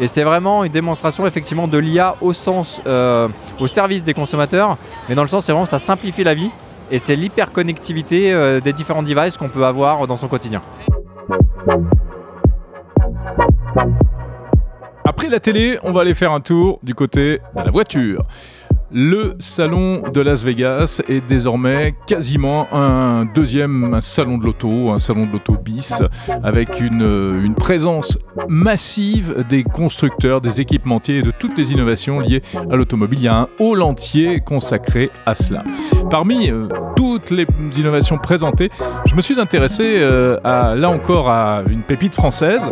Et 0.00 0.08
c'est 0.08 0.24
vraiment 0.24 0.64
une 0.64 0.72
démonstration 0.72 1.26
effectivement 1.26 1.68
de 1.68 1.78
l'IA 1.78 2.16
au 2.20 2.32
sens, 2.32 2.80
euh, 2.86 3.28
au 3.60 3.66
service 3.66 4.04
des 4.04 4.14
consommateurs, 4.14 4.76
mais 5.08 5.14
dans 5.14 5.22
le 5.22 5.28
sens 5.28 5.44
c'est 5.44 5.52
vraiment 5.52 5.66
ça 5.66 5.78
simplifie 5.78 6.24
la 6.24 6.34
vie 6.34 6.50
et 6.90 6.98
c'est 6.98 7.16
l'hyperconnectivité 7.16 8.32
euh, 8.32 8.60
des 8.60 8.72
différents 8.72 9.02
devices 9.02 9.36
qu'on 9.36 9.48
peut 9.48 9.64
avoir 9.64 10.06
dans 10.06 10.16
son 10.16 10.28
quotidien. 10.28 10.62
Après 15.04 15.28
la 15.28 15.40
télé, 15.40 15.78
on 15.82 15.92
va 15.92 16.02
aller 16.02 16.14
faire 16.14 16.32
un 16.32 16.40
tour 16.40 16.78
du 16.82 16.94
côté 16.94 17.40
de 17.56 17.62
la 17.62 17.70
voiture. 17.70 18.24
Le 18.92 19.34
salon 19.40 20.02
de 20.12 20.20
Las 20.20 20.44
Vegas 20.44 21.02
est 21.08 21.26
désormais 21.26 21.94
quasiment 22.06 22.72
un 22.72 23.24
deuxième 23.24 23.98
salon 24.00 24.38
de 24.38 24.44
l'auto, 24.44 24.90
un 24.90 25.00
salon 25.00 25.26
de 25.26 25.32
l'auto 25.32 25.56
bis, 25.56 26.02
avec 26.44 26.80
une, 26.80 27.40
une 27.44 27.54
présence 27.54 28.16
massive 28.48 29.44
des 29.48 29.64
constructeurs, 29.64 30.40
des 30.40 30.60
équipementiers 30.60 31.18
et 31.18 31.22
de 31.22 31.32
toutes 31.32 31.58
les 31.58 31.72
innovations 31.72 32.20
liées 32.20 32.42
à 32.70 32.76
l'automobile. 32.76 33.18
Il 33.18 33.24
y 33.24 33.28
a 33.28 33.40
un 33.40 33.46
hall 33.58 33.82
entier 33.82 34.40
consacré 34.40 35.10
à 35.26 35.34
cela. 35.34 35.64
Parmi 36.10 36.50
euh, 36.50 36.68
toutes 36.94 37.30
les 37.30 37.46
innovations 37.76 38.18
présentées, 38.18 38.70
je 39.06 39.14
me 39.14 39.20
suis 39.20 39.40
intéressé 39.40 39.82
euh, 39.98 40.38
là 40.44 40.88
encore 40.88 41.28
à 41.28 41.62
une 41.68 41.82
pépite 41.82 42.14
française. 42.14 42.68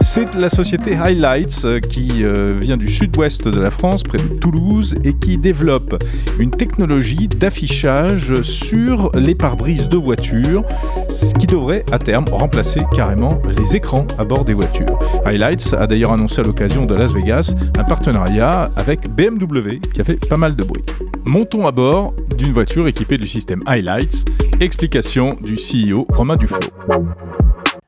C'est 0.00 0.34
la 0.34 0.50
société 0.50 0.96
Highlights 0.96 1.64
euh, 1.64 1.80
qui 1.80 2.24
vient 2.60 2.76
du 2.76 2.88
sud-ouest 2.88 3.48
de 3.48 3.60
la 3.60 3.70
France, 3.70 4.02
près 4.02 4.18
de 4.18 4.24
Toulouse, 4.24 4.96
et 5.04 5.14
qui 5.14 5.38
développe 5.38 6.02
une 6.38 6.50
technologie 6.50 7.28
d'affichage 7.28 8.42
sur 8.42 9.10
les 9.14 9.34
pare-brises 9.34 9.88
de 9.88 9.96
voitures, 9.96 10.64
ce 11.08 11.32
qui 11.34 11.46
devrait 11.46 11.84
à 11.90 11.98
terme 11.98 12.26
remplacer 12.30 12.82
carrément 12.94 13.40
les 13.56 13.76
écrans 13.76 14.06
à 14.18 14.24
bord 14.24 14.44
des 14.44 14.54
voitures. 14.54 14.98
Highlights 15.24 15.74
a 15.78 15.86
d'ailleurs 15.86 16.12
annoncé 16.12 16.40
à 16.40 16.44
l'occasion 16.44 16.84
de 16.84 16.94
Las 16.94 17.12
Vegas 17.12 17.54
un 17.78 17.84
partenariat 17.84 18.70
avec 18.76 19.08
BMW 19.08 19.80
qui 19.92 20.00
a 20.00 20.04
fait 20.04 20.24
pas 20.28 20.36
mal 20.36 20.54
de 20.54 20.64
bruit. 20.64 20.84
Montons 21.24 21.66
à 21.66 21.72
bord 21.72 22.12
d'une 22.36 22.52
voiture 22.52 22.73
équipée 22.82 23.16
du 23.16 23.28
système 23.28 23.62
Highlights. 23.66 24.24
Explication 24.60 25.36
du 25.40 25.54
CEO 25.54 26.06
Romain 26.10 26.36
Duflo. 26.36 26.58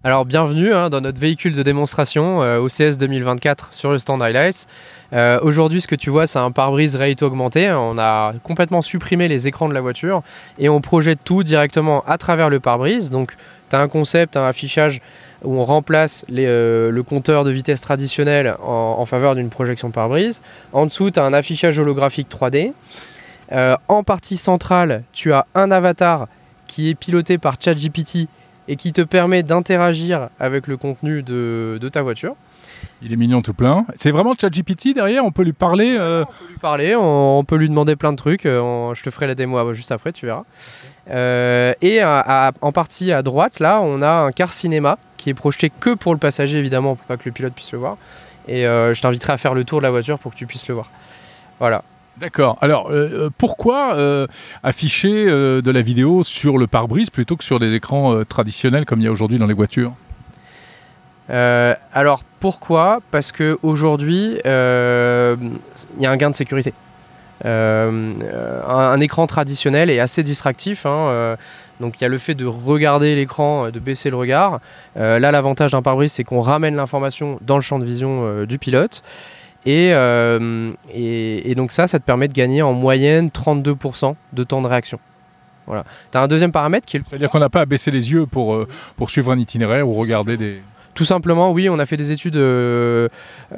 Alors 0.04 0.24
bienvenue 0.24 0.72
hein, 0.72 0.88
dans 0.88 1.00
notre 1.00 1.20
véhicule 1.20 1.52
de 1.52 1.62
démonstration 1.64 2.40
euh, 2.42 2.60
au 2.60 2.68
CS 2.68 2.96
2024 2.96 3.74
sur 3.74 3.90
le 3.90 3.98
stand 3.98 4.22
Highlights. 4.22 4.68
Euh, 5.12 5.40
Aujourd'hui 5.42 5.80
ce 5.80 5.88
que 5.88 5.96
tu 5.96 6.08
vois 6.10 6.28
c'est 6.28 6.38
un 6.38 6.52
pare-brise 6.52 6.94
réalité 6.94 7.24
augmentée. 7.24 7.70
On 7.72 7.98
a 7.98 8.32
complètement 8.44 8.80
supprimé 8.80 9.26
les 9.26 9.48
écrans 9.48 9.68
de 9.68 9.74
la 9.74 9.80
voiture 9.80 10.22
et 10.60 10.68
on 10.68 10.80
projette 10.80 11.18
tout 11.24 11.42
directement 11.42 12.04
à 12.06 12.16
travers 12.16 12.48
le 12.48 12.60
pare-brise. 12.60 13.10
Donc 13.10 13.34
tu 13.68 13.74
as 13.74 13.80
un 13.80 13.88
concept, 13.88 14.36
un 14.36 14.46
affichage 14.46 15.02
où 15.44 15.58
on 15.58 15.64
remplace 15.64 16.24
euh, 16.32 16.90
le 16.92 17.02
compteur 17.02 17.42
de 17.42 17.50
vitesse 17.50 17.80
traditionnel 17.80 18.54
en, 18.62 18.96
en 18.98 19.04
faveur 19.04 19.34
d'une 19.34 19.50
projection 19.50 19.90
pare-brise. 19.90 20.40
En 20.72 20.86
dessous 20.86 21.10
tu 21.10 21.18
as 21.18 21.24
un 21.24 21.32
affichage 21.32 21.80
holographique 21.80 22.28
3D. 22.30 22.72
Euh, 23.52 23.76
en 23.88 24.02
partie 24.02 24.36
centrale 24.36 25.04
tu 25.12 25.32
as 25.32 25.46
un 25.54 25.70
avatar 25.70 26.26
qui 26.66 26.90
est 26.90 26.94
piloté 26.96 27.38
par 27.38 27.54
ChatGPT 27.60 28.28
et 28.68 28.74
qui 28.74 28.92
te 28.92 29.02
permet 29.02 29.44
d'interagir 29.44 30.28
avec 30.40 30.66
le 30.66 30.76
contenu 30.76 31.22
de, 31.22 31.78
de 31.80 31.88
ta 31.88 32.02
voiture. 32.02 32.34
Il 33.02 33.12
est 33.12 33.16
mignon 33.16 33.40
tout 33.42 33.54
plein. 33.54 33.86
C'est 33.94 34.10
vraiment 34.10 34.34
ChatGPT 34.38 34.92
derrière, 34.94 35.24
on 35.24 35.30
peut 35.30 35.44
lui 35.44 35.52
parler 35.52 35.96
euh, 35.98 36.24
On 36.24 36.26
peut 36.44 36.48
lui 36.50 36.58
parler, 36.58 36.96
on, 36.96 37.38
on 37.38 37.44
peut 37.44 37.54
lui 37.56 37.68
demander 37.68 37.94
plein 37.94 38.10
de 38.12 38.16
trucs. 38.16 38.44
euh, 38.46 38.60
on- 38.60 38.94
je 38.94 39.02
te 39.04 39.10
ferai 39.10 39.28
la 39.28 39.36
démo 39.36 39.56
euh, 39.58 39.72
juste 39.74 39.92
après, 39.92 40.10
tu 40.12 40.26
verras. 40.26 40.42
Euh, 41.10 41.72
et 41.82 42.00
à- 42.00 42.48
à- 42.48 42.52
en 42.60 42.72
partie 42.72 43.12
à 43.12 43.22
droite, 43.22 43.60
là, 43.60 43.80
on 43.80 44.02
a 44.02 44.10
un 44.10 44.32
car 44.32 44.52
cinéma 44.52 44.98
qui 45.16 45.30
est 45.30 45.34
projeté 45.34 45.70
que 45.70 45.94
pour 45.94 46.12
le 46.12 46.18
passager, 46.18 46.58
évidemment, 46.58 46.96
pour 46.96 47.06
pas 47.06 47.16
que 47.16 47.22
le 47.26 47.30
pilote 47.32 47.54
puisse 47.54 47.70
le 47.72 47.78
voir. 47.78 47.96
Et 48.48 48.66
euh, 48.66 48.92
je 48.94 49.00
t'inviterai 49.02 49.32
à 49.34 49.36
faire 49.36 49.54
le 49.54 49.62
tour 49.64 49.78
de 49.78 49.84
la 49.84 49.90
voiture 49.90 50.18
pour 50.18 50.32
que 50.32 50.36
tu 50.36 50.46
puisses 50.46 50.66
le 50.68 50.74
voir. 50.74 50.90
Voilà. 51.60 51.82
D'accord. 52.18 52.56
Alors, 52.62 52.90
euh, 52.90 53.28
pourquoi 53.36 53.94
euh, 53.96 54.26
afficher 54.62 55.26
euh, 55.28 55.60
de 55.60 55.70
la 55.70 55.82
vidéo 55.82 56.24
sur 56.24 56.56
le 56.56 56.66
pare-brise 56.66 57.10
plutôt 57.10 57.36
que 57.36 57.44
sur 57.44 57.58
des 57.58 57.74
écrans 57.74 58.14
euh, 58.14 58.24
traditionnels 58.24 58.86
comme 58.86 59.00
il 59.00 59.04
y 59.04 59.08
a 59.08 59.12
aujourd'hui 59.12 59.38
dans 59.38 59.46
les 59.46 59.54
voitures? 59.54 59.92
Euh, 61.28 61.74
alors 61.92 62.22
pourquoi? 62.40 63.00
Parce 63.10 63.32
que 63.32 63.58
aujourd'hui, 63.62 64.38
euh, 64.46 65.36
il 65.96 66.02
y 66.02 66.06
a 66.06 66.10
un 66.10 66.16
gain 66.16 66.30
de 66.30 66.34
sécurité. 66.34 66.72
Euh, 67.44 68.12
un, 68.66 68.98
écran 69.00 69.26
traditionnel 69.26 69.90
est 69.90 70.00
assez 70.00 70.22
distractif. 70.22 70.86
hein, 70.86 71.08
euh, 71.10 71.36
donc 71.80 72.00
il 72.00 72.02
y 72.02 72.06
a 72.06 72.08
le 72.08 72.16
fait 72.16 72.34
de 72.34 72.46
regarder 72.46 73.14
l'écran, 73.14 73.66
euh, 73.66 73.70
de 73.70 73.78
baisser 73.78 74.08
le 74.08 74.16
regard. 74.16 74.60
Euh, 74.96 75.18
là, 75.18 75.32
l'avantage 75.32 75.72
d'un 75.72 75.82
pare-brise, 75.82 76.12
c'est 76.12 76.24
qu'on 76.24 76.40
ramène 76.40 76.76
l'information 76.76 77.38
dans 77.42 77.56
le 77.56 77.62
champ 77.62 77.78
de 77.78 77.84
vision 77.84 78.22
euh, 78.24 78.46
du 78.46 78.58
pilote. 78.58 79.02
Et, 79.66 79.90
euh, 79.92 80.70
et, 80.94 81.50
et 81.50 81.54
donc 81.56 81.72
ça, 81.72 81.86
ça 81.86 81.98
te 81.98 82.04
permet 82.04 82.28
de 82.28 82.32
gagner 82.32 82.62
en 82.62 82.72
moyenne 82.72 83.28
32% 83.28 84.14
de 84.32 84.42
temps 84.44 84.62
de 84.62 84.68
réaction. 84.68 84.98
Voilà. 85.66 85.84
Tu 86.12 86.16
as 86.18 86.20
un 86.22 86.28
deuxième 86.28 86.52
paramètre 86.52 86.86
qui 86.86 86.96
est 86.96 87.00
le 87.00 87.04
C'est-à-dire 87.08 87.28
qu'on 87.28 87.40
n'a 87.40 87.48
pas 87.50 87.62
à 87.62 87.66
baisser 87.66 87.90
les 87.90 88.12
yeux 88.12 88.26
pour, 88.26 88.54
euh, 88.54 88.68
pour 88.96 89.10
suivre 89.10 89.32
un 89.32 89.38
itinéraire 89.38 89.88
ou 89.88 89.94
regarder 89.94 90.36
des... 90.36 90.62
Tout 90.94 91.04
simplement, 91.04 91.50
oui, 91.52 91.68
on 91.68 91.78
a 91.78 91.84
fait 91.84 91.98
des 91.98 92.10
études 92.12 92.36
euh, 92.36 93.08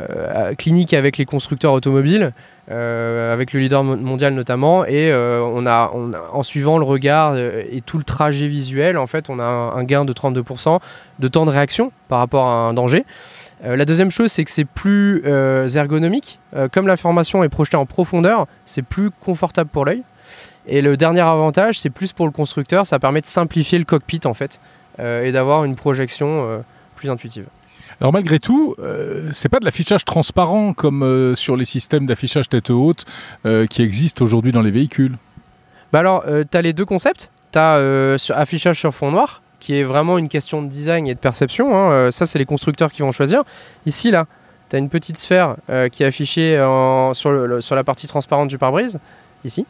euh, 0.00 0.54
cliniques 0.54 0.92
avec 0.94 1.18
les 1.18 1.24
constructeurs 1.24 1.72
automobiles, 1.72 2.32
avec 2.68 3.52
le 3.52 3.60
leader 3.60 3.84
mo- 3.84 3.96
mondial 3.96 4.34
notamment, 4.34 4.84
et 4.84 5.12
on 5.14 5.64
a, 5.64 5.90
on 5.94 6.12
a- 6.14 6.30
en 6.32 6.42
suivant 6.42 6.78
le 6.78 6.84
regard 6.84 7.36
et 7.36 7.80
tout 7.86 7.96
le 7.96 8.02
trajet 8.04 8.48
visuel, 8.48 8.98
en 8.98 9.06
fait, 9.06 9.30
on 9.30 9.38
a 9.38 9.44
un, 9.44 9.76
un 9.76 9.84
gain 9.84 10.04
de 10.04 10.12
32% 10.12 10.80
de 11.20 11.28
temps 11.28 11.46
de 11.46 11.50
réaction 11.50 11.92
par 12.08 12.18
rapport 12.18 12.46
à 12.48 12.52
un 12.68 12.74
danger. 12.74 13.04
Euh, 13.64 13.76
la 13.76 13.84
deuxième 13.84 14.10
chose, 14.10 14.30
c'est 14.30 14.44
que 14.44 14.50
c'est 14.50 14.64
plus 14.64 15.22
euh, 15.24 15.68
ergonomique. 15.68 16.38
Euh, 16.54 16.68
comme 16.68 16.86
l'information 16.86 17.42
est 17.44 17.48
projetée 17.48 17.76
en 17.76 17.86
profondeur, 17.86 18.46
c'est 18.64 18.82
plus 18.82 19.10
confortable 19.10 19.70
pour 19.70 19.84
l'œil. 19.84 20.02
Et 20.66 20.82
le 20.82 20.96
dernier 20.96 21.20
avantage, 21.20 21.78
c'est 21.78 21.90
plus 21.90 22.12
pour 22.12 22.26
le 22.26 22.32
constructeur, 22.32 22.84
ça 22.84 22.98
permet 22.98 23.20
de 23.20 23.26
simplifier 23.26 23.78
le 23.78 23.84
cockpit 23.84 24.20
en 24.26 24.34
fait, 24.34 24.60
et 24.98 25.32
d'avoir 25.32 25.64
une 25.64 25.76
projection 25.76 26.62
plus 26.94 27.08
intuitive. 27.08 27.46
Alors 28.00 28.12
malgré 28.12 28.38
tout, 28.38 28.74
euh, 28.78 29.30
c'est 29.32 29.48
pas 29.48 29.58
de 29.58 29.64
l'affichage 29.64 30.04
transparent 30.04 30.72
comme 30.72 31.02
euh, 31.02 31.34
sur 31.34 31.56
les 31.56 31.64
systèmes 31.64 32.06
d'affichage 32.06 32.48
tête 32.48 32.70
haute 32.70 33.04
euh, 33.44 33.66
qui 33.66 33.82
existent 33.82 34.24
aujourd'hui 34.24 34.52
dans 34.52 34.60
les 34.60 34.70
véhicules. 34.70 35.16
Bah 35.92 36.00
alors, 36.00 36.24
tu 36.50 36.56
as 36.56 36.62
les 36.62 36.74
deux 36.74 36.84
concepts. 36.84 37.30
Tu 37.50 37.58
as 37.58 38.18
affichage 38.34 38.78
sur 38.78 38.92
fond 38.92 39.10
noir, 39.10 39.40
qui 39.60 39.74
est 39.76 39.82
vraiment 39.82 40.18
une 40.18 40.28
question 40.28 40.62
de 40.62 40.68
design 40.68 41.06
et 41.06 41.14
de 41.14 41.18
perception. 41.18 41.74
hein. 41.74 41.90
Euh, 41.90 42.10
ça, 42.10 42.26
c'est 42.26 42.38
les 42.38 42.44
constructeurs 42.46 42.90
qui 42.92 43.02
vont 43.02 43.12
choisir. 43.12 43.42
Ici, 43.86 44.10
là, 44.10 44.26
tu 44.70 44.76
as 44.76 44.78
une 44.78 44.88
petite 44.88 45.16
sphère 45.16 45.56
euh, 45.70 45.88
qui 45.88 46.02
est 46.02 46.06
affichée 46.06 46.60
en- 46.60 47.12
sur, 47.14 47.30
le- 47.30 47.46
le- 47.46 47.60
sur 47.60 47.74
la 47.74 47.84
partie 47.84 48.06
transparente 48.06 48.48
du 48.48 48.58
pare-brise, 48.58 48.98
ici. 49.44 49.66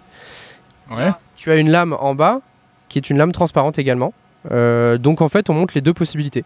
Ouais. 0.90 1.10
Tu 1.36 1.50
as 1.50 1.56
une 1.56 1.70
lame 1.70 1.94
en 2.00 2.14
bas, 2.14 2.40
qui 2.88 2.98
est 2.98 3.10
une 3.10 3.18
lame 3.18 3.32
transparente 3.32 3.78
également. 3.78 4.12
Euh, 4.50 4.98
donc, 4.98 5.20
en 5.22 5.28
fait, 5.28 5.50
on 5.50 5.54
montre 5.54 5.72
les 5.74 5.80
deux 5.80 5.94
possibilités. 5.94 6.44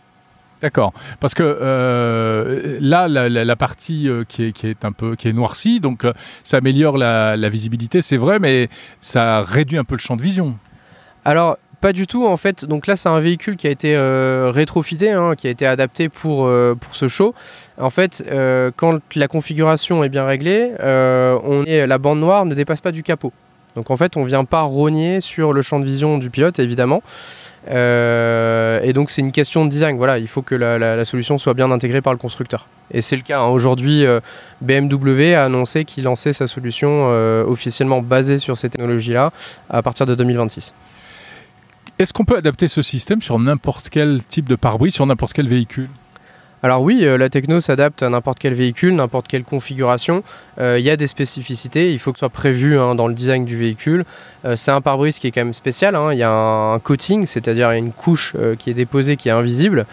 D'accord. 0.60 0.92
Parce 1.18 1.34
que 1.34 1.42
euh, 1.42 2.78
là, 2.80 3.08
la, 3.08 3.28
la- 3.28 3.44
la 3.44 3.56
partie 3.56 4.08
euh, 4.08 4.22
qui, 4.24 4.44
est, 4.44 4.52
qui 4.52 4.68
est 4.68 4.84
un 4.84 4.92
peu 4.92 5.16
qui 5.16 5.28
est 5.28 5.32
noircie, 5.32 5.80
donc 5.80 6.04
euh, 6.04 6.12
ça 6.44 6.58
améliore 6.58 6.98
la, 6.98 7.36
la 7.36 7.48
visibilité, 7.48 8.00
c'est 8.00 8.16
vrai, 8.16 8.38
mais 8.38 8.68
ça 9.00 9.40
réduit 9.42 9.78
un 9.78 9.82
peu 9.84 9.96
le 9.96 10.00
champ 10.00 10.14
de 10.16 10.22
vision. 10.22 10.56
Alors, 11.24 11.58
pas 11.82 11.92
du 11.92 12.06
tout 12.06 12.26
en 12.26 12.38
fait. 12.38 12.64
Donc 12.64 12.86
là, 12.86 12.96
c'est 12.96 13.10
un 13.10 13.20
véhicule 13.20 13.56
qui 13.56 13.66
a 13.66 13.70
été 13.70 13.94
euh, 13.94 14.50
rétrofité, 14.54 15.10
hein, 15.10 15.34
qui 15.36 15.48
a 15.48 15.50
été 15.50 15.66
adapté 15.66 16.08
pour, 16.08 16.46
euh, 16.46 16.74
ce 16.92 17.08
show. 17.08 17.34
En 17.76 17.90
fait, 17.90 18.24
euh, 18.30 18.70
quand 18.74 19.00
la 19.16 19.28
configuration 19.28 20.04
est 20.04 20.08
bien 20.08 20.24
réglée, 20.24 20.70
la 20.80 21.98
bande 21.98 22.20
noire 22.20 22.46
ne 22.46 22.54
dépasse 22.54 22.80
pas 22.80 22.92
du 22.92 23.02
capot. 23.02 23.32
Donc 23.74 23.90
en 23.90 23.96
fait, 23.96 24.16
on 24.16 24.24
vient 24.24 24.44
pas 24.44 24.62
rogner 24.62 25.20
sur 25.20 25.52
le 25.52 25.60
champ 25.62 25.80
de 25.80 25.84
vision 25.84 26.18
du 26.18 26.30
pilote, 26.30 26.58
évidemment. 26.58 27.02
Et 27.68 28.92
donc 28.94 29.10
c'est 29.10 29.22
une 29.22 29.32
question 29.32 29.64
de 29.64 29.70
design. 29.70 29.96
Voilà, 29.96 30.18
il 30.18 30.28
faut 30.28 30.42
que 30.42 30.54
la, 30.54 31.04
solution 31.04 31.38
soit 31.38 31.54
bien 31.54 31.70
intégrée 31.72 32.00
par 32.00 32.12
le 32.12 32.18
constructeur. 32.18 32.68
Et 32.92 33.00
c'est 33.00 33.16
le 33.16 33.22
cas. 33.22 33.40
hein. 33.40 33.48
Aujourd'hui, 33.48 34.04
BMW 34.60 35.34
a 35.34 35.44
annoncé 35.44 35.84
qu'il 35.84 36.04
lançait 36.04 36.32
sa 36.32 36.46
solution 36.46 37.08
officiellement 37.48 38.02
basée 38.02 38.38
sur 38.38 38.56
ces 38.56 38.68
technologies-là 38.68 39.32
à 39.68 39.82
partir 39.82 40.06
de 40.06 40.14
2026. 40.14 40.74
Est-ce 42.02 42.12
qu'on 42.12 42.24
peut 42.24 42.36
adapter 42.36 42.66
ce 42.66 42.82
système 42.82 43.22
sur 43.22 43.38
n'importe 43.38 43.88
quel 43.88 44.24
type 44.24 44.48
de 44.48 44.56
pare-brise, 44.56 44.92
sur 44.92 45.06
n'importe 45.06 45.34
quel 45.34 45.46
véhicule? 45.46 45.88
Alors 46.64 46.82
oui, 46.82 47.04
euh, 47.04 47.16
la 47.16 47.28
techno 47.28 47.60
s'adapte 47.60 48.02
à 48.02 48.08
n'importe 48.08 48.40
quel 48.40 48.54
véhicule, 48.54 48.96
n'importe 48.96 49.28
quelle 49.28 49.44
configuration. 49.44 50.24
Euh, 50.58 50.80
Il 50.80 50.84
y 50.84 50.90
a 50.90 50.96
des 50.96 51.06
spécificités, 51.06 51.92
il 51.92 52.00
faut 52.00 52.10
que 52.10 52.18
ce 52.18 52.22
soit 52.22 52.28
prévu 52.28 52.76
hein, 52.76 52.96
dans 52.96 53.06
le 53.06 53.14
design 53.14 53.44
du 53.44 53.56
véhicule. 53.56 54.04
Euh, 54.44 54.56
c'est 54.56 54.72
un 54.72 54.80
pare-brise 54.80 55.20
qui 55.20 55.28
est 55.28 55.30
quand 55.30 55.42
même 55.42 55.52
spécial. 55.52 55.94
hein. 55.94 56.12
Il 56.12 56.18
y 56.18 56.24
a 56.24 56.28
un, 56.28 56.74
un 56.74 56.80
coating, 56.80 57.24
c'est-à-dire 57.24 57.70
une 57.70 57.92
couche 57.92 58.34
qui 58.58 58.70
est 58.70 58.74
déposée, 58.74 59.16
qui 59.16 59.28
est 59.28 59.32
invisible, 59.32 59.86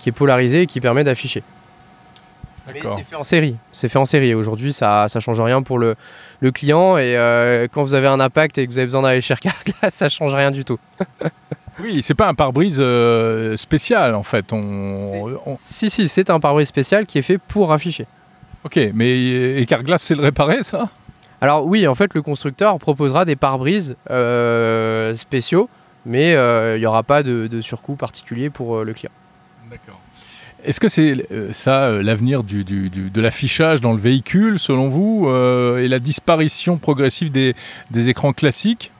qui 0.00 0.08
est 0.08 0.12
polarisée 0.12 0.62
et 0.62 0.66
qui 0.66 0.80
permet 0.80 1.04
d'afficher. 1.04 1.44
Mais 2.72 2.80
c'est 2.96 3.02
fait 3.02 3.16
en 3.16 3.24
série. 3.24 3.56
C'est 3.72 3.88
fait 3.88 3.98
en 3.98 4.04
série. 4.04 4.34
Aujourd'hui, 4.34 4.72
ça 4.72 5.06
ça 5.08 5.20
change 5.20 5.40
rien 5.40 5.62
pour 5.62 5.78
le, 5.78 5.96
le 6.40 6.50
client. 6.50 6.96
Et 6.96 7.16
euh, 7.16 7.66
quand 7.70 7.82
vous 7.82 7.94
avez 7.94 8.06
un 8.06 8.20
impact 8.20 8.56
et 8.58 8.66
que 8.66 8.72
vous 8.72 8.78
avez 8.78 8.86
besoin 8.86 9.02
d'aller 9.02 9.20
chez 9.20 9.34
Carglass, 9.36 9.74
ça 9.94 10.08
change 10.08 10.34
rien 10.34 10.50
du 10.50 10.64
tout. 10.64 10.78
Oui, 11.82 12.02
c'est 12.04 12.14
pas 12.14 12.28
un 12.28 12.34
pare-brise 12.34 12.76
euh, 12.78 13.56
spécial 13.56 14.14
en 14.14 14.22
fait. 14.22 14.52
On, 14.52 15.36
on- 15.44 15.56
Si, 15.58 15.90
si, 15.90 16.06
c'est 16.08 16.30
un 16.30 16.38
pare-brise 16.38 16.68
spécial 16.68 17.04
qui 17.04 17.18
est 17.18 17.22
fait 17.22 17.36
pour 17.36 17.72
afficher. 17.72 18.06
Ok, 18.62 18.78
mais 18.94 19.10
et 19.60 19.66
Carglass 19.66 20.00
c'est 20.00 20.14
le 20.14 20.22
réparer 20.22 20.62
ça? 20.62 20.88
Alors 21.40 21.66
oui, 21.66 21.88
en 21.88 21.96
fait, 21.96 22.14
le 22.14 22.22
constructeur 22.22 22.78
proposera 22.78 23.24
des 23.24 23.34
pare-brises 23.34 23.96
euh, 24.08 25.16
spéciaux, 25.16 25.68
mais 26.06 26.34
euh, 26.36 26.76
il 26.76 26.80
n'y 26.80 26.86
aura 26.86 27.02
pas 27.02 27.24
de, 27.24 27.48
de 27.48 27.60
surcoût 27.60 27.96
particulier 27.96 28.50
pour 28.50 28.76
euh, 28.76 28.84
le 28.84 28.94
client. 28.94 29.10
D'accord. 29.68 29.98
Est-ce 30.64 30.80
que 30.80 30.88
c'est 30.88 31.26
euh, 31.30 31.52
ça 31.52 31.84
euh, 31.84 32.02
l'avenir 32.02 32.42
de 32.42 33.20
l'affichage 33.20 33.80
dans 33.80 33.92
le 33.92 33.98
véhicule 33.98 34.58
selon 34.58 34.88
vous 34.88 35.26
euh, 35.26 35.78
et 35.78 35.88
la 35.88 35.98
disparition 35.98 36.78
progressive 36.78 37.30
des, 37.30 37.54
écrans 38.08 38.32
classiques? 38.32 38.90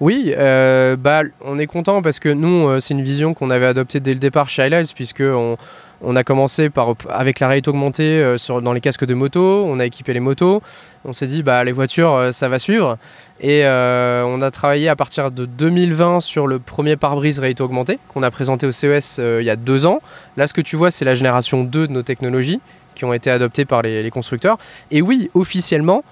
Oui, 0.00 0.32
bah, 0.36 1.22
on 1.40 1.58
est 1.58 1.66
content 1.66 2.02
parce 2.02 2.20
que 2.20 2.28
nous, 2.28 2.78
c'est 2.78 2.94
une 2.94 3.02
vision 3.02 3.34
qu'on 3.34 3.50
avait 3.50 3.66
adoptée 3.66 3.98
dès 3.98 4.12
le 4.12 4.20
départ 4.20 4.48
chez 4.48 4.62
Highlights, 4.62 4.94
puisque 4.94 5.24
on, 5.24 5.56
on 6.00 6.16
a 6.16 6.24
commencé 6.24 6.70
par, 6.70 6.94
avec 7.10 7.40
la 7.40 7.48
réalité 7.48 7.70
augmentée 7.70 8.20
euh, 8.22 8.36
dans 8.60 8.72
les 8.72 8.80
casques 8.80 9.04
de 9.04 9.14
moto, 9.14 9.64
on 9.66 9.80
a 9.80 9.86
équipé 9.86 10.12
les 10.12 10.20
motos, 10.20 10.62
on 11.04 11.12
s'est 11.12 11.26
dit 11.26 11.42
bah 11.42 11.64
les 11.64 11.72
voitures 11.72 12.14
euh, 12.14 12.30
ça 12.30 12.48
va 12.48 12.58
suivre 12.58 12.98
et 13.40 13.64
euh, 13.64 14.24
on 14.24 14.40
a 14.42 14.50
travaillé 14.50 14.88
à 14.88 14.96
partir 14.96 15.30
de 15.30 15.44
2020 15.44 16.20
sur 16.20 16.46
le 16.46 16.58
premier 16.58 16.96
pare-brise 16.96 17.38
réalité 17.38 17.62
augmentée 17.62 17.98
qu'on 18.08 18.22
a 18.22 18.30
présenté 18.30 18.66
au 18.66 18.72
CES 18.72 19.18
il 19.18 19.44
y 19.44 19.50
a 19.50 19.56
deux 19.56 19.86
ans. 19.86 20.00
Là 20.36 20.46
ce 20.46 20.54
que 20.54 20.60
tu 20.60 20.76
vois 20.76 20.90
c'est 20.90 21.04
la 21.04 21.14
génération 21.14 21.64
2 21.64 21.88
de 21.88 21.92
nos 21.92 22.02
technologies 22.02 22.60
qui 22.94 23.04
ont 23.04 23.12
été 23.12 23.30
adoptées 23.30 23.64
par 23.64 23.82
les, 23.82 24.10
constructeurs 24.10 24.58
et 24.90 25.02
oui 25.02 25.30
officiellement 25.34 26.04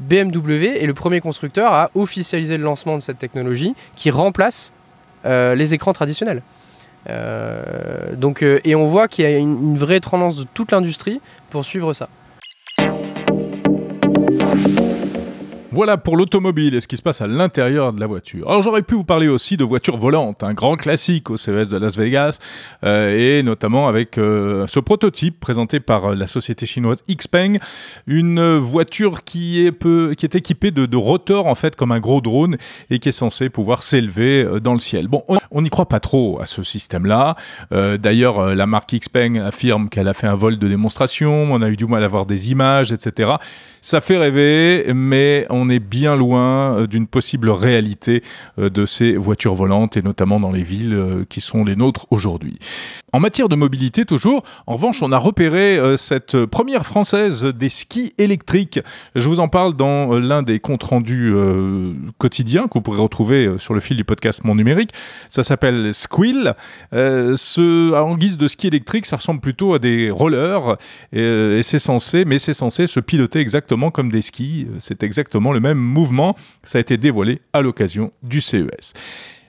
BMW 0.00 0.76
est 0.80 0.86
le 0.86 0.94
premier 0.94 1.20
constructeur 1.20 1.72
à 1.72 1.90
officialiser 1.94 2.56
le 2.56 2.64
lancement 2.64 2.96
de 2.96 3.02
cette 3.02 3.18
technologie 3.18 3.74
qui 3.94 4.10
remplace 4.10 4.72
les 5.24 5.74
écrans 5.74 5.92
traditionnels. 5.92 6.42
Euh, 7.08 8.14
donc, 8.14 8.42
euh, 8.42 8.60
et 8.64 8.74
on 8.74 8.88
voit 8.88 9.08
qu'il 9.08 9.24
y 9.24 9.28
a 9.28 9.38
une, 9.38 9.70
une 9.70 9.78
vraie 9.78 10.00
tendance 10.00 10.36
de 10.36 10.44
toute 10.44 10.72
l'industrie 10.72 11.20
pour 11.48 11.64
suivre 11.64 11.92
ça. 11.92 12.08
Voilà 15.72 15.98
pour 15.98 16.16
l'automobile 16.16 16.74
et 16.74 16.80
ce 16.80 16.88
qui 16.88 16.96
se 16.96 17.02
passe 17.02 17.20
à 17.20 17.28
l'intérieur 17.28 17.92
de 17.92 18.00
la 18.00 18.08
voiture. 18.08 18.48
Alors 18.50 18.60
j'aurais 18.60 18.82
pu 18.82 18.96
vous 18.96 19.04
parler 19.04 19.28
aussi 19.28 19.56
de 19.56 19.62
voitures 19.62 19.98
volantes, 19.98 20.42
un 20.42 20.52
grand 20.52 20.74
classique 20.74 21.30
au 21.30 21.36
CES 21.36 21.68
de 21.68 21.76
Las 21.76 21.96
Vegas, 21.96 22.40
euh, 22.82 23.38
et 23.38 23.44
notamment 23.44 23.86
avec 23.86 24.18
euh, 24.18 24.66
ce 24.66 24.80
prototype 24.80 25.38
présenté 25.38 25.78
par 25.78 26.06
euh, 26.06 26.14
la 26.16 26.26
société 26.26 26.66
chinoise 26.66 27.04
Xpeng, 27.08 27.58
une 28.08 28.56
voiture 28.56 29.22
qui 29.22 29.64
est, 29.64 29.70
peu, 29.70 30.14
qui 30.18 30.26
est 30.26 30.34
équipée 30.34 30.72
de, 30.72 30.96
rotors 30.96 31.46
en 31.46 31.54
fait 31.54 31.76
comme 31.76 31.92
un 31.92 32.00
gros 32.00 32.20
drone 32.20 32.56
et 32.90 32.98
qui 32.98 33.10
est 33.10 33.12
censée 33.12 33.48
pouvoir 33.48 33.84
s'élever 33.84 34.44
dans 34.60 34.72
le 34.72 34.80
ciel. 34.80 35.06
Bon, 35.06 35.22
on 35.52 35.62
n'y 35.62 35.70
croit 35.70 35.88
pas 35.88 36.00
trop 36.00 36.40
à 36.40 36.46
ce 36.46 36.64
système-là. 36.64 37.36
D'ailleurs, 37.70 38.54
la 38.54 38.66
marque 38.66 38.92
Xpeng 38.92 39.38
affirme 39.38 39.88
qu'elle 39.88 40.08
a 40.08 40.14
fait 40.14 40.26
un 40.26 40.34
vol 40.34 40.58
de 40.58 40.68
démonstration, 40.68 41.52
on 41.52 41.62
a 41.62 41.70
eu 41.70 41.76
du 41.76 41.86
mal 41.86 42.02
à 42.02 42.08
voir 42.08 42.26
des 42.26 42.50
images, 42.50 42.92
etc. 42.92 43.30
Ça 43.82 44.00
fait 44.00 44.18
rêver, 44.18 44.92
mais 44.94 45.46
on 45.48 45.59
est 45.68 45.80
bien 45.80 46.16
loin 46.16 46.76
euh, 46.76 46.86
d'une 46.86 47.06
possible 47.06 47.50
réalité 47.50 48.22
euh, 48.58 48.70
de 48.70 48.86
ces 48.86 49.16
voitures 49.16 49.54
volantes, 49.54 49.96
et 49.96 50.02
notamment 50.02 50.40
dans 50.40 50.52
les 50.52 50.62
villes 50.62 50.94
euh, 50.94 51.24
qui 51.28 51.40
sont 51.40 51.64
les 51.64 51.76
nôtres 51.76 52.06
aujourd'hui. 52.10 52.58
En 53.12 53.20
matière 53.20 53.48
de 53.48 53.56
mobilité, 53.56 54.04
toujours, 54.04 54.44
en 54.66 54.74
revanche, 54.74 55.02
on 55.02 55.10
a 55.10 55.18
repéré 55.18 55.80
cette 55.96 56.44
première 56.46 56.86
française 56.86 57.44
des 57.44 57.68
skis 57.68 58.12
électriques. 58.18 58.78
Je 59.16 59.28
vous 59.28 59.40
en 59.40 59.48
parle 59.48 59.74
dans 59.74 60.16
l'un 60.20 60.44
des 60.44 60.60
comptes 60.60 60.84
rendus 60.84 61.34
quotidiens 62.18 62.68
que 62.68 62.74
vous 62.74 62.82
pourrez 62.82 63.00
retrouver 63.00 63.58
sur 63.58 63.74
le 63.74 63.80
fil 63.80 63.96
du 63.96 64.04
podcast 64.04 64.44
Mon 64.44 64.54
Numérique. 64.54 64.92
Ça 65.28 65.42
s'appelle 65.42 65.92
Squill. 65.92 66.54
En 66.92 68.16
guise 68.16 68.38
de 68.38 68.46
ski 68.46 68.68
électrique, 68.68 69.06
ça 69.06 69.16
ressemble 69.16 69.40
plutôt 69.40 69.74
à 69.74 69.80
des 69.80 70.12
rollers, 70.12 70.76
et, 71.12 71.20
et 71.20 71.62
c'est 71.64 71.80
censé, 71.80 72.24
mais 72.24 72.38
c'est 72.38 72.54
censé 72.54 72.86
se 72.86 73.00
piloter 73.00 73.40
exactement 73.40 73.90
comme 73.90 74.12
des 74.12 74.22
skis. 74.22 74.68
C'est 74.78 75.02
exactement 75.02 75.49
le 75.52 75.60
même 75.60 75.78
mouvement. 75.78 76.36
Ça 76.62 76.78
a 76.78 76.80
été 76.80 76.96
dévoilé 76.96 77.40
à 77.52 77.60
l'occasion 77.60 78.12
du 78.22 78.40
CES. 78.40 78.92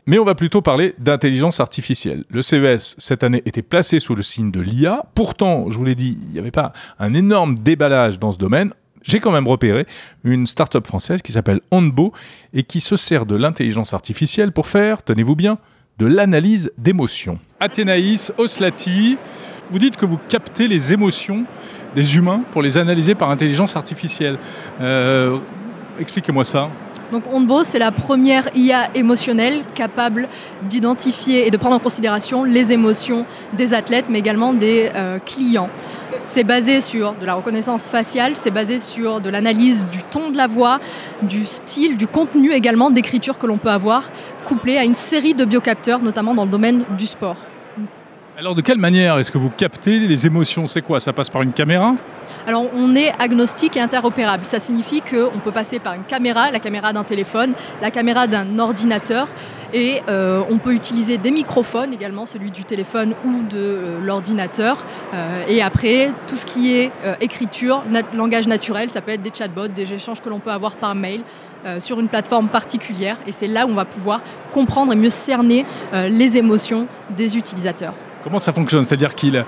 Mais 0.07 0.17
on 0.17 0.25
va 0.25 0.35
plutôt 0.35 0.61
parler 0.61 0.95
d'intelligence 0.97 1.59
artificielle. 1.59 2.23
Le 2.29 2.41
CES, 2.41 2.95
cette 2.97 3.23
année, 3.23 3.43
était 3.45 3.61
placé 3.61 3.99
sous 3.99 4.15
le 4.15 4.23
signe 4.23 4.51
de 4.51 4.59
l'IA. 4.59 5.05
Pourtant, 5.13 5.69
je 5.69 5.77
vous 5.77 5.85
l'ai 5.85 5.95
dit, 5.95 6.17
il 6.27 6.33
n'y 6.33 6.39
avait 6.39 6.51
pas 6.51 6.73
un 6.99 7.13
énorme 7.13 7.55
déballage 7.59 8.17
dans 8.19 8.31
ce 8.31 8.37
domaine. 8.37 8.73
J'ai 9.03 9.19
quand 9.19 9.31
même 9.31 9.47
repéré 9.47 9.85
une 10.23 10.47
start-up 10.47 10.85
française 10.85 11.21
qui 11.21 11.31
s'appelle 11.31 11.61
Onbo 11.71 12.13
et 12.53 12.63
qui 12.63 12.81
se 12.81 12.95
sert 12.95 13.25
de 13.25 13.35
l'intelligence 13.35 13.93
artificielle 13.93 14.51
pour 14.51 14.67
faire, 14.67 15.03
tenez-vous 15.03 15.35
bien, 15.35 15.57
de 15.97 16.05
l'analyse 16.05 16.71
d'émotions. 16.77 17.39
Athénaïs 17.59 18.33
Oslati, 18.37 19.17
vous 19.71 19.79
dites 19.79 19.97
que 19.97 20.05
vous 20.05 20.19
captez 20.29 20.67
les 20.67 20.93
émotions 20.93 21.45
des 21.95 22.17
humains 22.17 22.43
pour 22.51 22.61
les 22.61 22.77
analyser 22.77 23.15
par 23.15 23.29
intelligence 23.29 23.75
artificielle. 23.75 24.37
Euh, 24.81 25.37
Expliquez-moi 25.99 26.43
ça. 26.43 26.69
Donc 27.11 27.23
Onbo, 27.31 27.65
c'est 27.65 27.79
la 27.79 27.91
première 27.91 28.49
IA 28.55 28.89
émotionnelle 28.95 29.63
capable 29.75 30.29
d'identifier 30.69 31.45
et 31.45 31.51
de 31.51 31.57
prendre 31.57 31.75
en 31.75 31.79
considération 31.79 32.45
les 32.45 32.71
émotions 32.71 33.25
des 33.51 33.73
athlètes, 33.73 34.05
mais 34.07 34.19
également 34.19 34.53
des 34.53 34.89
euh, 34.95 35.19
clients. 35.19 35.69
C'est 36.23 36.45
basé 36.45 36.79
sur 36.79 37.13
de 37.15 37.25
la 37.25 37.33
reconnaissance 37.33 37.89
faciale, 37.89 38.33
c'est 38.35 38.51
basé 38.51 38.79
sur 38.79 39.19
de 39.19 39.29
l'analyse 39.29 39.87
du 39.91 40.03
ton 40.03 40.29
de 40.29 40.37
la 40.37 40.47
voix, 40.47 40.79
du 41.21 41.45
style, 41.45 41.97
du 41.97 42.07
contenu 42.07 42.51
également 42.53 42.91
d'écriture 42.91 43.37
que 43.37 43.47
l'on 43.47 43.57
peut 43.57 43.69
avoir, 43.69 44.09
couplé 44.45 44.77
à 44.77 44.85
une 44.85 44.95
série 44.95 45.33
de 45.33 45.43
biocapteurs, 45.43 46.01
notamment 46.01 46.33
dans 46.33 46.45
le 46.45 46.51
domaine 46.51 46.83
du 46.97 47.07
sport. 47.07 47.37
Alors 48.41 48.55
de 48.55 48.61
quelle 48.61 48.79
manière 48.79 49.19
est-ce 49.19 49.31
que 49.31 49.37
vous 49.37 49.51
captez 49.51 49.99
les 49.99 50.25
émotions? 50.25 50.65
C'est 50.65 50.81
quoi? 50.81 50.99
Ça 50.99 51.13
passe 51.13 51.29
par 51.29 51.43
une 51.43 51.53
caméra? 51.53 51.93
Alors 52.47 52.65
on 52.73 52.95
est 52.95 53.11
agnostique 53.19 53.77
et 53.77 53.79
interopérable. 53.79 54.47
Ça 54.47 54.59
signifie 54.59 55.01
qu'on 55.01 55.37
peut 55.37 55.51
passer 55.51 55.77
par 55.77 55.93
une 55.93 56.05
caméra, 56.05 56.49
la 56.49 56.57
caméra 56.57 56.91
d'un 56.91 57.03
téléphone, 57.03 57.53
la 57.83 57.91
caméra 57.91 58.25
d'un 58.25 58.57
ordinateur, 58.57 59.27
et 59.75 60.01
euh, 60.09 60.41
on 60.49 60.57
peut 60.57 60.73
utiliser 60.73 61.19
des 61.19 61.29
microphones 61.29 61.93
également, 61.93 62.25
celui 62.25 62.49
du 62.49 62.63
téléphone 62.63 63.13
ou 63.23 63.43
de 63.43 63.59
euh, 63.59 63.99
l'ordinateur. 64.03 64.83
Euh, 65.13 65.43
et 65.47 65.61
après, 65.61 66.11
tout 66.27 66.35
ce 66.35 66.47
qui 66.47 66.73
est 66.73 66.91
écriture, 67.19 67.83
langage 68.15 68.47
naturel, 68.47 68.89
ça 68.89 69.01
peut 69.01 69.11
être 69.11 69.21
des 69.21 69.31
chatbots, 69.31 69.67
des 69.67 69.93
échanges 69.93 70.19
que 70.19 70.29
l'on 70.29 70.39
peut 70.39 70.49
avoir 70.49 70.77
par 70.77 70.95
mail. 70.95 71.21
sur 71.77 71.99
une 71.99 72.09
plateforme 72.09 72.47
particulière 72.47 73.17
et 73.27 73.31
c'est 73.31 73.47
là 73.47 73.67
où 73.67 73.69
on 73.69 73.75
va 73.75 73.85
pouvoir 73.85 74.21
comprendre 74.51 74.93
et 74.93 74.95
mieux 74.95 75.11
cerner 75.11 75.63
les 75.93 76.35
émotions 76.37 76.87
des 77.15 77.37
utilisateurs. 77.37 77.93
Comment 78.23 78.39
ça 78.39 78.53
fonctionne? 78.53 78.83
C'est-à-dire 78.83 79.15
que 79.15 79.43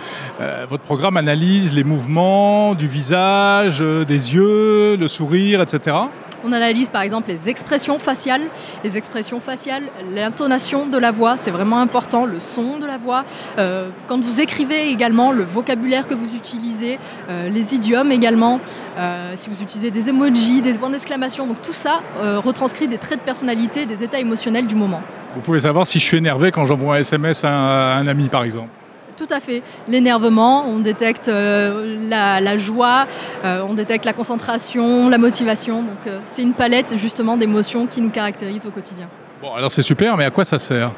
votre 0.68 0.84
programme 0.84 1.18
analyse 1.18 1.76
les 1.76 1.84
mouvements 1.84 2.74
du 2.76 2.88
visage, 2.88 3.80
des 3.80 4.36
yeux, 4.36 4.96
le 4.96 5.08
sourire, 5.08 5.62
etc. 5.62 5.96
On 6.44 6.52
analyse 6.52 6.90
par 6.90 7.02
exemple 7.02 7.30
les 7.30 7.50
expressions 7.50 8.00
faciales. 8.00 8.42
Les 8.84 8.98
expressions 8.98 9.40
faciales, 9.40 9.84
l'intonation 10.10 10.88
de 10.88 10.98
la 10.98 11.12
voix, 11.12 11.38
c'est 11.38 11.52
vraiment 11.52 11.80
important, 11.80 12.26
le 12.26 12.40
son 12.40 12.80
de 12.80 12.86
la 12.86 12.98
voix. 12.98 13.26
Euh, 13.58 13.90
quand 14.08 14.22
vous 14.22 14.42
écrivez 14.42 14.90
également, 14.90 15.32
le 15.32 15.44
vocabulaire 15.44 16.08
que 16.08 16.14
vous 16.14 16.36
utilisez, 16.36 17.00
euh, 17.30 17.50
les 17.50 17.74
idiomes 17.74 18.12
également, 18.12 18.60
euh, 18.98 19.34
si 19.36 19.50
vous 19.50 19.62
utilisez 19.62 19.92
des 19.92 20.10
emojis, 20.10 20.62
des 20.62 20.74
points 20.74 20.90
d'exclamation. 20.90 21.48
Donc 21.48 21.62
tout 21.62 21.74
ça 21.74 22.02
retranscrit 22.22 22.88
des 22.88 22.98
traits 22.98 23.20
de 23.20 23.26
personnalité, 23.26 23.86
des 23.86 24.04
états 24.04 24.20
émotionnels 24.20 24.68
du 24.68 24.76
moment. 24.76 25.02
Vous 25.36 25.42
pouvez 25.42 25.60
savoir 25.60 25.88
si 25.88 26.00
je 26.00 26.06
suis 26.06 26.18
énervé 26.18 26.52
quand 26.52 26.66
j'envoie 26.66 26.96
un 26.96 27.00
SMS 27.00 27.44
à 27.44 27.96
un 27.96 28.08
ami 28.08 28.30
par 28.30 28.44
exemple. 28.44 28.70
Tout 29.18 29.28
à 29.30 29.40
fait. 29.40 29.62
L'énervement, 29.88 30.66
on 30.68 30.80
détecte 30.80 31.28
euh, 31.28 32.10
la, 32.10 32.58
joie, 32.58 33.06
euh, 33.46 33.62
on 33.68 33.74
détecte 33.74 34.06
la 34.06 34.14
concentration, 34.14 35.10
la 35.10 35.18
motivation. 35.18 35.84
Donc 35.84 36.08
euh, 36.08 36.20
c'est 36.26 36.42
une 36.42 36.54
palette 36.54 36.98
justement 36.98 37.38
d'émotions 37.38 37.86
qui 37.86 38.02
nous 38.02 38.10
caractérise 38.10 38.66
au 38.66 38.72
quotidien. 38.72 39.08
Bon, 39.42 39.54
alors 39.54 39.72
c'est 39.72 39.84
super, 39.84 40.18
mais 40.18 40.24
à 40.24 40.32
quoi 40.32 40.46
ça 40.46 40.58
sert? 40.58 40.92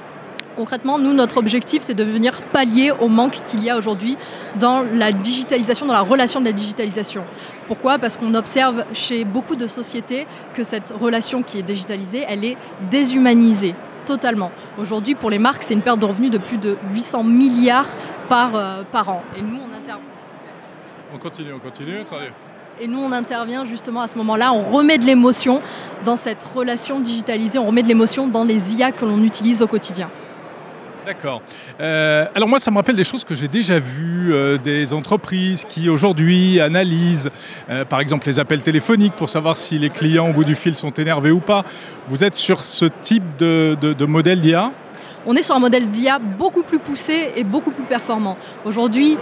Concrètement, 0.56 0.98
nous, 0.98 1.12
notre 1.12 1.36
objectif, 1.36 1.82
c'est 1.82 1.94
de 1.94 2.04
venir 2.06 2.42
pallier 2.54 2.92
au 2.92 3.10
manque 3.10 3.38
qu'il 3.48 3.62
y 3.62 3.70
a 3.70 3.76
aujourd'hui 3.76 4.18
dans 4.56 4.84
la 4.94 5.12
digitalisation, 5.12 5.86
dans 5.86 5.94
la 5.94 6.02
relation 6.02 6.40
de 6.40 6.46
la 6.46 6.54
digitalisation. 6.54 7.26
Pourquoi? 7.68 8.00
Parce 8.00 8.16
qu'on 8.16 8.34
observe 8.36 8.86
chez 8.94 9.26
beaucoup 9.26 9.58
de 9.58 9.68
sociétés 9.68 10.26
que 10.54 10.64
cette 10.64 10.94
relation 11.02 11.44
qui 11.44 11.60
est 11.60 11.64
digitalisée, 11.64 12.24
elle 12.26 12.46
est 12.46 12.56
déshumanisée 12.90 13.76
totalement. 14.06 14.52
Aujourd'hui, 14.78 15.16
pour 15.16 15.30
les 15.30 15.40
marques, 15.40 15.64
c'est 15.64 15.74
une 15.74 15.82
perte 15.82 16.00
de 16.00 16.06
revenus 16.06 16.32
de 16.32 16.38
plus 16.38 16.58
de 16.58 16.78
800 16.94 17.24
milliards 17.24 17.90
par, 18.30 18.56
euh, 18.56 18.84
par 18.92 19.10
an. 19.10 19.24
Et 19.38 19.42
nous, 19.42 19.58
on 19.58 19.74
intervient. 19.74 20.04
On 21.14 21.18
continue, 21.18 21.54
on 21.54 21.60
continue. 21.60 22.00
Attendez. 22.00 22.32
Et 22.80 22.88
nous, 22.88 23.00
on 23.00 23.12
intervient 23.12 23.66
justement 23.66 24.02
à 24.02 24.08
ce 24.08 24.18
moment-là, 24.18 24.52
on 24.52 24.60
remet 24.60 24.98
de 24.98 25.06
l'émotion 25.06 25.62
dans 26.04 26.18
cette 26.18 26.44
relation 26.44 27.00
digitalisée, 27.00 27.58
on 27.58 27.68
remet 27.68 27.84
de 27.84 27.88
l'émotion 27.88 28.28
dans 28.28 28.44
les 28.44 28.76
IA 28.76 28.92
que 28.92 29.06
l'on 29.06 29.24
utilise 29.24 29.62
au 29.62 29.68
quotidien. 29.68 30.10
D'accord. 31.06 31.42
Euh, 31.80 32.26
alors 32.34 32.50
moi, 32.50 32.60
ça 32.60 32.72
me 32.72 32.78
rappelle 32.78 32.96
des 32.96 33.04
choses 33.04 33.24
que 33.24 33.36
j'ai 33.36 33.48
déjà 33.48 33.78
vues, 33.80 34.34
euh, 34.34 34.58
des 34.58 34.92
entreprises 34.94 35.64
qui 35.68 35.88
aujourd'hui 35.88 36.60
analysent, 36.60 37.30
euh, 37.70 37.86
par 37.86 38.00
exemple, 38.00 38.26
les 38.28 38.40
appels 38.40 38.62
téléphoniques 38.62 39.14
pour 39.14 39.30
savoir 39.30 39.56
si 39.56 39.78
les 39.78 39.92
clients 39.92 40.30
au 40.30 40.34
bout 40.34 40.44
du 40.44 40.56
fil 40.56 40.74
sont 40.74 40.92
énervés 40.92 41.32
ou 41.32 41.42
pas. 41.42 41.64
Vous 42.08 42.24
êtes 42.24 42.36
sur 42.36 42.62
ce 42.62 42.86
type 42.86 43.24
de, 43.38 43.78
de, 43.80 43.94
de 43.94 44.06
modèle 44.06 44.40
d'IA 44.40 44.72
on 45.26 45.36
est 45.36 45.42
sur 45.42 45.56
un 45.56 45.60
modèle 45.60 45.90
d'IA 45.90 46.20
beaucoup 46.20 46.64
plus 46.64 46.80
poussé 46.80 47.32
et 47.36 47.44
beaucoup 47.44 47.72
plus 47.72 47.84
performant. 47.84 48.38
Aujourd'hui, 48.66 49.18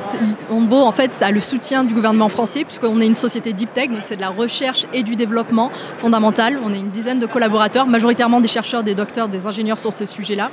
Onbo 0.49 0.77
en 0.77 0.91
fait, 0.91 1.21
a 1.21 1.31
le 1.31 1.41
soutien 1.41 1.83
du 1.83 1.93
gouvernement 1.93 2.29
français 2.29 2.63
puisqu'on 2.65 2.99
est 3.01 3.05
une 3.05 3.15
société 3.15 3.53
deep 3.53 3.73
tech, 3.73 3.89
donc 3.89 3.99
c'est 4.01 4.15
de 4.15 4.21
la 4.21 4.29
recherche 4.29 4.85
et 4.93 5.03
du 5.03 5.15
développement 5.15 5.71
fondamental. 5.97 6.59
On 6.63 6.73
est 6.73 6.79
une 6.79 6.89
dizaine 6.89 7.19
de 7.19 7.25
collaborateurs, 7.25 7.87
majoritairement 7.87 8.41
des 8.41 8.47
chercheurs, 8.47 8.83
des 8.83 8.95
docteurs, 8.95 9.29
des 9.29 9.47
ingénieurs 9.47 9.79
sur 9.79 9.93
ce 9.93 10.05
sujet-là. 10.05 10.51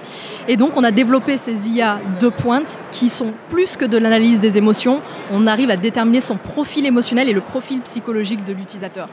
Et 0.48 0.56
donc, 0.56 0.76
on 0.76 0.84
a 0.84 0.90
développé 0.90 1.36
ces 1.36 1.68
IA 1.68 2.00
de 2.20 2.28
pointe 2.28 2.78
qui 2.92 3.08
sont 3.08 3.34
plus 3.48 3.76
que 3.76 3.84
de 3.84 3.98
l'analyse 3.98 4.40
des 4.40 4.58
émotions. 4.58 5.00
On 5.30 5.46
arrive 5.46 5.70
à 5.70 5.76
déterminer 5.76 6.20
son 6.20 6.36
profil 6.36 6.86
émotionnel 6.86 7.28
et 7.28 7.32
le 7.32 7.40
profil 7.40 7.80
psychologique 7.82 8.44
de 8.44 8.52
l'utilisateur. 8.52 9.08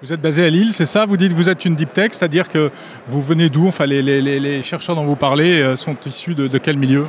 Vous 0.00 0.12
êtes 0.12 0.20
basé 0.20 0.44
à 0.44 0.48
Lille, 0.48 0.72
c'est 0.72 0.86
ça? 0.86 1.06
Vous 1.06 1.16
dites 1.16 1.32
que 1.32 1.36
vous 1.36 1.48
êtes 1.48 1.64
une 1.64 1.74
deep 1.74 1.92
tech, 1.92 2.10
c'est-à-dire 2.12 2.48
que 2.48 2.70
vous 3.08 3.20
venez 3.20 3.48
d'où? 3.48 3.66
Enfin, 3.66 3.84
les, 3.84 4.62
chercheurs 4.62 4.94
dont 4.94 5.04
vous 5.04 5.16
parlez 5.16 5.60
euh, 5.60 5.74
sont 5.74 5.96
issus 6.06 6.36
de, 6.36 6.56
quel 6.58 6.76
milieu? 6.76 7.06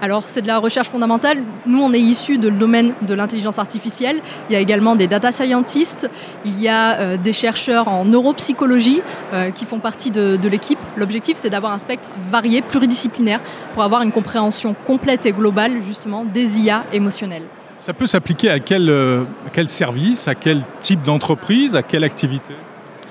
Alors 0.00 0.28
c'est 0.28 0.40
de 0.40 0.46
la 0.46 0.58
recherche 0.58 0.88
fondamentale. 0.88 1.42
Nous, 1.66 1.82
on 1.82 1.92
est 1.92 1.98
issus 1.98 2.38
de 2.38 2.48
le 2.48 2.56
domaine 2.56 2.94
de 3.02 3.14
l'intelligence 3.14 3.58
artificielle. 3.58 4.20
Il 4.48 4.52
y 4.52 4.56
a 4.56 4.60
également 4.60 4.94
des 4.94 5.08
data 5.08 5.32
scientists. 5.32 6.08
Il 6.44 6.60
y 6.60 6.68
a 6.68 7.00
euh, 7.00 7.16
des 7.16 7.32
chercheurs 7.32 7.88
en 7.88 8.04
neuropsychologie 8.04 9.02
euh, 9.32 9.50
qui 9.50 9.66
font 9.66 9.80
partie 9.80 10.12
de, 10.12 10.36
de 10.36 10.48
l'équipe. 10.48 10.78
L'objectif, 10.96 11.36
c'est 11.36 11.50
d'avoir 11.50 11.72
un 11.72 11.78
spectre 11.78 12.08
varié, 12.30 12.62
pluridisciplinaire, 12.62 13.40
pour 13.72 13.82
avoir 13.82 14.02
une 14.02 14.12
compréhension 14.12 14.74
complète 14.86 15.26
et 15.26 15.32
globale 15.32 15.82
justement 15.84 16.24
des 16.24 16.60
IA 16.60 16.84
émotionnelles. 16.92 17.46
Ça 17.80 17.94
peut 17.94 18.06
s'appliquer 18.06 18.50
à 18.50 18.60
quel, 18.60 18.90
euh, 18.90 19.24
service, 19.66 20.28
à 20.28 20.34
quel 20.34 20.60
type 20.80 21.02
d'entreprise, 21.02 21.74
à 21.74 21.82
quelle 21.82 22.04
activité? 22.04 22.52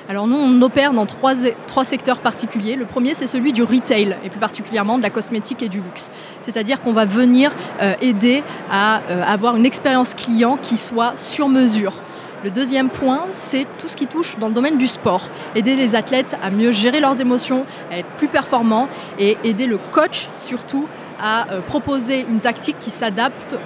Alors 0.08 0.28
nous, 0.28 0.38
on 0.38 0.62
opère 0.62 0.94
dans 0.94 1.08
trois, 1.08 1.34
trois 1.66 1.84
secteurs 1.84 2.20
particuliers. 2.20 2.76
Le 2.76 2.86
premier, 2.86 3.16
c'est 3.16 3.26
celui 3.26 3.52
du 3.52 3.64
retail, 3.64 4.16
et 4.24 4.30
plus 4.30 4.40
particulièrement 4.40 5.00
de 5.00 5.04
la 5.04 5.10
cosmétique 5.10 5.64
et 5.64 5.70
du 5.70 5.82
luxe. 5.82 6.12
C'est-à-dire 6.42 6.82
qu'on 6.82 6.94
va 6.94 7.06
venir 7.06 7.52
euh, 7.82 7.96
aider 8.00 8.44
à 8.70 9.02
euh, 9.10 9.24
avoir 9.24 9.56
une 9.56 9.66
expérience 9.66 10.14
client 10.14 10.60
qui 10.62 10.78
soit 10.78 11.14
sur 11.18 11.50
mesure. 11.50 11.94
Le 12.42 12.52
deuxième 12.52 12.88
point, 12.90 13.28
c'est 13.32 13.68
tout 13.78 13.90
ce 13.90 13.98
qui 13.98 14.08
touche 14.08 14.38
dans 14.38 14.48
le 14.48 14.54
domaine 14.54 14.78
du 14.78 14.88
sport. 14.88 15.30
Aider 15.56 15.76
les 15.76 15.96
athlètes 15.96 16.38
à 16.42 16.52
mieux 16.52 16.72
gérer 16.72 17.02
leurs 17.02 17.20
émotions, 17.20 17.66
à 17.92 18.00
être 18.00 18.08
plus 18.12 18.30
performants 18.30 18.88
et 19.18 19.38
aider 19.44 19.66
le 19.66 19.78
coach 19.78 20.30
surtout 20.34 20.88
à 21.20 21.52
euh, 21.52 21.60
proposer 21.60 22.26
une 22.30 22.40
tactique 22.40 22.78
qui 22.80 22.92
s'adapte 22.92 23.58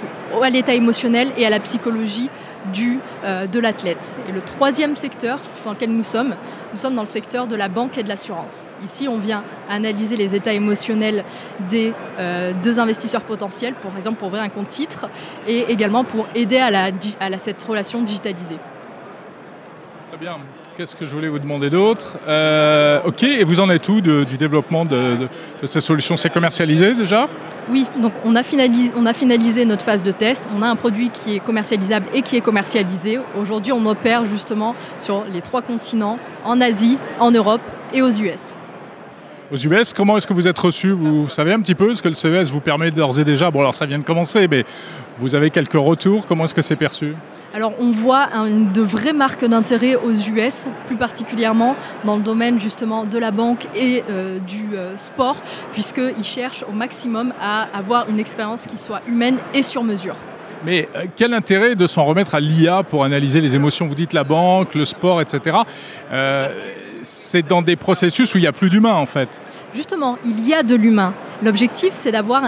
à 0.41 0.49
l'état 0.49 0.73
émotionnel 0.73 1.31
et 1.37 1.45
à 1.45 1.51
la 1.51 1.59
psychologie 1.59 2.31
du, 2.71 2.99
euh, 3.23 3.47
de 3.47 3.59
l'athlète. 3.59 4.17
Et 4.29 4.31
le 4.31 4.41
troisième 4.41 4.95
secteur 4.95 5.39
dans 5.65 5.71
lequel 5.71 5.91
nous 5.91 6.03
sommes, 6.03 6.35
nous 6.71 6.77
sommes 6.77 6.95
dans 6.95 7.01
le 7.01 7.07
secteur 7.07 7.47
de 7.47 7.55
la 7.55 7.67
banque 7.67 7.97
et 7.97 8.03
de 8.03 8.09
l'assurance. 8.09 8.67
Ici, 8.83 9.07
on 9.07 9.19
vient 9.19 9.43
analyser 9.69 10.15
les 10.15 10.35
états 10.35 10.53
émotionnels 10.53 11.23
des 11.69 11.93
euh, 12.19 12.53
deux 12.63 12.79
investisseurs 12.79 13.23
potentiels, 13.23 13.73
par 13.75 13.95
exemple 13.97 14.19
pour 14.19 14.27
ouvrir 14.29 14.43
un 14.43 14.49
compte 14.49 14.67
titre, 14.67 15.09
et 15.47 15.71
également 15.71 16.03
pour 16.03 16.27
aider 16.35 16.57
à, 16.57 16.71
la, 16.71 16.91
à 17.19 17.39
cette 17.39 17.61
relation 17.63 18.01
digitalisée. 18.01 18.59
Très 20.09 20.17
bien. 20.17 20.37
Qu'est-ce 20.75 20.95
que 20.95 21.05
je 21.05 21.11
voulais 21.11 21.27
vous 21.27 21.37
demander 21.37 21.69
d'autre 21.69 22.17
euh, 22.27 22.99
Ok, 23.05 23.21
et 23.21 23.43
vous 23.43 23.59
en 23.59 23.69
êtes 23.69 23.87
où 23.89 24.01
du 24.01 24.37
développement 24.37 24.85
de, 24.85 25.17
de, 25.61 25.67
ces 25.67 25.81
solutions 25.81 26.17
C'est 26.17 26.31
commercialisé 26.31 26.95
déjà 26.95 27.29
Oui, 27.69 27.85
donc 28.01 28.11
on 28.25 28.35
a, 28.35 28.41
finalisé, 28.41 28.91
on 28.95 29.05
a 29.05 29.13
finalisé 29.13 29.65
notre 29.65 29.83
phase 29.83 30.01
de 30.01 30.11
test. 30.11 30.49
On 30.51 30.63
a 30.63 30.67
un 30.67 30.75
produit 30.75 31.11
qui 31.11 31.35
est 31.35 31.39
commercialisable 31.39 32.07
et 32.11 32.23
qui 32.23 32.37
est 32.37 32.41
commercialisé. 32.41 33.19
Aujourd'hui, 33.39 33.71
on 33.71 33.85
opère 33.85 34.25
justement 34.25 34.73
sur 34.97 35.25
les 35.25 35.41
trois 35.41 35.61
continents, 35.61 36.17
en 36.43 36.59
Asie, 36.59 36.97
en 37.19 37.29
Europe 37.29 37.61
et 37.93 38.01
aux 38.01 38.09
US. 38.09 38.55
Aux 39.51 39.57
US, 39.57 39.93
comment 39.93 40.17
est-ce 40.17 40.25
que 40.25 40.33
vous 40.33 40.47
êtes 40.47 40.57
reçu 40.57 40.89
Vous 40.89 41.29
savez 41.29 41.53
un 41.53 41.61
petit 41.61 41.75
peu 41.75 41.93
ce 41.93 42.01
que 42.01 42.09
le 42.09 42.15
CES 42.15 42.49
vous 42.49 42.61
permet 42.61 42.89
d'ores 42.89 43.19
et 43.19 43.23
déjà 43.23 43.51
Bon, 43.51 43.59
alors 43.59 43.75
ça 43.75 43.85
vient 43.85 43.99
de 43.99 44.03
commencer, 44.03 44.47
mais 44.47 44.65
vous 45.19 45.35
avez 45.35 45.51
quelques 45.51 45.73
retours. 45.73 46.25
Comment 46.25 46.45
est-ce 46.45 46.55
que 46.55 46.63
c'est 46.63 46.77
perçu 46.77 47.13
alors 47.53 47.73
on 47.79 47.91
voit 47.91 48.29
de 48.47 48.81
vraies 48.81 49.13
marques 49.13 49.45
d'intérêt 49.45 49.95
aux 49.95 50.11
US, 50.11 50.65
plus 50.87 50.95
particulièrement 50.95 51.75
dans 52.03 52.15
le 52.15 52.23
domaine 52.23 52.59
justement 52.59 53.05
de 53.05 53.17
la 53.19 53.31
banque 53.31 53.67
et 53.75 54.03
euh, 54.09 54.39
du 54.39 54.75
euh, 54.75 54.97
sport, 54.97 55.37
puisqu'ils 55.71 56.23
cherchent 56.23 56.65
au 56.67 56.71
maximum 56.71 57.33
à 57.39 57.67
avoir 57.77 58.09
une 58.09 58.19
expérience 58.19 58.65
qui 58.65 58.77
soit 58.77 59.01
humaine 59.07 59.37
et 59.53 59.61
sur 59.61 59.83
mesure. 59.83 60.15
Mais 60.65 60.89
euh, 60.95 61.05
quel 61.15 61.33
intérêt 61.33 61.75
de 61.75 61.85
s'en 61.85 62.05
remettre 62.05 62.33
à 62.33 62.39
l'IA 62.39 62.83
pour 62.83 63.03
analyser 63.03 63.39
les 63.39 63.55
émotions? 63.55 63.87
Vous 63.87 63.95
dites 63.95 64.13
la 64.13 64.23
banque, 64.23 64.73
le 64.73 64.85
sport, 64.85 65.21
etc. 65.21 65.57
c'est 67.03 67.45
dans 67.47 67.61
des 67.61 67.75
processus 67.75 68.33
où 68.33 68.39
il 68.39 68.41
n'y 68.41 68.47
a 68.47 68.51
plus 68.51 68.69
d'humain 68.69 68.95
en 68.95 69.05
fait. 69.05 69.39
Justement, 69.75 70.17
il 70.25 70.47
y 70.47 70.53
a 70.53 70.63
de 70.63 70.75
l'humain. 70.75 71.13
L'objectif, 71.43 71.91
c'est 71.93 72.11
d'avoir 72.11 72.43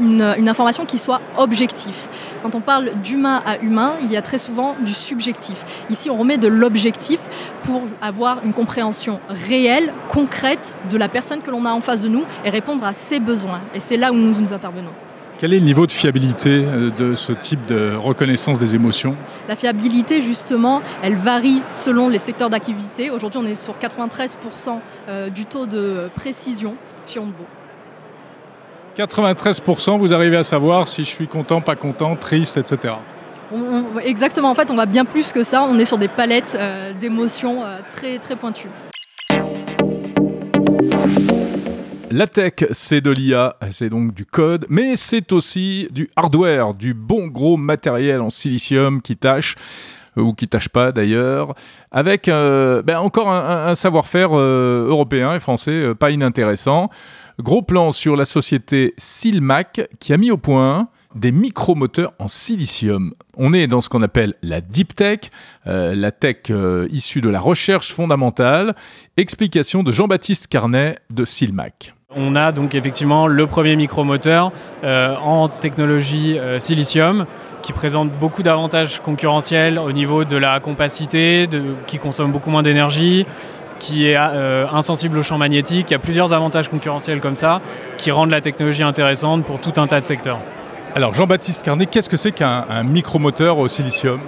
un, 0.00 0.36
une, 0.36 0.48
information 0.48 0.84
qui 0.84 0.98
soit 0.98 1.20
objective. 1.36 2.08
Quand 2.42 2.54
on 2.54 2.60
parle 2.60 2.92
d'humain 3.02 3.42
à 3.44 3.58
humain, 3.58 3.94
il 4.02 4.10
y 4.10 4.16
a 4.16 4.22
très 4.22 4.38
souvent 4.38 4.76
du 4.80 4.92
subjectif. 4.92 5.64
Ici, 5.90 6.10
on 6.10 6.16
remet 6.16 6.38
de 6.38 6.48
l'objectif 6.48 7.20
pour 7.62 7.82
avoir 8.00 8.44
une 8.44 8.52
compréhension 8.52 9.20
réelle, 9.28 9.92
concrète 10.08 10.74
de 10.90 10.96
la 10.96 11.08
personne 11.08 11.40
que 11.40 11.50
l'on 11.50 11.64
a 11.64 11.72
en 11.72 11.80
face 11.80 12.02
de 12.02 12.08
nous 12.08 12.24
et 12.44 12.50
répondre 12.50 12.84
à 12.84 12.94
ses 12.94 13.20
besoins. 13.20 13.60
Et 13.74 13.80
c'est 13.80 13.96
là 13.96 14.12
où 14.12 14.16
nous, 14.16 14.38
nous 14.40 14.52
intervenons. 14.52 14.92
Quel 15.38 15.52
est 15.52 15.58
le 15.58 15.66
niveau 15.66 15.86
de 15.86 15.92
fiabilité 15.92 16.64
euh, 16.64 16.90
de 16.90 17.14
ce 17.14 17.32
type 17.32 17.66
de 17.66 17.94
reconnaissance 17.94 18.58
des 18.58 18.74
émotions? 18.74 19.16
La 19.48 19.56
fiabilité, 19.56 20.22
justement, 20.22 20.80
elle 21.02 21.16
varie 21.16 21.62
selon 21.72 22.08
les 22.08 22.18
secteurs 22.18 22.48
d'activité. 22.48 23.10
Aujourd'hui, 23.10 23.40
on 23.42 23.46
est 23.46 23.54
sur 23.54 23.74
93% 23.74 24.80
euh, 25.08 25.28
du 25.28 25.44
taux 25.44 25.66
de 25.66 26.08
précision 26.14 26.76
chez 27.06 27.20
Onbo. 27.20 27.44
93%, 28.96 29.98
vous 29.98 30.14
arrivez 30.14 30.38
à 30.38 30.42
savoir 30.42 30.88
si 30.88 31.04
je 31.04 31.10
suis 31.10 31.26
content, 31.26 31.60
pas 31.60 31.76
content, 31.76 32.16
triste, 32.16 32.56
etc. 32.56 32.94
exactement, 34.02 34.48
en 34.48 34.54
fait, 34.54 34.70
on 34.70 34.76
va 34.76 34.86
bien 34.86 35.04
plus 35.04 35.32
que 35.32 35.44
ça. 35.44 35.64
On 35.64 35.78
est 35.78 35.84
sur 35.84 35.98
des 35.98 36.08
palettes 36.08 36.56
euh, 36.58 36.94
d'émotions 36.94 37.62
euh, 37.62 37.80
très, 37.94 38.18
très 38.18 38.36
pointues. 38.36 38.70
La 42.10 42.26
tech, 42.26 42.54
c'est 42.70 43.02
de 43.02 43.10
l'IA, 43.10 43.56
c'est 43.70 43.90
donc 43.90 44.14
du 44.14 44.24
code, 44.24 44.64
mais 44.70 44.96
c'est 44.96 45.30
aussi 45.32 45.88
du 45.90 46.08
hardware, 46.16 46.72
du 46.72 46.94
bon 46.94 47.26
gros 47.26 47.58
matériel 47.58 48.22
en 48.22 48.30
silicium 48.30 49.02
qui 49.02 49.18
tâche 49.18 49.56
euh, 50.16 50.22
ou 50.22 50.32
qui 50.32 50.48
tâche 50.48 50.70
pas 50.70 50.92
d'ailleurs, 50.92 51.54
avec 51.90 52.28
ben 52.28 52.98
encore 52.98 53.30
un, 53.30 53.74
savoir-faire 53.74 54.34
européen 54.34 55.34
et 55.34 55.40
français 55.40 55.94
pas 55.94 56.10
inintéressant. 56.10 56.88
Gros 57.38 57.60
plan 57.60 57.92
sur 57.92 58.16
la 58.16 58.24
société 58.24 58.94
Silmac 58.96 59.88
qui 60.00 60.14
a 60.14 60.16
mis 60.16 60.30
au 60.30 60.38
point 60.38 60.88
des 61.14 61.32
micromoteurs 61.32 62.12
en 62.18 62.28
silicium. 62.28 63.12
On 63.36 63.52
est 63.52 63.66
dans 63.66 63.82
ce 63.82 63.90
qu'on 63.90 64.00
appelle 64.00 64.34
la 64.42 64.62
deep 64.62 64.94
tech, 64.94 65.20
euh, 65.66 65.94
la 65.94 66.12
tech 66.12 66.36
euh, 66.48 66.88
issue 66.90 67.20
de 67.20 67.28
la 67.28 67.40
recherche 67.40 67.92
fondamentale. 67.92 68.74
Explication 69.18 69.82
de 69.82 69.92
Jean-Baptiste 69.92 70.46
Carnet 70.46 70.98
de 71.10 71.26
Silmac. 71.26 71.94
On 72.14 72.34
a 72.36 72.52
donc 72.52 72.74
effectivement 72.74 73.26
le 73.26 73.46
premier 73.46 73.76
micromoteur 73.76 74.50
euh, 74.84 75.14
en 75.16 75.50
technologie 75.50 76.38
silicium 76.58 77.26
qui 77.60 77.74
présente 77.74 78.10
beaucoup 78.12 78.42
d'avantages 78.42 79.02
concurrentiels 79.02 79.78
au 79.78 79.92
niveau 79.92 80.24
de 80.24 80.38
la 80.38 80.58
compacité, 80.60 81.46
qui 81.86 81.98
consomme 81.98 82.32
beaucoup 82.32 82.48
moins 82.48 82.62
d'énergie, 82.62 83.26
qui 83.78 84.08
est 84.08 84.16
euh, 84.18 84.66
insensible 84.72 85.18
au 85.18 85.22
champ 85.22 85.38
magnétique. 85.38 85.90
Il 85.90 85.92
y 85.92 85.96
a 85.96 85.98
plusieurs 85.98 86.32
avantages 86.32 86.68
concurrentiels 86.68 87.20
comme 87.20 87.36
ça 87.36 87.60
qui 87.98 88.10
rendent 88.10 88.30
la 88.30 88.40
technologie 88.40 88.82
intéressante 88.82 89.44
pour 89.44 89.60
tout 89.60 89.80
un 89.80 89.86
tas 89.86 90.00
de 90.00 90.04
secteurs. 90.04 90.38
Alors 90.94 91.14
Jean-Baptiste 91.14 91.62
Carnet, 91.62 91.86
qu'est-ce 91.86 92.08
que 92.08 92.16
c'est 92.16 92.32
qu'un 92.32 92.64
micromoteur 92.84 93.58
au 93.58 93.68
silicium? 93.68 94.20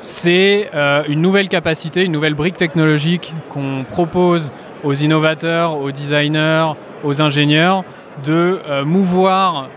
C'est 0.00 0.70
euh, 0.74 1.02
une 1.08 1.20
nouvelle 1.20 1.48
capacité, 1.48 2.04
une 2.04 2.12
nouvelle 2.12 2.34
brique 2.34 2.56
technologique 2.56 3.34
qu'on 3.48 3.84
propose 3.88 4.52
aux 4.84 4.94
innovateurs, 4.94 5.78
aux 5.78 5.90
designers, 5.90 6.72
aux 7.02 7.20
ingénieurs 7.20 7.82
de 8.24 8.60
euh, 8.68 8.84
mouvoir 8.84 9.68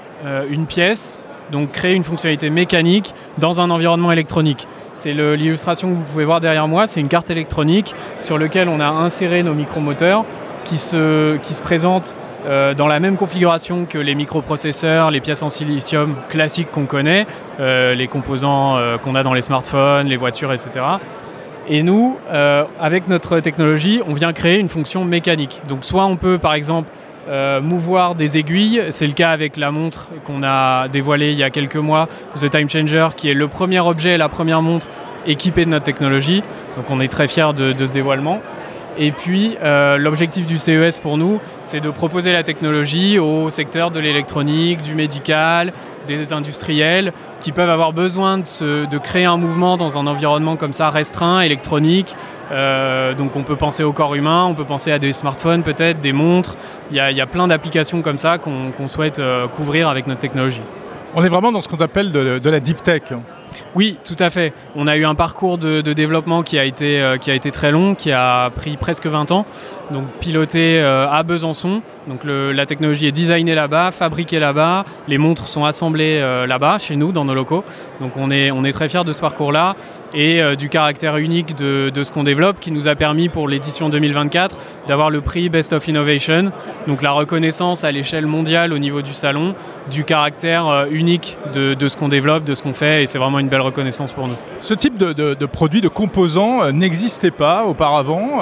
une 0.49 0.65
pièce, 0.65 1.23
donc 1.49 1.71
créer 1.71 1.93
une 1.93 2.03
fonctionnalité 2.03 2.49
mécanique 2.49 3.13
dans 3.37 3.61
un 3.61 3.69
environnement 3.69 4.11
électronique. 4.11 4.67
C'est 5.01 5.13
l'illustration 5.13 5.91
que 5.91 5.95
vous 5.95 6.03
pouvez 6.03 6.25
voir 6.25 6.41
derrière 6.41 6.67
moi, 6.67 6.85
c'est 6.85 6.99
une 6.99 7.07
carte 7.07 7.29
électronique 7.29 7.95
sur 8.19 8.37
laquelle 8.37 8.67
on 8.67 8.81
a 8.81 8.87
inséré 8.87 9.43
nos 9.43 9.53
micromoteurs 9.53 10.25
qui 10.65 10.77
se, 10.77 11.37
qui 11.37 11.53
se 11.53 11.61
présentent 11.61 12.17
euh, 12.45 12.73
dans 12.73 12.85
la 12.85 12.99
même 12.99 13.15
configuration 13.15 13.85
que 13.85 13.97
les 13.97 14.13
microprocesseurs, 14.13 15.09
les 15.09 15.21
pièces 15.21 15.41
en 15.41 15.47
silicium 15.47 16.17
classiques 16.27 16.69
qu'on 16.69 16.85
connaît, 16.85 17.27
euh, 17.61 17.95
les 17.95 18.07
composants 18.07 18.75
euh, 18.75 18.97
qu'on 18.97 19.15
a 19.15 19.23
dans 19.23 19.33
les 19.33 19.41
smartphones, 19.41 20.07
les 20.07 20.17
voitures, 20.17 20.51
etc. 20.51 20.85
Et 21.69 21.81
nous, 21.81 22.17
avec 22.81 23.07
notre 23.07 23.39
technologie, 23.39 24.01
on 24.05 24.13
vient 24.13 24.33
créer 24.33 24.57
une 24.57 24.69
fonction 24.69 25.05
mécanique. 25.05 25.61
Donc 25.69 25.85
soit 25.85 26.07
on 26.07 26.17
peut 26.17 26.39
par 26.39 26.55
exemple 26.55 26.89
euh, 27.29 27.61
mouvoir 27.61 28.15
des 28.15 28.37
aiguilles. 28.37 28.83
C'est 28.89 29.05
le 29.05 29.13
cas 29.13 29.29
avec 29.29 29.55
la 29.55 29.71
montre 29.71 30.07
qu'on 30.25 30.41
a 30.43 30.87
dévoilée 30.87 31.31
il 31.31 31.37
y 31.37 31.43
a 31.43 31.51
quelques 31.51 31.75
mois, 31.75 32.07
The 32.35 32.49
Time 32.49 32.69
Changer, 32.69 33.09
qui 33.15 33.29
est 33.29 33.35
le 33.35 33.47
premier 33.47 33.79
objet, 33.79 34.17
la 34.17 34.29
première 34.29 34.61
montre 34.63 34.87
équipée 35.27 35.65
de 35.65 35.69
notre 35.69 35.85
technologie. 35.85 36.43
Donc 36.75 36.89
on 36.89 36.99
est 36.99 37.07
très 37.07 37.27
fiers 37.27 37.53
de, 37.55 37.85
ce 37.85 37.93
dévoilement. 37.93 38.41
Et 39.01 39.13
puis 39.13 39.55
euh, 39.63 39.97
l'objectif 39.97 40.45
du 40.45 40.57
CES 40.57 40.97
pour 40.97 41.17
nous, 41.17 41.39
c'est 41.61 41.79
de 41.79 41.89
proposer 41.89 42.33
la 42.33 42.43
technologie 42.43 43.17
au 43.17 43.49
secteur 43.49 43.91
de 43.91 43.99
l'électronique, 43.99 44.81
du 44.81 44.93
médical, 44.93 45.71
des 46.05 46.33
industriels 46.33 47.13
qui 47.39 47.53
peuvent 47.53 47.69
avoir 47.69 47.93
besoin 47.93 48.39
de, 48.39 48.97
créer 48.97 49.23
un 49.23 49.37
mouvement 49.37 49.77
dans 49.77 49.97
un 49.97 50.05
environnement 50.05 50.57
comme 50.57 50.73
ça 50.73 50.89
restreint, 50.89 51.39
électronique, 51.39 52.13
euh, 52.51 53.13
donc 53.13 53.37
on 53.37 53.43
peut 53.43 53.55
penser 53.55 53.83
au 53.83 53.93
corps 53.93 54.15
humain, 54.15 54.43
on 54.45 54.53
peut 54.53 54.65
penser 54.65 54.91
à 54.91 54.99
des 54.99 55.13
smartphones 55.13 55.63
peut-être, 55.63 56.01
des 56.01 56.13
montres. 56.13 56.57
Il 56.91 56.97
y 56.97 57.21
a, 57.21 57.27
plein 57.27 57.47
d'applications 57.47 58.01
comme 58.01 58.17
ça 58.17 58.37
qu'on 58.37 58.87
souhaite 58.87 59.19
euh, 59.19 59.47
couvrir 59.47 59.87
avec 59.87 60.07
notre 60.07 60.19
technologie. 60.19 60.61
On 61.15 61.23
est 61.23 61.29
vraiment 61.29 61.51
dans 61.53 61.61
ce 61.61 61.69
qu'on 61.69 61.77
appelle 61.77 62.11
de, 62.11 62.49
la 62.49 62.59
deep 62.59 62.83
tech. 62.83 63.03
Oui, 63.75 63.97
tout 64.05 64.15
à 64.19 64.29
fait. 64.29 64.53
On 64.75 64.87
a 64.87 64.97
eu 64.97 65.05
un 65.05 65.15
parcours 65.15 65.57
de, 65.57 65.81
développement 65.81 66.43
qui 66.43 66.57
a, 66.59 66.65
été, 66.65 67.01
euh, 67.01 67.17
qui 67.17 67.31
a 67.31 67.35
été 67.35 67.51
très 67.51 67.71
long, 67.71 67.95
qui 67.95 68.11
a 68.11 68.49
pris 68.51 68.77
presque 68.77 69.05
20 69.05 69.31
ans. 69.31 69.45
Donc 69.91 70.05
piloté 70.19 70.79
à 70.79 71.23
Besançon, 71.23 71.81
donc 72.09 72.21
la 72.25 72.65
technologie 72.65 73.05
est 73.05 73.11
designée 73.11 73.53
là-bas, 73.53 73.91
fabriquée 73.91 74.39
là-bas, 74.39 74.83
les 75.07 75.19
montres 75.19 75.47
sont 75.47 75.63
assemblées 75.63 76.19
euh, 76.19 76.47
là-bas, 76.47 76.79
chez 76.79 76.95
nous, 76.95 77.11
dans 77.11 77.23
nos 77.23 77.35
locaux. 77.35 77.63
Donc 78.01 78.13
on 78.17 78.31
est, 78.31 78.49
on 78.49 78.63
est 78.63 78.71
très 78.71 78.89
fiers 78.89 79.03
de 79.03 79.13
ce 79.13 79.21
parcours-là 79.21 79.75
et 80.15 80.41
euh, 80.41 80.55
du 80.55 80.69
caractère 80.69 81.17
unique 81.17 81.55
de, 81.55 81.91
ce 82.03 82.11
qu'on 82.11 82.23
développe 82.23 82.59
qui 82.59 82.71
nous 82.71 82.87
a 82.87 82.95
permis 82.95 83.29
pour 83.29 83.47
l'édition 83.47 83.89
2024 83.89 84.57
d'avoir 84.87 85.11
le 85.11 85.21
prix 85.21 85.49
Best 85.49 85.71
of 85.71 85.87
Innovation, 85.87 86.51
donc 86.87 87.03
la 87.03 87.11
reconnaissance 87.11 87.83
à 87.83 87.91
l'échelle 87.91 88.25
mondiale 88.25 88.73
au 88.73 88.79
niveau 88.79 89.03
du 89.03 89.13
salon 89.13 89.53
du 89.91 90.03
caractère 90.03 90.67
euh, 90.67 90.85
unique 90.89 91.37
de, 91.53 91.75
ce 91.87 91.95
qu'on 91.95 92.09
développe, 92.09 92.43
de 92.43 92.55
ce 92.55 92.63
qu'on 92.63 92.73
fait 92.73 93.03
et 93.03 93.05
c'est 93.05 93.19
vraiment 93.19 93.37
une 93.37 93.49
belle 93.49 93.61
reconnaissance 93.61 94.13
pour 94.13 94.27
nous. 94.27 94.35
Ce 94.57 94.73
type 94.73 94.97
de, 94.97 95.13
de 95.13 95.45
produit, 95.45 95.81
de 95.81 95.87
composants 95.87 96.71
n'existait 96.71 97.29
pas 97.29 97.65
auparavant. 97.65 98.41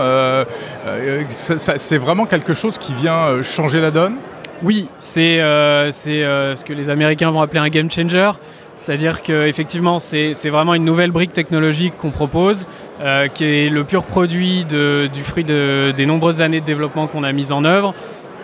c'est 1.27 1.97
vraiment 1.97 2.25
quelque 2.25 2.53
chose 2.53 2.77
qui 2.77 2.93
vient 2.93 3.43
changer 3.43 3.56
la 3.63 3.91
donne 3.91 4.17
Oui, 4.63 4.87
c'est 4.99 5.39
euh, 5.39 5.89
euh, 6.07 6.55
ce 6.55 6.63
que 6.63 6.73
les 6.73 6.89
Américains 6.89 7.31
vont 7.31 7.41
appeler 7.41 7.59
un 7.59 7.69
game 7.69 7.89
changer. 7.89 8.31
C'est-à-dire 8.75 9.23
qu'effectivement, 9.23 9.97
c'est 9.97 10.49
vraiment 10.49 10.75
une 10.75 10.85
nouvelle 10.85 11.09
brique 11.09 11.33
technologique 11.33 11.97
qu'on 11.97 12.11
propose, 12.11 12.67
euh, 13.01 13.27
qui 13.27 13.45
est 13.45 13.69
le 13.69 13.83
pur 13.83 14.03
produit 14.03 14.65
du 14.65 15.23
fruit 15.23 15.43
des 15.43 16.05
nombreuses 16.05 16.43
années 16.43 16.61
de 16.61 16.65
développement 16.65 17.07
qu'on 17.07 17.23
a 17.23 17.31
mis 17.31 17.51
en 17.51 17.65
œuvre, 17.65 17.95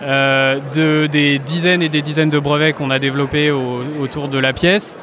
de, 0.02 1.06
des 1.06 1.38
dizaines 1.38 1.82
et 1.82 1.88
des 1.88 2.02
dizaines 2.02 2.30
de 2.30 2.40
brevets 2.40 2.72
qu'on 2.72 2.90
a 2.90 2.98
développés 2.98 3.52
autour 3.52 4.26
de 4.26 4.38
la 4.38 4.52
pièce. 4.52 4.96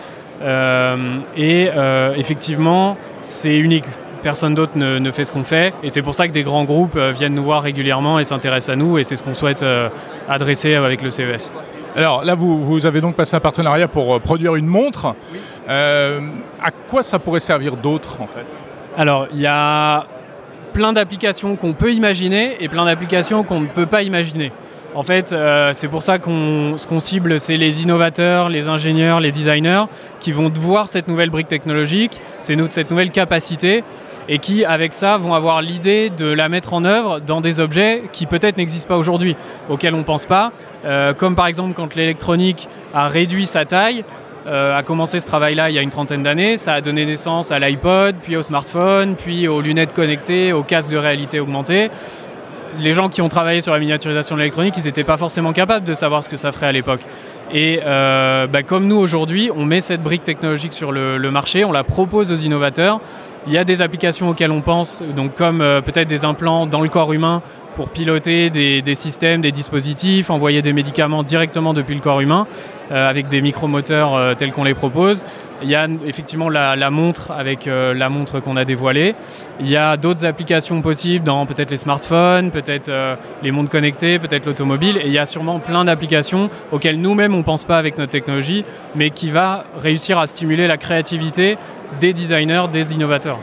et 1.38 1.70
effectivement, 2.18 2.98
c'est 3.22 3.58
unique 3.58 3.86
personne 4.22 4.54
d'autre 4.54 4.74
ne, 4.76 5.12
fait 5.12 5.26
ce 5.26 5.34
qu'on 5.34 5.44
fait. 5.44 5.74
Et 5.84 5.90
c'est 5.90 6.02
pour 6.02 6.16
ça 6.16 6.28
que 6.28 6.34
des 6.34 6.44
grands 6.44 6.64
groupes 6.64 6.96
euh, 6.96 7.12
viennent 7.12 7.36
nous 7.36 7.44
voir 7.44 7.62
régulièrement 7.64 8.20
et 8.20 8.24
s'intéressent 8.24 8.74
à 8.74 8.76
nous. 8.76 8.98
Et 8.98 9.04
c'est 9.04 9.16
ce 9.16 9.24
qu'on 9.24 9.34
souhaite 9.34 9.64
euh, 9.64 9.90
adresser 10.30 10.76
avec 10.76 11.02
le 11.02 11.10
CES. 11.10 11.54
Alors 11.96 12.24
là, 12.24 12.36
vous, 12.36 12.64
vous, 12.64 12.86
avez 12.86 13.02
donc 13.02 13.16
passé 13.16 13.36
un 13.36 13.42
partenariat 13.42 13.88
pour 13.88 14.16
euh, 14.16 14.20
produire 14.20 14.56
une 14.56 14.68
montre. 14.68 15.16
à 15.68 16.72
quoi 16.90 17.04
ça 17.04 17.20
pourrait 17.20 17.40
servir 17.40 17.76
d'autre 17.76 18.22
en 18.22 18.28
fait? 18.28 18.58
Alors, 18.98 19.28
il 19.34 19.40
y 19.40 19.48
a 19.48 20.06
plein 20.74 20.94
d'applications 20.94 21.56
qu'on 21.56 21.74
peut 21.74 21.92
imaginer 21.92 22.56
et 22.62 22.70
plein 22.70 22.86
d'applications 22.86 23.44
qu'on 23.44 23.62
ne 23.62 23.68
peut 23.68 23.86
pas 23.86 24.04
imaginer. 24.04 24.52
En 24.94 25.04
fait, 25.04 25.34
c'est 25.72 25.88
pour 25.88 26.04
ça 26.04 26.20
qu'on 26.20 26.76
ce 26.78 26.86
qu'on 26.86 27.00
cible, 27.00 27.40
c'est 27.40 27.56
les 27.56 27.84
innovateurs, 27.84 28.50
les 28.50 28.68
ingénieurs, 28.68 29.22
les 29.22 29.32
designers 29.32 29.86
qui 30.20 30.34
vont 30.34 30.52
voir 30.54 30.90
cette 30.90 31.08
nouvelle 31.08 31.30
brique 31.30 31.48
technologique, 31.48 32.20
c'est 32.42 32.58
cette 32.72 32.92
nouvelle 32.92 33.12
capacité 33.12 33.86
et 34.32 34.40
qui, 34.40 34.64
avec 34.64 34.94
ça, 34.94 35.18
vont 35.18 35.34
avoir 35.34 35.62
l'idée 35.62 36.10
de 36.10 36.26
la 36.26 36.48
mettre 36.48 36.74
en 36.74 36.86
œuvre 36.86 37.20
dans 37.20 37.42
des 37.42 37.60
objets 37.60 38.04
qui 38.14 38.26
peut-être 38.26 38.56
n'existent 38.56 38.88
pas 38.88 38.98
aujourd'hui, 38.98 39.36
auxquels 39.70 39.94
on 39.94 40.00
ne 40.00 40.04
pense 40.04 40.26
pas, 40.26 40.54
euh, 40.86 41.14
comme 41.14 41.36
par 41.36 41.48
exemple 41.48 41.74
quand 41.76 41.96
l'électronique 41.96 42.70
a 42.94 43.10
réduit 43.10 43.46
sa 43.46 43.66
taille, 43.66 44.06
euh, 44.48 44.76
a 44.76 44.84
commencé 44.84 45.20
ce 45.20 45.28
travail-là 45.28 45.70
il 45.70 45.76
y 45.76 45.80
a 45.80 45.82
une 45.82 45.90
trentaine 45.90 46.24
d'années. 46.24 46.56
Ça 46.56 46.76
a 46.76 46.82
donné 46.82 47.06
naissance 47.06 47.52
à 47.52 47.60
l'iPod, 47.60 48.16
puis 48.24 48.38
au 48.38 48.42
smartphone, 48.42 49.16
puis 49.16 49.50
aux 49.50 49.60
lunettes 49.60 49.94
connectées, 49.94 50.54
aux 50.54 50.64
casques 50.64 50.94
de 50.94 50.98
réalité 50.98 51.42
augmentée. 51.42 51.92
Les 52.80 52.94
gens 52.94 53.10
qui 53.10 53.22
ont 53.22 53.28
travaillé 53.28 53.60
sur 53.60 53.74
la 53.74 53.80
miniaturisation 53.80 54.36
de 54.36 54.40
l'électronique, 54.40 54.76
ils 54.78 54.86
n'étaient 54.86 55.04
pas 55.04 55.18
forcément 55.18 55.52
capables 55.52 55.86
de 55.86 55.94
savoir 55.94 56.24
ce 56.24 56.30
que 56.30 56.38
ça 56.38 56.54
ferait 56.54 56.68
à 56.68 56.72
l'époque. 56.72 57.02
Et 57.54 57.82
euh, 57.86 58.48
bah, 58.48 58.64
comme 58.64 58.88
nous 58.88 58.96
aujourd'hui, 58.96 59.52
on 59.54 59.66
met 59.66 59.82
cette 59.82 60.02
brique 60.02 60.24
technologique 60.24 60.72
sur 60.72 60.94
le, 60.94 61.18
le 61.18 61.32
marché, 61.32 61.66
on 61.66 61.74
la 61.74 61.84
propose 61.84 62.32
aux 62.32 62.36
innovateurs. 62.36 63.02
Il 63.48 63.54
y 63.54 63.58
a 63.58 63.64
des 63.64 63.82
applications 63.82 64.30
auxquelles 64.30 64.52
on 64.52 64.62
pense, 64.62 65.02
donc 65.16 65.34
comme 65.34 65.62
euh, 65.62 65.82
peut-être 65.82 66.08
des 66.08 66.26
implants 66.26 66.68
dans 66.68 66.82
le 66.82 66.90
corps 66.90 67.12
humain 67.12 67.42
pour 67.76 67.90
piloter 67.90 68.52
des, 68.52 68.96
systèmes, 68.96 69.42
des 69.42 69.52
dispositifs, 69.52 70.30
envoyer 70.30 70.62
des 70.62 70.74
médicaments 70.74 71.24
directement 71.24 71.74
depuis 71.74 71.96
le 71.96 72.02
corps 72.02 72.22
humain 72.22 72.46
euh, 72.92 73.10
avec 73.10 73.30
des 73.30 73.42
micromoteurs 73.42 74.14
euh, 74.14 74.36
tels 74.36 74.52
qu'on 74.52 74.66
les 74.66 74.76
propose. 74.76 75.24
Il 75.64 75.70
y 75.70 75.76
a 75.76 75.88
effectivement 76.06 76.50
la, 76.50 76.76
montre 76.92 77.32
avec 77.32 77.68
la 77.68 78.10
montre 78.10 78.40
qu'on 78.40 78.58
a 78.58 78.66
dévoilée. 78.66 79.14
Il 79.60 79.70
y 79.70 79.78
a 79.78 79.96
d'autres 79.96 80.26
applications 80.26 80.82
possibles 80.82 81.24
dans 81.24 81.46
peut-être 81.46 81.70
les 81.70 81.78
smartphones, 81.78 82.50
peut-être 82.50 82.92
les 83.44 83.52
montres 83.52 83.70
connectées, 83.70 84.18
peut-être 84.18 84.48
l'automobile. 84.48 84.98
Et 84.98 85.06
il 85.06 85.12
y 85.12 85.20
a 85.20 85.28
sûrement 85.28 85.60
plein 85.60 85.86
d'applications 85.86 86.50
auxquelles 86.72 87.00
nous-mêmes 87.00 87.36
on 87.36 87.40
ne 87.40 87.44
pense 87.44 87.64
pas 87.64 87.78
avec 87.78 88.00
notre 88.00 88.12
technologie, 88.12 88.66
mais 88.96 89.12
qui 89.12 89.30
va 89.30 89.66
réussir 89.78 90.18
à 90.18 90.26
stimuler 90.26 90.66
la 90.66 90.78
créativité 90.78 91.60
des 92.00 92.14
designers, 92.14 92.66
des 92.72 92.94
innovateurs. 92.94 93.40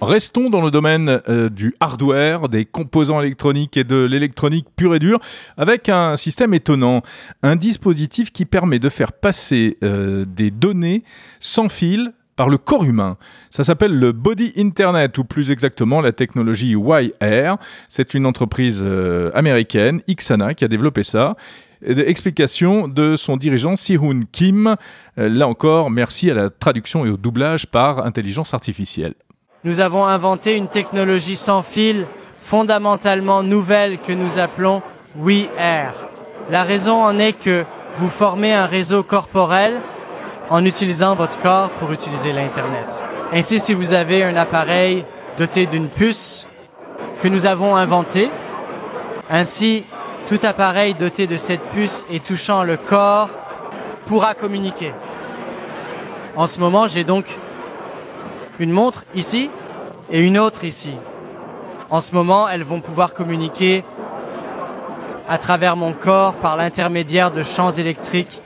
Restons 0.00 0.50
dans 0.50 0.60
le 0.60 0.70
domaine 0.70 1.20
euh, 1.28 1.48
du 1.48 1.74
hardware, 1.80 2.48
des 2.48 2.64
composants 2.64 3.20
électroniques 3.20 3.76
et 3.76 3.82
de 3.82 4.04
l'électronique 4.04 4.66
pure 4.76 4.94
et 4.94 4.98
dure, 4.98 5.18
avec 5.56 5.88
un 5.88 6.16
système 6.16 6.54
étonnant, 6.54 7.02
un 7.42 7.56
dispositif 7.56 8.30
qui 8.30 8.44
permet 8.44 8.78
de 8.78 8.88
faire 8.88 9.12
passer 9.12 9.78
euh, 9.82 10.24
des 10.24 10.50
données 10.52 11.02
sans 11.40 11.68
fil 11.68 12.12
par 12.36 12.50
le 12.50 12.58
corps 12.58 12.84
humain. 12.84 13.16
Ça 13.50 13.64
s'appelle 13.64 13.98
le 13.98 14.12
Body 14.12 14.52
Internet, 14.56 15.16
ou 15.18 15.24
plus 15.24 15.50
exactement 15.50 16.00
la 16.00 16.12
technologie 16.12 16.76
YR. 16.76 17.56
C'est 17.88 18.14
une 18.14 18.26
entreprise 18.26 18.82
euh, 18.84 19.30
américaine, 19.34 20.02
Xana, 20.08 20.54
qui 20.54 20.64
a 20.64 20.68
développé 20.68 21.02
ça. 21.02 21.36
Explication 21.82 22.88
de 22.88 23.16
son 23.16 23.36
dirigeant 23.36 23.76
Si-Hoon 23.76 24.20
Kim. 24.32 24.76
Euh, 25.18 25.28
là 25.28 25.46
encore, 25.46 25.90
merci 25.90 26.30
à 26.30 26.34
la 26.34 26.50
traduction 26.50 27.04
et 27.04 27.10
au 27.10 27.16
doublage 27.16 27.66
par 27.66 28.04
intelligence 28.04 28.54
artificielle. 28.54 29.14
Nous 29.64 29.80
avons 29.80 30.04
inventé 30.04 30.56
une 30.56 30.68
technologie 30.68 31.36
sans 31.36 31.62
fil 31.62 32.06
fondamentalement 32.40 33.42
nouvelle 33.42 33.98
que 33.98 34.12
nous 34.12 34.38
appelons 34.38 34.82
WeAir. 35.18 35.92
La 36.50 36.62
raison 36.62 37.02
en 37.02 37.18
est 37.18 37.32
que 37.32 37.64
vous 37.96 38.08
formez 38.08 38.54
un 38.54 38.66
réseau 38.66 39.02
corporel 39.02 39.80
en 40.48 40.64
utilisant 40.64 41.14
votre 41.14 41.40
corps 41.40 41.70
pour 41.70 41.92
utiliser 41.92 42.32
l'Internet. 42.32 43.02
Ainsi, 43.32 43.58
si 43.58 43.74
vous 43.74 43.92
avez 43.92 44.22
un 44.22 44.36
appareil 44.36 45.04
doté 45.38 45.66
d'une 45.66 45.88
puce 45.88 46.46
que 47.20 47.28
nous 47.28 47.46
avons 47.46 47.74
inventé, 47.74 48.30
ainsi, 49.28 49.84
tout 50.26 50.40
appareil 50.42 50.94
doté 50.94 51.26
de 51.26 51.36
cette 51.36 51.62
puce 51.68 52.04
et 52.10 52.20
touchant 52.20 52.64
le 52.64 52.76
corps 52.76 53.30
pourra 54.06 54.34
communiquer. 54.34 54.92
En 56.36 56.46
ce 56.46 56.60
moment, 56.60 56.86
j'ai 56.86 57.04
donc 57.04 57.24
une 58.58 58.72
montre 58.72 59.04
ici 59.14 59.50
et 60.10 60.20
une 60.20 60.38
autre 60.38 60.64
ici. 60.64 60.96
En 61.90 62.00
ce 62.00 62.14
moment, 62.14 62.48
elles 62.48 62.64
vont 62.64 62.80
pouvoir 62.80 63.14
communiquer 63.14 63.84
à 65.28 65.38
travers 65.38 65.76
mon 65.76 65.92
corps 65.92 66.34
par 66.34 66.56
l'intermédiaire 66.56 67.30
de 67.30 67.42
champs 67.42 67.70
électriques. 67.70 68.42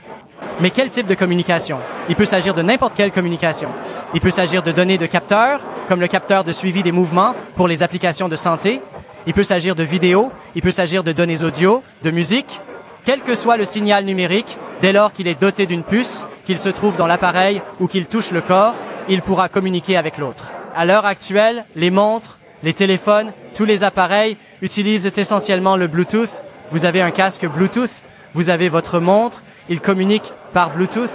Mais 0.59 0.69
quel 0.69 0.89
type 0.89 1.07
de 1.07 1.15
communication? 1.15 1.79
Il 2.09 2.15
peut 2.15 2.25
s'agir 2.25 2.53
de 2.53 2.61
n'importe 2.61 2.93
quelle 2.93 3.11
communication. 3.11 3.69
Il 4.13 4.21
peut 4.21 4.31
s'agir 4.31 4.61
de 4.61 4.71
données 4.71 4.97
de 4.97 5.05
capteurs, 5.05 5.61
comme 5.87 5.99
le 6.01 6.07
capteur 6.07 6.43
de 6.43 6.51
suivi 6.51 6.83
des 6.83 6.91
mouvements 6.91 7.35
pour 7.55 7.67
les 7.67 7.81
applications 7.83 8.29
de 8.29 8.35
santé. 8.35 8.81
Il 9.27 9.33
peut 9.33 9.43
s'agir 9.43 9.75
de 9.75 9.83
vidéos, 9.83 10.31
il 10.55 10.61
peut 10.61 10.71
s'agir 10.71 11.03
de 11.03 11.11
données 11.11 11.43
audio, 11.43 11.83
de 12.03 12.11
musique. 12.11 12.59
Quel 13.05 13.21
que 13.21 13.35
soit 13.35 13.57
le 13.57 13.65
signal 13.65 14.05
numérique, 14.05 14.57
dès 14.81 14.93
lors 14.93 15.13
qu'il 15.13 15.27
est 15.27 15.39
doté 15.39 15.65
d'une 15.65 15.83
puce, 15.83 16.25
qu'il 16.45 16.57
se 16.57 16.69
trouve 16.69 16.95
dans 16.95 17.07
l'appareil 17.07 17.61
ou 17.79 17.87
qu'il 17.87 18.07
touche 18.07 18.31
le 18.31 18.41
corps, 18.41 18.75
il 19.09 19.21
pourra 19.21 19.49
communiquer 19.49 19.97
avec 19.97 20.17
l'autre. 20.17 20.51
À 20.75 20.85
l'heure 20.85 21.05
actuelle, 21.05 21.65
les 21.75 21.91
montres, 21.91 22.39
les 22.63 22.73
téléphones, 22.73 23.31
tous 23.53 23.65
les 23.65 23.83
appareils 23.83 24.37
utilisent 24.61 25.11
essentiellement 25.15 25.77
le 25.77 25.87
Bluetooth. 25.87 26.41
Vous 26.71 26.85
avez 26.85 27.01
un 27.01 27.11
casque 27.11 27.45
Bluetooth, 27.45 27.91
vous 28.33 28.49
avez 28.49 28.69
votre 28.69 28.99
montre, 28.99 29.43
il 29.69 29.81
communique 29.81 30.33
par 30.53 30.71
Bluetooth. 30.71 31.11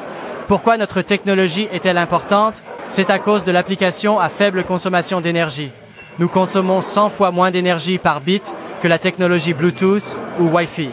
Pourquoi 0.46 0.76
notre 0.76 1.02
technologie 1.02 1.68
est-elle 1.72 1.98
importante? 1.98 2.62
C'est 2.88 3.10
à 3.10 3.18
cause 3.18 3.42
de 3.44 3.52
l'application 3.52 4.20
à 4.20 4.28
faible 4.28 4.62
consommation 4.62 5.20
d'énergie. 5.20 5.72
Nous 6.18 6.28
consommons 6.28 6.80
100 6.80 7.10
fois 7.10 7.30
moins 7.30 7.50
d'énergie 7.50 7.98
par 7.98 8.22
bit 8.22 8.54
que 8.80 8.88
la 8.88 8.98
technologie 8.98 9.52
Bluetooth 9.52 10.18
ou 10.40 10.44
Wi-Fi. 10.44 10.88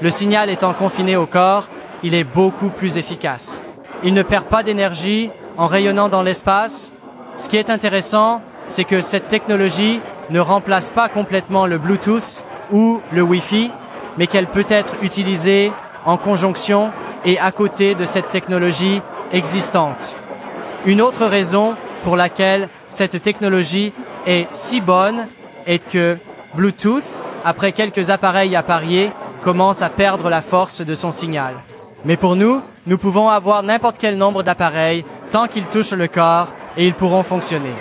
Le 0.00 0.10
signal 0.10 0.50
étant 0.50 0.74
confiné 0.74 1.14
au 1.14 1.26
corps, 1.26 1.68
il 2.02 2.12
est 2.12 2.24
beaucoup 2.24 2.68
plus 2.68 2.96
efficace. 2.96 3.62
Il 4.02 4.14
ne 4.14 4.22
perd 4.22 4.46
pas 4.46 4.64
d'énergie 4.64 5.30
en 5.56 5.68
rayonnant 5.68 6.08
dans 6.08 6.22
l'espace. 6.22 6.90
Ce 7.36 7.48
qui 7.48 7.56
est 7.56 7.70
intéressant, 7.70 8.42
c'est 8.66 8.82
que 8.82 9.00
cette 9.00 9.28
technologie 9.28 10.00
ne 10.30 10.40
remplace 10.40 10.90
pas 10.90 11.08
complètement 11.08 11.66
le 11.66 11.78
Bluetooth 11.78 12.42
ou 12.72 13.00
le 13.12 13.22
Wi-Fi, 13.22 13.70
mais 14.16 14.26
qu'elle 14.26 14.48
peut 14.48 14.66
être 14.68 14.94
utilisée 15.02 15.72
en 16.04 16.16
conjonction 16.16 16.90
et 17.24 17.38
à 17.38 17.52
côté 17.52 17.94
de 17.94 18.04
cette 18.04 18.28
technologie 18.28 19.02
existante. 19.30 20.16
Une 20.84 21.00
autre 21.00 21.26
raison 21.26 21.76
pour 22.02 22.16
laquelle 22.16 22.68
cette 22.88 23.22
technologie 23.22 23.92
est 24.28 24.46
si 24.52 24.80
bonne 24.80 25.26
est 25.66 25.84
que 25.90 26.18
Bluetooth, 26.54 27.22
après 27.44 27.72
quelques 27.72 28.10
appareils 28.10 28.54
appariés, 28.54 29.10
commence 29.42 29.80
à 29.80 29.88
perdre 29.88 30.28
la 30.28 30.42
force 30.42 30.82
de 30.82 30.94
son 30.94 31.10
signal. 31.10 31.54
Mais 32.04 32.16
pour 32.16 32.36
nous, 32.36 32.60
nous 32.86 32.98
pouvons 32.98 33.28
avoir 33.28 33.62
n'importe 33.62 33.96
quel 33.98 34.18
nombre 34.18 34.42
d'appareils 34.42 35.04
tant 35.30 35.46
qu'ils 35.46 35.66
touchent 35.66 35.92
le 35.92 36.08
corps 36.08 36.48
et 36.76 36.86
ils 36.86 36.94
pourront 36.94 37.22
fonctionner. 37.22 37.72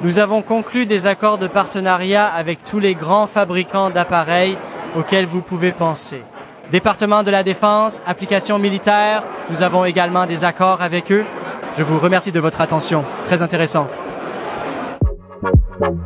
Nous 0.00 0.18
avons 0.18 0.42
conclu 0.42 0.84
des 0.84 1.06
accords 1.06 1.38
de 1.38 1.46
partenariat 1.46 2.26
avec 2.26 2.64
tous 2.64 2.80
les 2.80 2.94
grands 2.94 3.28
fabricants 3.28 3.90
d'appareils 3.90 4.58
auxquels 4.98 5.26
vous 5.26 5.40
pouvez 5.42 5.70
penser. 5.72 6.22
Département 6.72 7.22
de 7.22 7.30
la 7.30 7.44
Défense, 7.44 8.02
applications 8.06 8.58
militaires, 8.58 9.22
nous 9.48 9.62
avons 9.62 9.84
également 9.84 10.26
des 10.26 10.44
accords 10.44 10.82
avec 10.82 11.12
eux. 11.12 11.24
Je 11.78 11.84
vous 11.84 12.00
remercie 12.00 12.32
de 12.32 12.40
votre 12.40 12.60
attention. 12.60 13.04
Très 13.26 13.42
intéressant. 13.42 13.88
Thank 15.80 15.98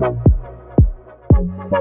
you. 0.00 0.27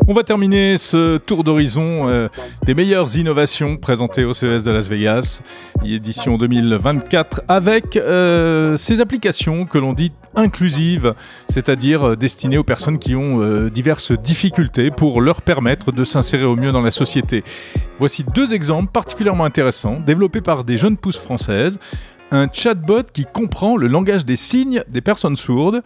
On 0.07 0.13
va 0.13 0.23
terminer 0.23 0.77
ce 0.77 1.17
tour 1.17 1.43
d'horizon 1.43 2.09
euh, 2.09 2.27
des 2.65 2.75
meilleures 2.75 3.15
innovations 3.17 3.77
présentées 3.77 4.25
au 4.25 4.33
CES 4.33 4.63
de 4.63 4.71
Las 4.71 4.89
Vegas, 4.89 5.41
édition 5.85 6.37
2024, 6.37 7.43
avec 7.47 7.95
euh, 7.95 8.75
ces 8.75 8.99
applications 8.99 9.65
que 9.65 9.77
l'on 9.77 9.93
dit 9.93 10.11
inclusives, 10.35 11.13
c'est-à-dire 11.49 12.09
euh, 12.09 12.15
destinées 12.15 12.57
aux 12.57 12.63
personnes 12.63 12.99
qui 12.99 13.15
ont 13.15 13.67
diverses 13.69 14.11
difficultés 14.11 14.91
pour 14.91 15.21
leur 15.21 15.41
permettre 15.41 15.91
de 15.91 16.03
s'insérer 16.03 16.45
au 16.45 16.55
mieux 16.55 16.71
dans 16.71 16.81
la 16.81 16.91
société. 16.91 17.43
Voici 17.99 18.25
deux 18.35 18.53
exemples 18.53 18.91
particulièrement 18.91 19.45
intéressants, 19.45 19.99
développés 19.99 20.41
par 20.41 20.63
des 20.63 20.77
jeunes 20.77 20.97
pousses 20.97 21.19
françaises. 21.19 21.79
Un 22.29 22.49
chatbot 22.51 23.03
qui 23.13 23.23
comprend 23.23 23.77
le 23.77 23.87
langage 23.87 24.25
des 24.25 24.35
signes 24.35 24.83
des 24.89 24.99
personnes 24.99 25.37
sourdes 25.37 25.81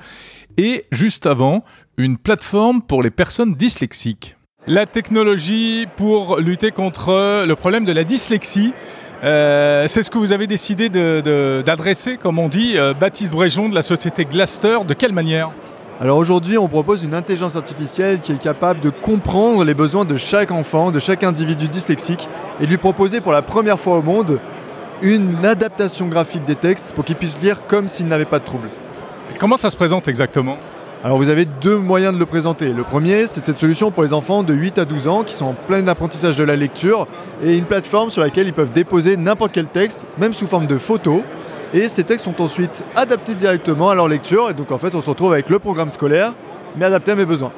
et 0.58 0.86
juste 0.91 1.26
avant, 1.26 1.64
une 1.97 2.18
plateforme 2.18 2.82
pour 2.82 3.04
les 3.04 3.12
personnes 3.12 3.56
dyslexiques. 3.56 4.36
La 4.68 4.86
technologie 4.86 5.88
pour 5.97 6.38
lutter 6.38 6.72
contre 6.72 7.45
le 7.45 7.56
problème 7.56 7.86
de 7.86 7.91
la 7.91 8.04
dyslexie. 8.04 8.74
Euh, 9.24 9.88
c'est 9.88 10.04
ce 10.04 10.12
que 10.12 10.18
vous 10.18 10.34
avez 10.34 10.47
décidé 10.47 10.89
d'adresser, 10.89 12.18
comme 12.18 12.39
on 12.39 12.47
dit, 12.47 12.74
euh, 12.76 12.93
Baptiste 12.93 13.32
Bréjon 13.32 13.70
de 13.70 13.76
la 13.76 13.82
société 13.82 14.26
Glaster. 14.26 14.80
De 14.88 14.93
quelle 14.93 15.14
manière? 15.14 15.52
Alors 15.99 16.18
aujourd'hui, 16.18 16.58
on 16.58 16.68
propose 16.68 17.04
une 17.04 17.14
intelligence 17.14 17.56
artificielle 17.56 18.22
qui 18.22 18.32
est 18.32 18.41
capable 18.41 18.80
de 18.80 18.89
comprendre 18.89 19.64
les 19.64 19.76
besoins 19.76 20.04
de 20.04 20.18
chaque 20.18 20.49
enfant, 20.49 20.89
de 20.89 20.99
chaque 20.99 21.24
individu 21.24 21.68
dyslexique, 21.68 22.28
et 22.60 22.66
lui 22.66 22.78
proposer 22.78 23.22
pour 23.22 23.32
la 23.32 23.43
première 23.43 23.80
fois 23.80 23.97
au 23.97 24.02
monde 24.02 24.39
une 25.04 25.45
adaptation 25.45 26.08
graphique 26.08 26.43
des 26.43 26.56
textes 26.56 26.93
pour 26.93 27.06
qu'il 27.06 27.16
puisse 27.16 27.39
lire 27.39 27.68
comme 27.68 27.88
s'il 27.88 28.08
n'avait 28.08 28.26
pas 28.26 28.39
de 28.39 28.45
trouble. 28.45 28.70
Comment 29.40 29.58
ça 29.58 29.70
se 29.70 29.76
présente 29.78 30.08
exactement 30.08 30.58
alors 31.04 31.18
vous 31.18 31.30
avez 31.30 31.46
deux 31.46 31.78
moyens 31.78 32.14
de 32.14 32.20
le 32.20 32.28
présenter. 32.28 32.68
Le 32.68 32.84
premier, 32.84 33.26
c'est 33.26 33.40
cette 33.40 33.58
solution 33.58 33.90
pour 33.90 34.04
les 34.04 34.14
enfants 34.14 34.44
de 34.44 34.54
8 34.54 34.78
à 34.78 34.86
12 34.86 35.08
ans 35.08 35.24
qui 35.24 35.34
sont 35.34 35.46
en 35.48 35.54
plein 35.54 35.88
apprentissage 35.88 36.38
de 36.38 36.44
la 36.44 36.56
lecture 36.56 37.08
et 37.44 37.58
une 37.58 37.66
plateforme 37.66 38.12
sur 38.12 38.22
laquelle 38.22 38.46
ils 38.46 38.54
peuvent 38.54 38.72
déposer 38.72 39.18
n'importe 39.18 39.52
quel 39.52 39.66
texte, 39.66 40.06
même 40.20 40.32
sous 40.32 40.46
forme 40.46 40.68
de 40.68 40.78
photo. 40.78 41.24
Et 41.74 41.90
ces 41.90 42.04
textes 42.04 42.26
sont 42.26 42.40
ensuite 42.40 42.84
adaptés 42.96 43.34
directement 43.34 43.90
à 43.90 43.96
leur 43.96 44.08
lecture 44.08 44.52
et 44.52 44.54
donc 44.54 44.72
en 44.72 44.78
fait 44.78 44.94
on 44.94 45.02
se 45.02 45.10
retrouve 45.10 45.34
avec 45.34 45.50
le 45.50 45.58
programme 45.58 45.90
scolaire 45.90 46.34
mais 46.76 46.86
adapté 46.86 47.14
à 47.14 47.16
mes 47.16 47.26
besoins. 47.26 47.52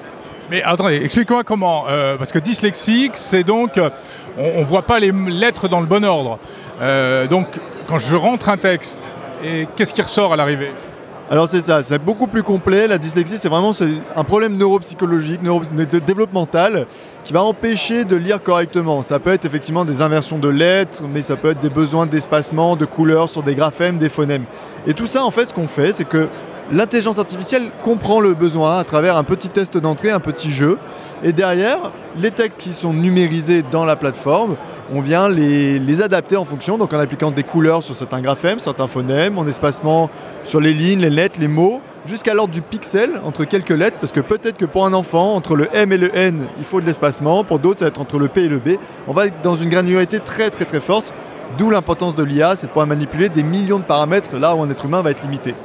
Mais 0.50 0.64
attendez, 0.64 1.02
explique-moi 1.04 1.44
comment. 1.44 1.86
euh, 1.90 2.16
parce 2.16 2.32
que 2.32 2.40
dyslexique, 2.40 3.14
c'est 3.16 3.44
donc. 3.44 3.78
euh, 3.78 3.90
on 4.38 4.62
ne 4.62 4.66
voit 4.66 4.84
pas 4.84 5.00
les 5.00 5.12
lettres 5.12 5.68
dans 5.68 5.82
le 5.82 5.86
bon 5.86 6.06
ordre. 6.06 6.40
Euh, 6.82 7.28
donc, 7.28 7.48
quand 7.90 7.98
je 7.98 8.16
rentre 8.16 8.48
un 8.48 8.58
texte, 8.58 9.16
et 9.44 9.68
qu'est-ce 9.76 9.94
qui 9.94 10.02
ressort 10.02 10.32
à 10.32 10.36
l'arrivée? 10.38 10.72
Alors 11.34 11.48
c'est 11.48 11.62
ça, 11.62 11.82
c'est 11.82 11.98
beaucoup 11.98 12.28
plus 12.28 12.44
complet. 12.44 12.86
La 12.88 13.00
dyslexie, 13.00 13.38
c'est 13.38 13.50
vraiment 13.50 13.72
un 14.16 14.24
problème 14.24 14.56
neuropsychologique, 14.56 15.42
neuro 15.42 15.64
développemental, 16.06 16.86
qui 17.24 17.34
va 17.34 17.42
empêcher 17.42 18.06
de 18.06 18.16
lire 18.16 18.40
correctement. 18.40 19.02
Ça 19.02 19.18
peut 19.18 19.34
être 19.34 19.44
effectivement 19.44 19.84
des 19.84 20.04
inversions 20.04 20.38
de 20.38 20.48
lettres, 20.48 21.02
mais 21.12 21.24
ça 21.24 21.36
peut 21.36 21.50
être 21.50 21.60
des 21.60 21.72
besoins 21.72 22.06
d'espacement, 22.06 22.76
de 22.76 22.86
couleurs 22.86 23.30
sur 23.30 23.42
des 23.42 23.56
graphèmes, 23.56 23.98
des 23.98 24.10
phonèmes. 24.10 24.44
Et 24.86 24.94
tout 24.94 25.08
ça, 25.08 25.26
en 25.26 25.32
fait, 25.32 25.48
ce 25.48 25.56
qu'on 25.56 25.68
fait, 25.68 25.92
c'est 25.92 26.06
que 26.06 26.30
l'intelligence 26.72 27.20
artificielle 27.20 27.70
comprend 27.84 28.20
le 28.20 28.34
besoin 28.34 28.78
à 28.78 28.84
travers 28.84 29.18
un 29.18 29.24
petit 29.24 29.50
test 29.50 29.78
d'entrée, 29.78 30.12
un 30.12 30.20
petit 30.20 30.52
jeu. 30.52 30.78
Et 31.24 31.34
derrière, 31.34 31.92
les 32.18 32.32
textes 32.32 32.60
qui 32.60 32.74
sont 32.74 32.94
numérisés 32.94 33.64
dans 33.64 33.86
la 33.86 33.96
plateforme, 33.96 34.56
on 34.94 35.02
vient 35.02 35.30
les, 35.30 36.02
adapter 36.02 36.36
en 36.36 36.44
fonction, 36.44 36.78
donc 36.78 36.94
en 36.94 37.00
appliquant 37.00 37.32
des 37.32 37.44
couleurs 37.44 37.84
sur 37.84 37.96
certains 37.96 38.22
graphèmes, 38.22 38.60
certains 38.60 38.88
phonèmes, 38.88 39.38
en 39.38 39.48
espacement 39.48 40.10
sur 40.44 40.60
les 40.60 40.74
lignes, 40.74 41.00
les 41.00 41.10
lettres, 41.10 41.40
les 41.40 41.48
mots, 41.48 41.82
jusqu'à 42.06 42.34
l'ordre 42.34 42.54
du 42.54 42.62
pixel 42.62 43.12
entre 43.24 43.46
quelques 43.46 43.70
lettres, 43.70 43.98
parce 44.00 44.12
que 44.12 44.20
peut-être 44.20 44.58
que 44.58 44.66
pour 44.66 44.86
un 44.86 44.94
enfant, 44.94 45.36
entre 45.36 45.56
le 45.56 45.70
M 45.74 45.92
et 45.92 45.98
le 45.98 46.16
N, 46.16 46.48
il 46.58 46.64
faut 46.64 46.82
de 46.82 46.86
l'espacement, 46.86 47.44
pour 47.44 47.60
d'autres, 47.60 47.80
ça 47.80 47.86
va 47.86 47.90
être 47.90 48.02
entre 48.02 48.20
le 48.20 48.28
P 48.28 48.42
et 48.42 48.48
le 48.48 48.60
B. 48.60 48.72
On 49.08 49.14
va 49.14 49.28
être 49.28 49.42
dans 49.42 49.56
une 49.56 49.70
granularité 49.70 50.20
très 50.20 50.50
très 50.50 50.66
très 50.66 50.82
forte, 50.82 51.14
d'où 51.58 51.70
l'importance 51.70 52.16
de 52.16 52.24
l'IA, 52.24 52.56
c'est 52.56 52.68
de 52.68 52.72
pouvoir 52.72 52.88
manipuler 52.88 53.30
des 53.30 53.44
millions 53.44 53.80
de 53.80 53.84
paramètres 53.84 54.38
là 54.38 54.56
où 54.56 54.62
un 54.62 54.70
être 54.70 54.86
humain 54.86 55.02
va 55.02 55.12
être 55.12 55.24
limité. 55.24 55.56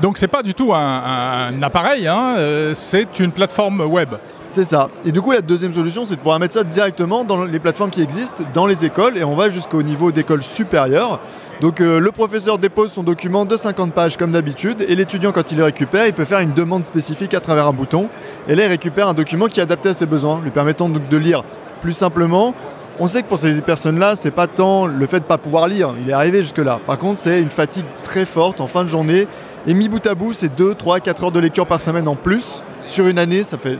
Donc, 0.00 0.18
c'est 0.18 0.28
pas 0.28 0.42
du 0.42 0.54
tout 0.54 0.72
un, 0.72 1.62
appareil, 1.62 2.08
hein, 2.08 2.34
euh, 2.36 2.72
c'est 2.74 3.18
une 3.20 3.32
plateforme 3.32 3.80
web. 3.80 4.10
C'est 4.44 4.64
ça. 4.64 4.88
Et 5.04 5.12
du 5.12 5.20
coup, 5.20 5.32
la 5.32 5.40
deuxième 5.40 5.72
solution, 5.72 6.04
c'est 6.04 6.14
de 6.14 6.20
pouvoir 6.20 6.38
mettre 6.38 6.54
ça 6.54 6.64
directement 6.64 7.24
dans 7.24 7.44
les 7.44 7.58
plateformes 7.58 7.90
qui 7.90 8.02
existent, 8.02 8.44
dans 8.52 8.66
les 8.66 8.84
écoles, 8.84 9.16
et 9.16 9.24
on 9.24 9.34
va 9.34 9.48
jusqu'au 9.48 9.82
niveau 9.82 10.12
d'école 10.12 10.42
supérieure. 10.42 11.20
Donc 11.60 11.80
euh, 11.80 12.00
le 12.00 12.10
professeur 12.10 12.58
dépose 12.58 12.90
son 12.90 13.04
document 13.04 13.44
de 13.44 13.56
50 13.56 13.92
pages 13.92 14.16
comme 14.16 14.32
d'habitude, 14.32 14.84
et 14.88 14.96
l'étudiant, 14.96 15.30
quand 15.30 15.52
il 15.52 15.58
le 15.58 15.64
récupère, 15.64 16.06
il 16.06 16.12
peut 16.12 16.24
faire 16.24 16.40
une 16.40 16.52
demande 16.52 16.84
spécifique 16.84 17.34
à 17.34 17.40
travers 17.40 17.68
un 17.68 17.72
bouton, 17.72 18.08
et 18.48 18.56
là, 18.56 18.64
il 18.64 18.68
récupère 18.68 19.08
un 19.08 19.14
document 19.14 19.46
qui 19.46 19.60
est 19.60 19.62
adapté 19.62 19.90
à 19.90 19.94
ses 19.94 20.06
besoins, 20.06 20.40
lui 20.42 20.50
permettant 20.50 20.88
donc 20.88 21.08
de 21.08 21.16
lire 21.16 21.44
plus 21.80 21.92
simplement. 21.92 22.52
On 22.98 23.06
sait 23.06 23.22
que 23.22 23.28
pour 23.28 23.38
ces 23.38 23.62
personnes-là, 23.62 24.16
c'est 24.16 24.30
pas 24.30 24.48
tant 24.48 24.86
le 24.86 25.06
fait 25.06 25.18
de 25.18 25.24
ne 25.24 25.28
pas 25.28 25.38
pouvoir 25.38 25.68
lire, 25.68 25.94
il 26.02 26.10
est 26.10 26.12
arrivé 26.12 26.42
jusque-là. 26.42 26.80
Par 26.84 26.98
contre, 26.98 27.18
c'est 27.18 27.40
une 27.40 27.50
fatigue 27.50 27.86
très 28.02 28.26
forte 28.26 28.60
en 28.60 28.66
fin 28.66 28.82
de 28.82 28.88
journée, 28.88 29.28
et 29.66 29.74
mis 29.74 29.88
bout 29.88 30.04
à 30.06 30.14
bout, 30.14 30.32
c'est 30.32 30.54
2, 30.54 30.74
3, 30.74 31.00
4 31.00 31.24
heures 31.24 31.32
de 31.32 31.40
lecture 31.40 31.66
par 31.66 31.80
semaine 31.80 32.08
en 32.08 32.16
plus. 32.16 32.62
Sur 32.84 33.06
une 33.06 33.18
année, 33.18 33.44
ça 33.44 33.58
fait 33.58 33.76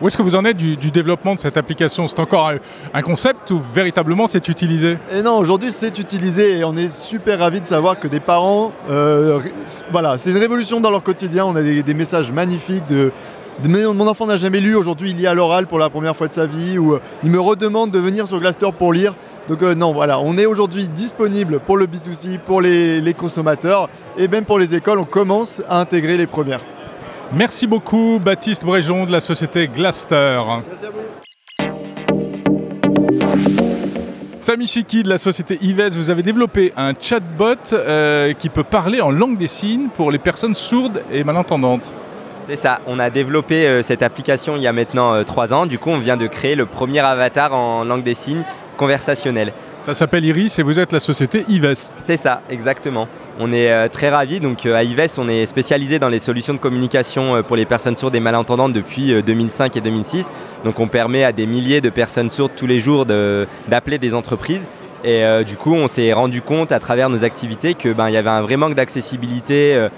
Où 0.00 0.06
est-ce 0.06 0.16
que 0.16 0.22
vous 0.22 0.36
en 0.36 0.44
êtes 0.44 0.56
du, 0.56 0.76
du 0.76 0.90
développement 0.90 1.34
de 1.34 1.40
cette 1.40 1.56
application? 1.56 2.06
C'est 2.06 2.20
encore 2.20 2.48
un, 2.48 2.56
un 2.94 3.02
concept 3.02 3.50
ou 3.50 3.60
véritablement 3.74 4.26
c'est 4.28 4.48
utilisé? 4.48 4.98
Et 5.12 5.22
non, 5.22 5.38
aujourd'hui 5.38 5.72
c'est 5.72 5.98
utilisé 5.98 6.58
et 6.58 6.64
on 6.64 6.76
est 6.76 6.90
super 6.90 7.40
ravis 7.40 7.60
de 7.60 7.64
savoir 7.64 7.98
que 7.98 8.06
des 8.06 8.20
parents, 8.20 8.72
euh, 8.88 9.40
voilà, 9.90 10.16
c'est 10.16 10.30
une 10.30 10.38
révolution 10.38 10.80
dans 10.80 10.90
leur 10.90 11.02
quotidien. 11.02 11.44
On 11.44 11.56
a 11.56 11.62
des, 11.62 11.82
des 11.82 11.94
messages 11.94 12.30
magnifiques 12.30 12.86
de 12.86 13.10
Mais 13.68 13.84
mon 13.84 14.06
enfant 14.06 14.26
n'a 14.26 14.36
jamais 14.36 14.60
lu, 14.60 14.74
aujourd'hui 14.74 15.10
il 15.10 15.16
lit 15.16 15.26
à 15.26 15.34
l'oral 15.34 15.66
pour 15.66 15.78
la 15.78 15.90
première 15.90 16.16
fois 16.16 16.28
de 16.28 16.32
sa 16.32 16.46
vie 16.46 16.78
ou 16.78 16.94
euh, 16.94 17.00
il 17.22 17.30
me 17.30 17.40
redemande 17.40 17.90
de 17.90 17.98
venir 17.98 18.26
sur 18.26 18.40
Glassdoor 18.40 18.72
pour 18.72 18.92
lire. 18.92 19.14
Donc 19.48 19.62
euh, 19.62 19.74
non, 19.74 19.92
voilà, 19.92 20.18
on 20.18 20.38
est 20.38 20.46
aujourd'hui 20.46 20.88
disponible 20.88 21.60
pour 21.60 21.76
le 21.76 21.86
B2C, 21.86 22.38
pour 22.38 22.60
les, 22.60 23.00
les 23.00 23.14
consommateurs 23.14 23.88
et 24.16 24.28
même 24.28 24.44
pour 24.44 24.58
les 24.58 24.74
écoles, 24.74 24.98
on 24.98 25.04
commence 25.04 25.62
à 25.68 25.78
intégrer 25.78 26.16
les 26.16 26.26
premières. 26.26 26.64
Merci 27.32 27.66
beaucoup, 27.66 28.18
Baptiste 28.22 28.64
Bréjon 28.64 29.04
de 29.04 29.12
la 29.12 29.20
société 29.20 29.68
Glaster. 29.68 30.40
Merci 30.66 30.86
à 30.86 30.90
vous. 30.90 31.00
Sami 34.40 34.66
Chiki 34.66 35.02
de 35.02 35.10
la 35.10 35.18
société 35.18 35.58
Ives, 35.60 35.96
vous 35.98 36.08
avez 36.08 36.22
développé 36.22 36.72
un 36.74 36.94
chatbot 36.98 37.74
euh, 37.74 38.32
qui 38.32 38.48
peut 38.48 38.64
parler 38.64 39.02
en 39.02 39.10
langue 39.10 39.36
des 39.36 39.46
signes 39.46 39.88
pour 39.94 40.10
les 40.10 40.18
personnes 40.18 40.54
sourdes 40.54 41.02
et 41.12 41.22
malentendantes. 41.24 41.92
C'est 42.50 42.56
ça, 42.56 42.80
on 42.88 42.98
a 42.98 43.10
développé 43.10 43.64
euh, 43.68 43.80
cette 43.80 44.02
application 44.02 44.56
il 44.56 44.62
y 44.62 44.66
a 44.66 44.72
maintenant 44.72 45.14
euh, 45.14 45.22
trois 45.22 45.54
ans. 45.54 45.66
Du 45.66 45.78
coup, 45.78 45.90
on 45.90 45.98
vient 45.98 46.16
de 46.16 46.26
créer 46.26 46.56
le 46.56 46.66
premier 46.66 46.98
avatar 46.98 47.54
en 47.54 47.84
langue 47.84 48.02
des 48.02 48.14
signes 48.14 48.42
conversationnelle. 48.76 49.52
Ça 49.82 49.94
s'appelle 49.94 50.24
Iris 50.24 50.58
et 50.58 50.64
vous 50.64 50.80
êtes 50.80 50.90
la 50.92 50.98
société 50.98 51.44
Ives. 51.48 51.74
C'est 51.98 52.16
ça, 52.16 52.42
exactement. 52.50 53.06
On 53.38 53.52
est 53.52 53.70
euh, 53.70 53.86
très 53.88 54.08
ravis. 54.08 54.40
Donc 54.40 54.66
euh, 54.66 54.74
à 54.74 54.82
Ives, 54.82 55.14
on 55.18 55.28
est 55.28 55.46
spécialisé 55.46 56.00
dans 56.00 56.08
les 56.08 56.18
solutions 56.18 56.52
de 56.52 56.58
communication 56.58 57.40
pour 57.44 57.54
les 57.54 57.66
personnes 57.66 57.96
sourdes 57.96 58.16
et 58.16 58.20
malentendantes 58.20 58.72
depuis 58.72 59.12
euh, 59.12 59.22
2005 59.22 59.76
et 59.76 59.80
2006. 59.80 60.32
Donc 60.64 60.80
on 60.80 60.88
permet 60.88 61.22
à 61.22 61.30
des 61.30 61.46
milliers 61.46 61.80
de 61.80 61.88
personnes 61.90 62.30
sourdes 62.30 62.52
tous 62.56 62.66
les 62.66 62.80
jours 62.80 63.06
de- 63.06 63.46
d'appeler 63.68 63.98
des 63.98 64.12
entreprises. 64.12 64.66
Et 65.04 65.24
euh, 65.24 65.44
du 65.44 65.56
coup, 65.56 65.72
on 65.74 65.86
s'est 65.88 66.12
rendu 66.12 66.42
compte 66.42 66.72
à 66.72 66.78
travers 66.80 67.08
nos 67.10 67.22
activités 67.24 67.74
que 67.74 67.90
ben 67.92 68.08
il 68.08 68.14
y 68.14 68.18
avait 68.18 68.28
un 68.28 68.42
vrai 68.42 68.56
manque 68.56 68.74
d'accessibilité 68.74 69.74
euh, 69.76 69.88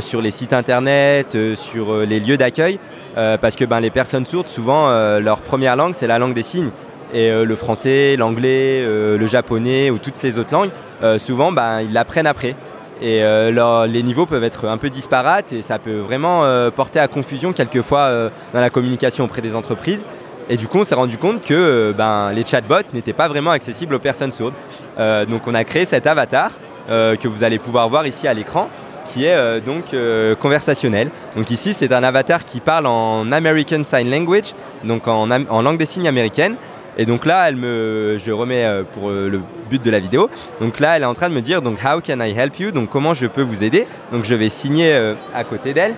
sur 0.00 0.20
les 0.20 0.30
sites 0.30 0.52
internet, 0.52 1.34
euh, 1.34 1.56
sur 1.56 1.92
euh, 1.92 2.04
les 2.04 2.20
lieux 2.20 2.36
d'accueil, 2.36 2.78
euh, 3.16 3.36
parce 3.36 3.56
que 3.56 3.64
ben 3.64 3.80
les 3.80 3.90
personnes 3.90 4.26
sourdes, 4.26 4.48
souvent 4.48 4.88
euh, 4.88 5.20
leur 5.20 5.40
première 5.40 5.76
langue 5.76 5.94
c'est 5.94 6.06
la 6.06 6.18
langue 6.18 6.34
des 6.34 6.42
signes. 6.42 6.70
Et 7.14 7.30
euh, 7.30 7.44
le 7.44 7.56
français, 7.56 8.16
l'anglais, 8.16 8.82
euh, 8.82 9.18
le 9.18 9.26
japonais 9.26 9.90
ou 9.90 9.98
toutes 9.98 10.16
ces 10.16 10.38
autres 10.38 10.52
langues, 10.52 10.70
euh, 11.02 11.18
souvent 11.18 11.52
ben, 11.52 11.82
ils 11.82 11.92
l'apprennent 11.92 12.26
après. 12.26 12.56
Et 13.02 13.22
euh, 13.22 13.86
les 13.86 14.02
niveaux 14.02 14.26
peuvent 14.26 14.44
être 14.44 14.68
un 14.68 14.78
peu 14.78 14.88
disparates 14.88 15.52
et 15.52 15.60
ça 15.60 15.78
peut 15.78 15.98
vraiment 15.98 16.44
euh, 16.44 16.70
porter 16.70 17.00
à 17.00 17.08
confusion 17.08 17.52
quelquefois 17.52 18.00
euh, 18.00 18.30
dans 18.54 18.60
la 18.60 18.70
communication 18.70 19.24
auprès 19.24 19.42
des 19.42 19.56
entreprises. 19.56 20.04
Et 20.48 20.56
du 20.56 20.68
coup, 20.68 20.78
on 20.78 20.84
s'est 20.84 20.94
rendu 20.94 21.18
compte 21.18 21.40
que 21.40 21.54
euh, 21.54 21.92
ben, 21.92 22.32
les 22.32 22.44
chatbots 22.44 22.92
n'étaient 22.94 23.12
pas 23.12 23.28
vraiment 23.28 23.50
accessibles 23.50 23.94
aux 23.94 23.98
personnes 23.98 24.32
sourdes. 24.32 24.54
Euh, 24.98 25.24
donc, 25.26 25.46
on 25.46 25.54
a 25.54 25.64
créé 25.64 25.84
cet 25.84 26.06
avatar 26.06 26.52
euh, 26.90 27.16
que 27.16 27.28
vous 27.28 27.44
allez 27.44 27.58
pouvoir 27.58 27.88
voir 27.88 28.06
ici 28.06 28.26
à 28.28 28.34
l'écran, 28.34 28.68
qui 29.12 29.26
est 29.26 29.34
euh, 29.34 29.60
donc 29.60 29.92
euh, 29.92 30.34
conversationnel. 30.34 31.10
Donc 31.36 31.50
ici, 31.50 31.74
c'est 31.74 31.92
un 31.92 32.02
avatar 32.02 32.44
qui 32.44 32.60
parle 32.60 32.86
en 32.86 33.30
American 33.30 33.84
Sign 33.84 34.10
Language, 34.10 34.54
donc 34.84 35.06
en, 35.06 35.26
langue 35.26 35.76
des 35.76 35.86
signes 35.86 36.08
américaine. 36.08 36.56
Et 36.98 37.06
donc 37.06 37.24
là, 37.24 37.48
elle 37.48 37.56
me, 37.56 38.16
je 38.18 38.32
remets 38.32 38.64
euh, 38.64 38.82
pour 38.84 39.10
le 39.10 39.40
but 39.70 39.82
de 39.82 39.90
la 39.90 40.00
vidéo. 40.00 40.30
Donc 40.60 40.80
là, 40.80 40.96
elle 40.96 41.02
est 41.02 41.06
en 41.06 41.14
train 41.14 41.28
de 41.28 41.34
me 41.34 41.40
dire 41.40 41.62
donc 41.62 41.78
How 41.84 42.00
can 42.00 42.20
I 42.20 42.32
help 42.36 42.58
you? 42.58 42.70
Donc 42.70 42.88
comment 42.90 43.12
je 43.12 43.26
peux 43.26 43.42
vous 43.42 43.62
aider? 43.62 43.86
Donc 44.12 44.24
je 44.24 44.34
vais 44.34 44.48
signer 44.48 45.12
à 45.34 45.44
côté 45.44 45.74
d'elle. 45.74 45.94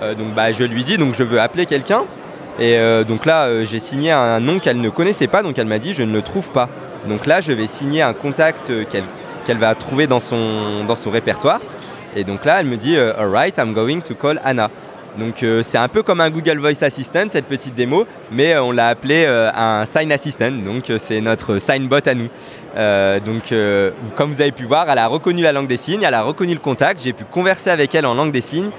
Donc 0.00 0.34
bah, 0.34 0.50
je 0.50 0.64
lui 0.64 0.82
dis 0.82 0.98
donc 0.98 1.14
je 1.14 1.22
veux 1.22 1.40
appeler 1.40 1.66
quelqu'un. 1.66 2.04
Et 2.58 2.76
donc 3.06 3.24
là, 3.24 3.64
j'ai 3.64 3.80
signé 3.80 4.10
un 4.10 4.40
nom 4.40 4.58
qu'elle 4.58 4.80
ne 4.80 4.90
connaissait 4.90 5.28
pas, 5.28 5.42
donc 5.42 5.58
elle 5.58 5.66
m'a 5.66 5.78
dit 5.78 5.92
je 5.92 6.02
ne 6.02 6.12
le 6.12 6.22
trouve 6.22 6.50
pas. 6.50 6.68
Donc 7.08 7.26
là, 7.26 7.40
je 7.40 7.52
vais 7.52 7.66
signer 7.66 8.02
un 8.02 8.12
contact 8.12 8.70
qu'elle 8.90 9.04
qu'elle 9.44 9.58
va 9.58 9.74
trouver 9.74 10.06
dans 10.06 10.20
son, 10.20 10.84
dans 10.86 10.96
son 10.96 11.10
répertoire. 11.10 11.60
Et 12.14 12.24
donc 12.24 12.44
là, 12.44 12.60
elle 12.60 12.66
me 12.66 12.76
dit 12.76 12.96
euh, 12.96 13.18
Alright, 13.18 13.58
I'm 13.58 13.72
going 13.72 14.00
to 14.00 14.14
call 14.14 14.40
Anna. 14.44 14.70
Donc 15.18 15.42
euh, 15.42 15.62
c'est 15.62 15.78
un 15.78 15.88
peu 15.88 16.02
comme 16.02 16.22
un 16.22 16.30
Google 16.30 16.58
Voice 16.58 16.82
Assistant, 16.82 17.26
cette 17.28 17.44
petite 17.44 17.74
démo, 17.74 18.06
mais 18.30 18.54
euh, 18.54 18.62
on 18.62 18.72
l'a 18.72 18.88
appelé 18.88 19.26
un 19.26 19.84
Sign 19.84 20.10
Assistant, 20.10 20.52
donc 20.52 20.90
c'est 20.98 21.20
notre 21.20 21.58
Signbot 21.58 21.96
à 22.06 22.14
nous. 22.14 22.28
Donc 23.24 23.54
comme 24.16 24.32
vous 24.32 24.40
avez 24.40 24.52
pu 24.52 24.64
voir, 24.64 24.88
elle 24.88 24.98
a 24.98 25.06
reconnu 25.08 25.42
la 25.42 25.52
langue 25.52 25.66
des 25.66 25.76
signes, 25.76 26.02
elle 26.02 26.14
a 26.14 26.22
reconnu 26.22 26.54
le 26.54 26.60
contact, 26.60 27.02
j'ai 27.02 27.12
pu 27.12 27.24
converser 27.24 27.68
avec 27.68 27.94
elle 27.94 28.06
en 28.06 28.14
langue 28.14 28.32
des 28.32 28.40
signes, 28.40 28.70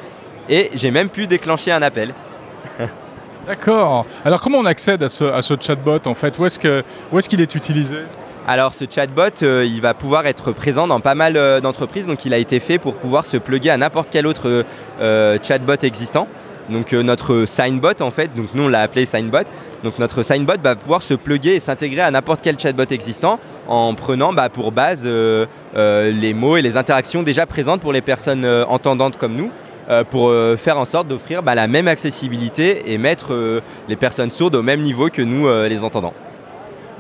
et 0.49 0.71
j'ai 0.73 0.89
même 0.89 1.09
pu 1.09 1.27
déclencher 1.27 1.71
un 1.71 1.83
appel. 1.83 2.15
D'accord. 3.45 4.05
Alors 4.25 4.41
comment 4.41 4.57
on 4.57 4.65
accède 4.65 5.03
à 5.03 5.09
ce, 5.09 5.25
à 5.25 5.43
ce 5.43 5.53
chatbot 5.59 5.99
en 6.07 6.15
fait? 6.15 6.39
Où 6.39 6.45
est-ce 6.47 7.29
qu'il 7.29 7.41
est 7.41 7.55
utilisé? 7.55 7.97
Alors 8.45 8.73
ce 8.73 8.83
chatbot, 8.89 9.41
euh, 9.41 9.65
il 9.65 9.79
va 9.79 9.93
pouvoir 9.93 10.27
être 10.27 10.51
présent 10.51 10.85
dans 10.85 10.99
pas 10.99 11.15
mal 11.15 11.37
euh, 11.37 11.61
d'entreprises, 11.61 12.07
donc 12.07 12.25
il 12.25 12.33
a 12.33 12.37
été 12.37 12.59
fait 12.59 12.77
pour 12.77 12.95
pouvoir 12.95 13.25
se 13.25 13.37
plugger 13.37 13.69
à 13.69 13.77
n'importe 13.77 14.09
quel 14.11 14.27
autre 14.27 14.65
euh, 14.99 15.37
chatbot 15.41 15.81
existant. 15.81 16.27
Donc 16.69 16.91
notre 16.91 17.45
Signbot 17.45 18.01
en 18.01 18.11
fait, 18.11 18.35
donc 18.35 18.47
nous 18.53 18.63
on 18.63 18.67
l'a 18.67 18.81
appelé 18.81 19.05
Signbot. 19.05 19.45
Donc 19.85 19.97
notre 19.97 20.23
Signbot 20.23 20.55
va 20.61 20.75
pouvoir 20.75 21.03
se 21.03 21.13
plugger 21.13 21.55
et 21.55 21.59
s'intégrer 21.61 22.01
à 22.01 22.11
n'importe 22.11 22.41
quel 22.41 22.59
chatbot 22.59 22.83
existant 22.89 23.39
en 23.69 23.93
prenant 23.95 24.33
bah, 24.33 24.49
pour 24.49 24.73
base 24.73 25.05
les 25.05 26.33
mots 26.33 26.57
et 26.57 26.61
les 26.61 26.77
interactions 26.77 27.21
déjà 27.21 27.45
présentes 27.45 27.81
pour 27.81 27.91
les 27.91 27.99
personnes 27.99 28.45
entendantes 28.45 29.17
comme 29.17 29.35
nous. 29.35 29.51
pour 30.09 30.33
faire 30.57 30.79
en 30.79 30.85
sorte 30.85 31.09
d'offrir 31.09 31.43
bah, 31.43 31.53
la 31.53 31.67
même 31.67 31.89
accessibilité 31.89 32.93
et 32.93 32.97
mettre 32.97 33.61
les 33.89 33.97
personnes 33.97 34.31
sourdes 34.31 34.55
au 34.55 34.63
même 34.63 34.83
niveau 34.83 35.09
que 35.09 35.21
nous 35.21 35.49
les 35.67 35.83
entendants. 35.83 36.13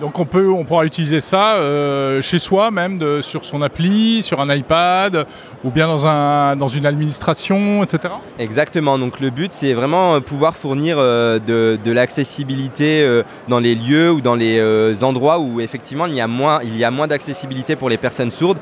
Donc 0.03 0.19
on, 0.19 0.25
peut, 0.25 0.49
on 0.49 0.65
pourra 0.65 0.83
utiliser 0.83 1.21
ça 1.21 1.53
euh, 1.53 2.21
chez 2.21 2.37
soi 2.37 2.71
même, 2.71 2.99
sur 3.21 3.45
son 3.45 3.61
appli, 3.61 4.21
sur 4.21 4.41
un 4.41 4.53
iPad, 4.53 5.25
ou 5.63 5.71
bien 5.71 5.87
dans, 5.87 6.05
un, 6.05 6.57
dans 6.57 6.67
une 6.67 6.85
administration, 6.85 7.81
etc. 7.83 8.13
Exactement, 8.37 8.99
donc 8.99 9.21
le 9.21 9.29
but 9.29 9.53
c'est 9.53 9.71
vraiment 9.71 10.15
euh, 10.15 10.19
pouvoir 10.19 10.57
fournir 10.57 10.97
euh, 10.99 11.39
de, 11.39 11.91
l'accessibilité 11.93 13.21
dans 13.47 13.59
les 13.59 13.75
lieux 13.75 14.11
ou 14.11 14.19
dans 14.19 14.35
les 14.35 15.03
endroits 15.05 15.39
où 15.39 15.61
effectivement 15.61 16.05
il 16.05 16.15
y 16.15 16.19
a 16.19 16.27
moins, 16.27 17.07
d'accessibilité 17.07 17.77
pour 17.77 17.89
les 17.89 17.97
personnes 17.97 18.31
sourdes. 18.31 18.57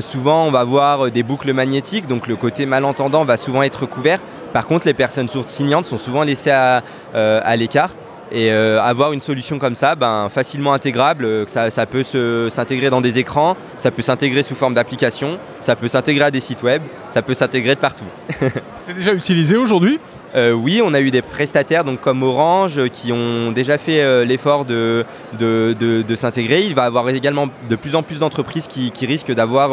Souvent 0.00 0.46
on 0.46 0.50
va 0.50 0.64
voir 0.64 1.10
des 1.10 1.22
boucles 1.22 1.52
magnétiques, 1.52 2.06
donc 2.06 2.26
le 2.26 2.36
côté 2.36 2.64
malentendant 2.64 3.24
va 3.24 3.36
souvent 3.36 3.62
être 3.62 3.84
couvert 3.84 4.18
Par 4.54 4.64
contre, 4.64 4.86
les 4.86 4.94
personnes 4.94 5.28
sourdes 5.28 5.50
signantes 5.50 5.84
sont 5.84 5.98
souvent 5.98 6.22
laissées 6.22 6.52
à 6.52 7.56
l'écart. 7.56 7.90
Et 8.32 8.52
euh, 8.52 8.80
avoir 8.80 9.12
une 9.12 9.20
solution 9.20 9.58
comme 9.58 9.74
ça, 9.74 9.96
ben, 9.96 10.28
facilement 10.30 10.72
intégrable, 10.72 11.24
euh, 11.24 11.44
ça, 11.48 11.68
ça 11.70 11.84
peut 11.86 12.04
s'intégrer 12.48 12.88
dans 12.88 13.00
des 13.00 13.18
écrans, 13.18 13.56
ça 13.78 13.90
peut 13.90 14.02
s'intégrer 14.02 14.44
sous 14.44 14.54
forme 14.54 14.74
d'application, 14.74 15.38
ça 15.60 15.74
peut 15.74 15.88
s'intégrer 15.88 16.24
à 16.26 16.30
des 16.30 16.38
sites 16.40 16.62
web, 16.62 16.80
ça 17.10 17.22
peut 17.22 17.34
s'intégrer 17.34 17.74
de 17.74 17.80
partout. 17.80 18.04
C'est 18.82 18.94
déjà 18.94 19.12
utilisé 19.14 19.56
aujourd'hui? 19.56 19.98
Euh, 20.36 20.52
Oui, 20.52 20.80
on 20.84 20.94
a 20.94 21.00
eu 21.00 21.10
des 21.10 21.22
prestataires 21.22 21.82
donc 21.82 22.00
comme 22.00 22.22
Orange 22.22 22.80
qui 22.92 23.10
ont 23.12 23.50
déjà 23.50 23.78
fait 23.78 24.24
l'effort 24.24 24.64
de, 24.64 25.04
de, 25.38 25.74
de- 25.78 26.02
de 26.02 26.14
s'intégrer. 26.14 26.60
Il 26.62 26.74
va 26.76 26.84
y 26.84 26.86
avoir 26.86 27.08
également 27.08 27.48
de 27.68 27.74
plus 27.76 27.96
en 27.96 28.04
plus 28.04 28.20
d'entreprises 28.20 28.68
qui, 28.68 28.92
qui 28.92 29.06
risquent 29.06 29.32
d'avoir 29.32 29.70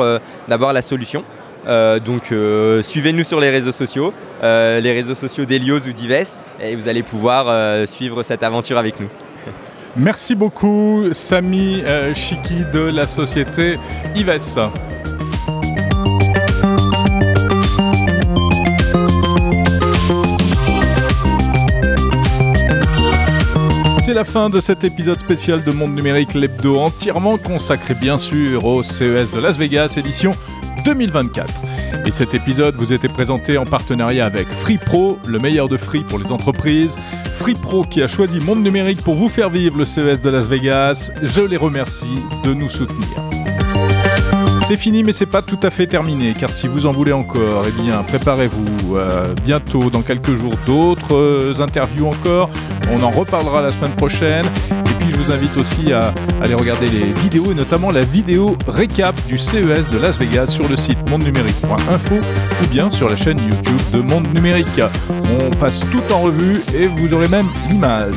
la 0.48 0.82
solution. 0.82 1.24
Euh, 1.68 2.00
donc 2.00 2.32
euh, 2.32 2.82
suivez-nous 2.82 3.24
sur 3.24 3.40
les 3.40 3.50
réseaux 3.50 3.72
sociaux, 3.72 4.14
euh, 4.42 4.80
les 4.80 4.94
réseaux 4.94 5.16
sociaux 5.16 5.46
d'Elios 5.46 5.86
ou 5.88 5.92
d'Ives, 5.92 6.36
et 6.62 6.76
vous 6.76 6.88
allez 6.88 7.04
pouvoir 7.04 7.88
suivre 7.88 8.24
cette 8.24 8.44
aventure 8.44 8.78
avec 8.78 9.00
nous. 9.00 9.10
Merci 9.96 10.36
beaucoup, 10.36 11.06
Samy 11.12 11.84
Chiki 12.14 12.64
de 12.72 12.80
la 12.80 13.08
société 13.08 13.76
Ives. 14.16 14.70
C'est 24.04 24.14
la 24.14 24.24
fin 24.24 24.50
de 24.50 24.62
cet 24.62 24.86
épisode 24.86 25.20
spécial 25.20 25.62
de 25.66 25.72
Monde 25.72 25.94
Numérique 25.94 26.34
l'hebdo, 26.34 26.80
entièrement 26.80 27.38
consacré 27.38 27.94
bien 27.94 28.18
sûr 28.18 28.64
au 28.64 28.82
CES 28.82 29.32
de 29.34 29.42
Las 29.42 29.58
Vegas, 29.58 29.96
édition 29.98 30.32
2024. 30.88 31.54
Et 32.06 32.12
cet 32.12 32.34
épisode 32.34 32.76
vous 32.76 32.94
était 32.94 33.10
présenté 33.10 33.58
en 33.58 33.66
partenariat 33.66 34.26
avec 34.26 34.48
Free 34.48 34.78
Pro, 34.78 35.20
le 35.28 35.38
meilleur 35.38 35.68
de 35.68 35.76
Free 35.76 36.06
pour 36.06 36.18
les 36.18 36.32
entreprises. 36.32 36.98
Free 37.36 37.56
Pro 37.56 37.82
qui 37.84 38.02
a 38.02 38.08
choisi 38.08 38.40
Monde 38.40 38.64
Numérique 38.64 39.02
pour 39.04 39.16
vous 39.16 39.28
faire 39.28 39.50
vivre 39.50 39.78
le 39.78 39.84
CES 39.84 40.22
de 40.22 40.30
Las 40.30 40.48
Vegas. 40.48 41.12
Je 41.22 41.42
les 41.42 41.58
remercie 41.58 42.24
de 42.46 42.54
nous 42.54 42.70
soutenir. 42.70 43.06
C'est 44.66 44.78
fini, 44.78 45.04
mais 45.04 45.12
c'est 45.12 45.26
pas 45.26 45.42
tout 45.42 45.60
à 45.62 45.72
fait 45.72 45.88
terminé, 45.88 46.34
car 46.40 46.50
si 46.50 46.68
vous 46.70 46.86
en 46.86 46.92
voulez 46.92 47.14
encore, 47.14 47.66
eh 47.68 47.82
bien, 47.82 48.02
préparez-vous. 48.04 48.96
euh, 48.96 49.34
bientôt, 49.44 49.90
dans 49.90 50.02
quelques 50.02 50.36
jours, 50.36 50.54
d'autres 50.66 51.16
euh, 51.16 51.54
interviews 51.60 52.08
encore. 52.08 52.50
On 52.94 53.04
en 53.04 53.10
reparlera 53.10 53.62
la 53.62 53.72
semaine 53.72 53.96
prochaine. 53.96 54.46
Je 55.10 55.16
vous 55.16 55.32
invite 55.32 55.56
aussi 55.58 55.94
à 55.94 56.14
aller 56.42 56.54
regarder 56.54 56.90
les 56.90 57.14
vidéos, 57.22 57.52
et 57.52 57.56
notamment 57.56 57.92
la 57.92 58.02
vidéo 58.02 58.58
récap 58.68 59.16
du 59.28 59.38
CES 59.38 59.90
de 59.90 59.98
Las 59.98 60.18
Vegas 60.20 60.48
sur 60.48 60.68
le 60.68 60.76
site 60.76 60.98
mondenumérique.info 61.10 62.16
ou 62.16 62.68
bien 62.68 62.90
sur 62.90 63.10
la 63.10 63.16
chaîne 63.16 63.40
YouTube 63.40 63.80
de 63.94 64.00
Monde 64.00 64.28
Numérique. 64.34 64.82
On 65.40 65.50
passe 65.58 65.80
tout 65.92 66.14
en 66.14 66.22
revue 66.22 66.62
et 66.74 66.88
vous 66.88 67.14
aurez 67.14 67.28
même 67.28 67.48
l'image. 67.70 68.16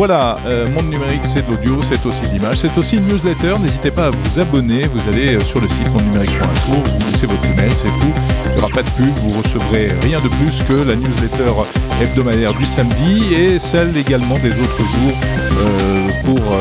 Voilà, 0.00 0.38
euh, 0.46 0.66
Monde 0.70 0.88
Numérique, 0.88 1.26
c'est 1.26 1.46
de 1.46 1.50
l'audio, 1.50 1.78
c'est 1.82 2.06
aussi 2.06 2.22
l'image, 2.32 2.56
c'est 2.56 2.78
aussi 2.78 2.96
une 2.96 3.06
newsletter. 3.06 3.58
N'hésitez 3.60 3.90
pas 3.90 4.06
à 4.06 4.10
vous 4.10 4.40
abonner. 4.40 4.86
Vous 4.86 5.08
allez 5.10 5.34
euh, 5.34 5.40
sur 5.42 5.60
le 5.60 5.68
site 5.68 5.92
mondenumérique.info, 5.92 6.72
vous 6.72 7.10
laissez 7.10 7.26
votre 7.26 7.44
email, 7.44 7.70
c'est 7.76 7.90
tout. 8.00 8.14
Il 8.46 8.52
n'y 8.52 8.58
aura 8.60 8.70
pas 8.70 8.82
de 8.82 8.88
pub, 8.92 9.10
vous 9.22 9.38
recevrez 9.38 9.88
rien 10.02 10.18
de 10.20 10.28
plus 10.28 10.62
que 10.66 10.88
la 10.88 10.96
newsletter 10.96 11.52
hebdomadaire 12.00 12.54
du 12.54 12.64
samedi 12.64 13.34
et 13.34 13.58
celle 13.58 13.94
également 13.94 14.38
des 14.38 14.52
autres 14.52 14.78
jours 14.78 15.18
euh, 15.66 16.08
pour, 16.24 16.56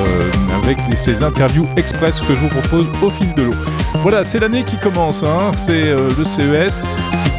avec 0.61 0.77
ces 0.97 1.23
interviews 1.23 1.65
express 1.77 2.19
que 2.19 2.35
je 2.35 2.41
vous 2.41 2.49
propose 2.49 2.87
au 3.01 3.09
fil 3.09 3.33
de 3.35 3.43
l'eau. 3.43 3.55
Voilà, 4.03 4.25
c'est 4.25 4.39
l'année 4.39 4.63
qui 4.63 4.75
commence, 4.75 5.23
hein. 5.23 5.51
c'est 5.55 5.91
le 5.91 6.25
CES 6.25 6.81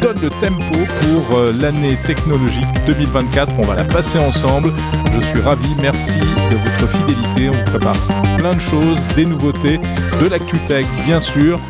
donne 0.00 0.20
le 0.20 0.30
tempo 0.30 0.76
pour 1.02 1.38
euh, 1.38 1.52
l'année 1.52 1.96
technologique 2.06 2.66
2024. 2.86 3.52
On 3.58 3.66
va 3.66 3.74
la 3.74 3.84
passer 3.84 4.18
ensemble. 4.18 4.72
Je 5.14 5.20
suis 5.20 5.40
ravi, 5.40 5.68
merci 5.80 6.18
de 6.18 6.56
votre 6.56 6.88
fidélité. 6.88 7.48
On 7.48 7.52
vous 7.52 7.64
prépare 7.64 7.96
plein 8.38 8.54
de 8.54 8.60
choses, 8.60 8.98
des 9.14 9.24
nouveautés, 9.24 9.78
de 9.78 10.28
l'actu 10.28 10.58
tech 10.66 10.86
bien 11.04 11.20
sûr. 11.20 11.60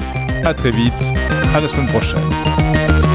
À 0.44 0.54
très 0.54 0.70
vite, 0.70 0.92
à 1.54 1.60
la 1.60 1.68
semaine 1.68 1.88
prochaine. 1.88 3.09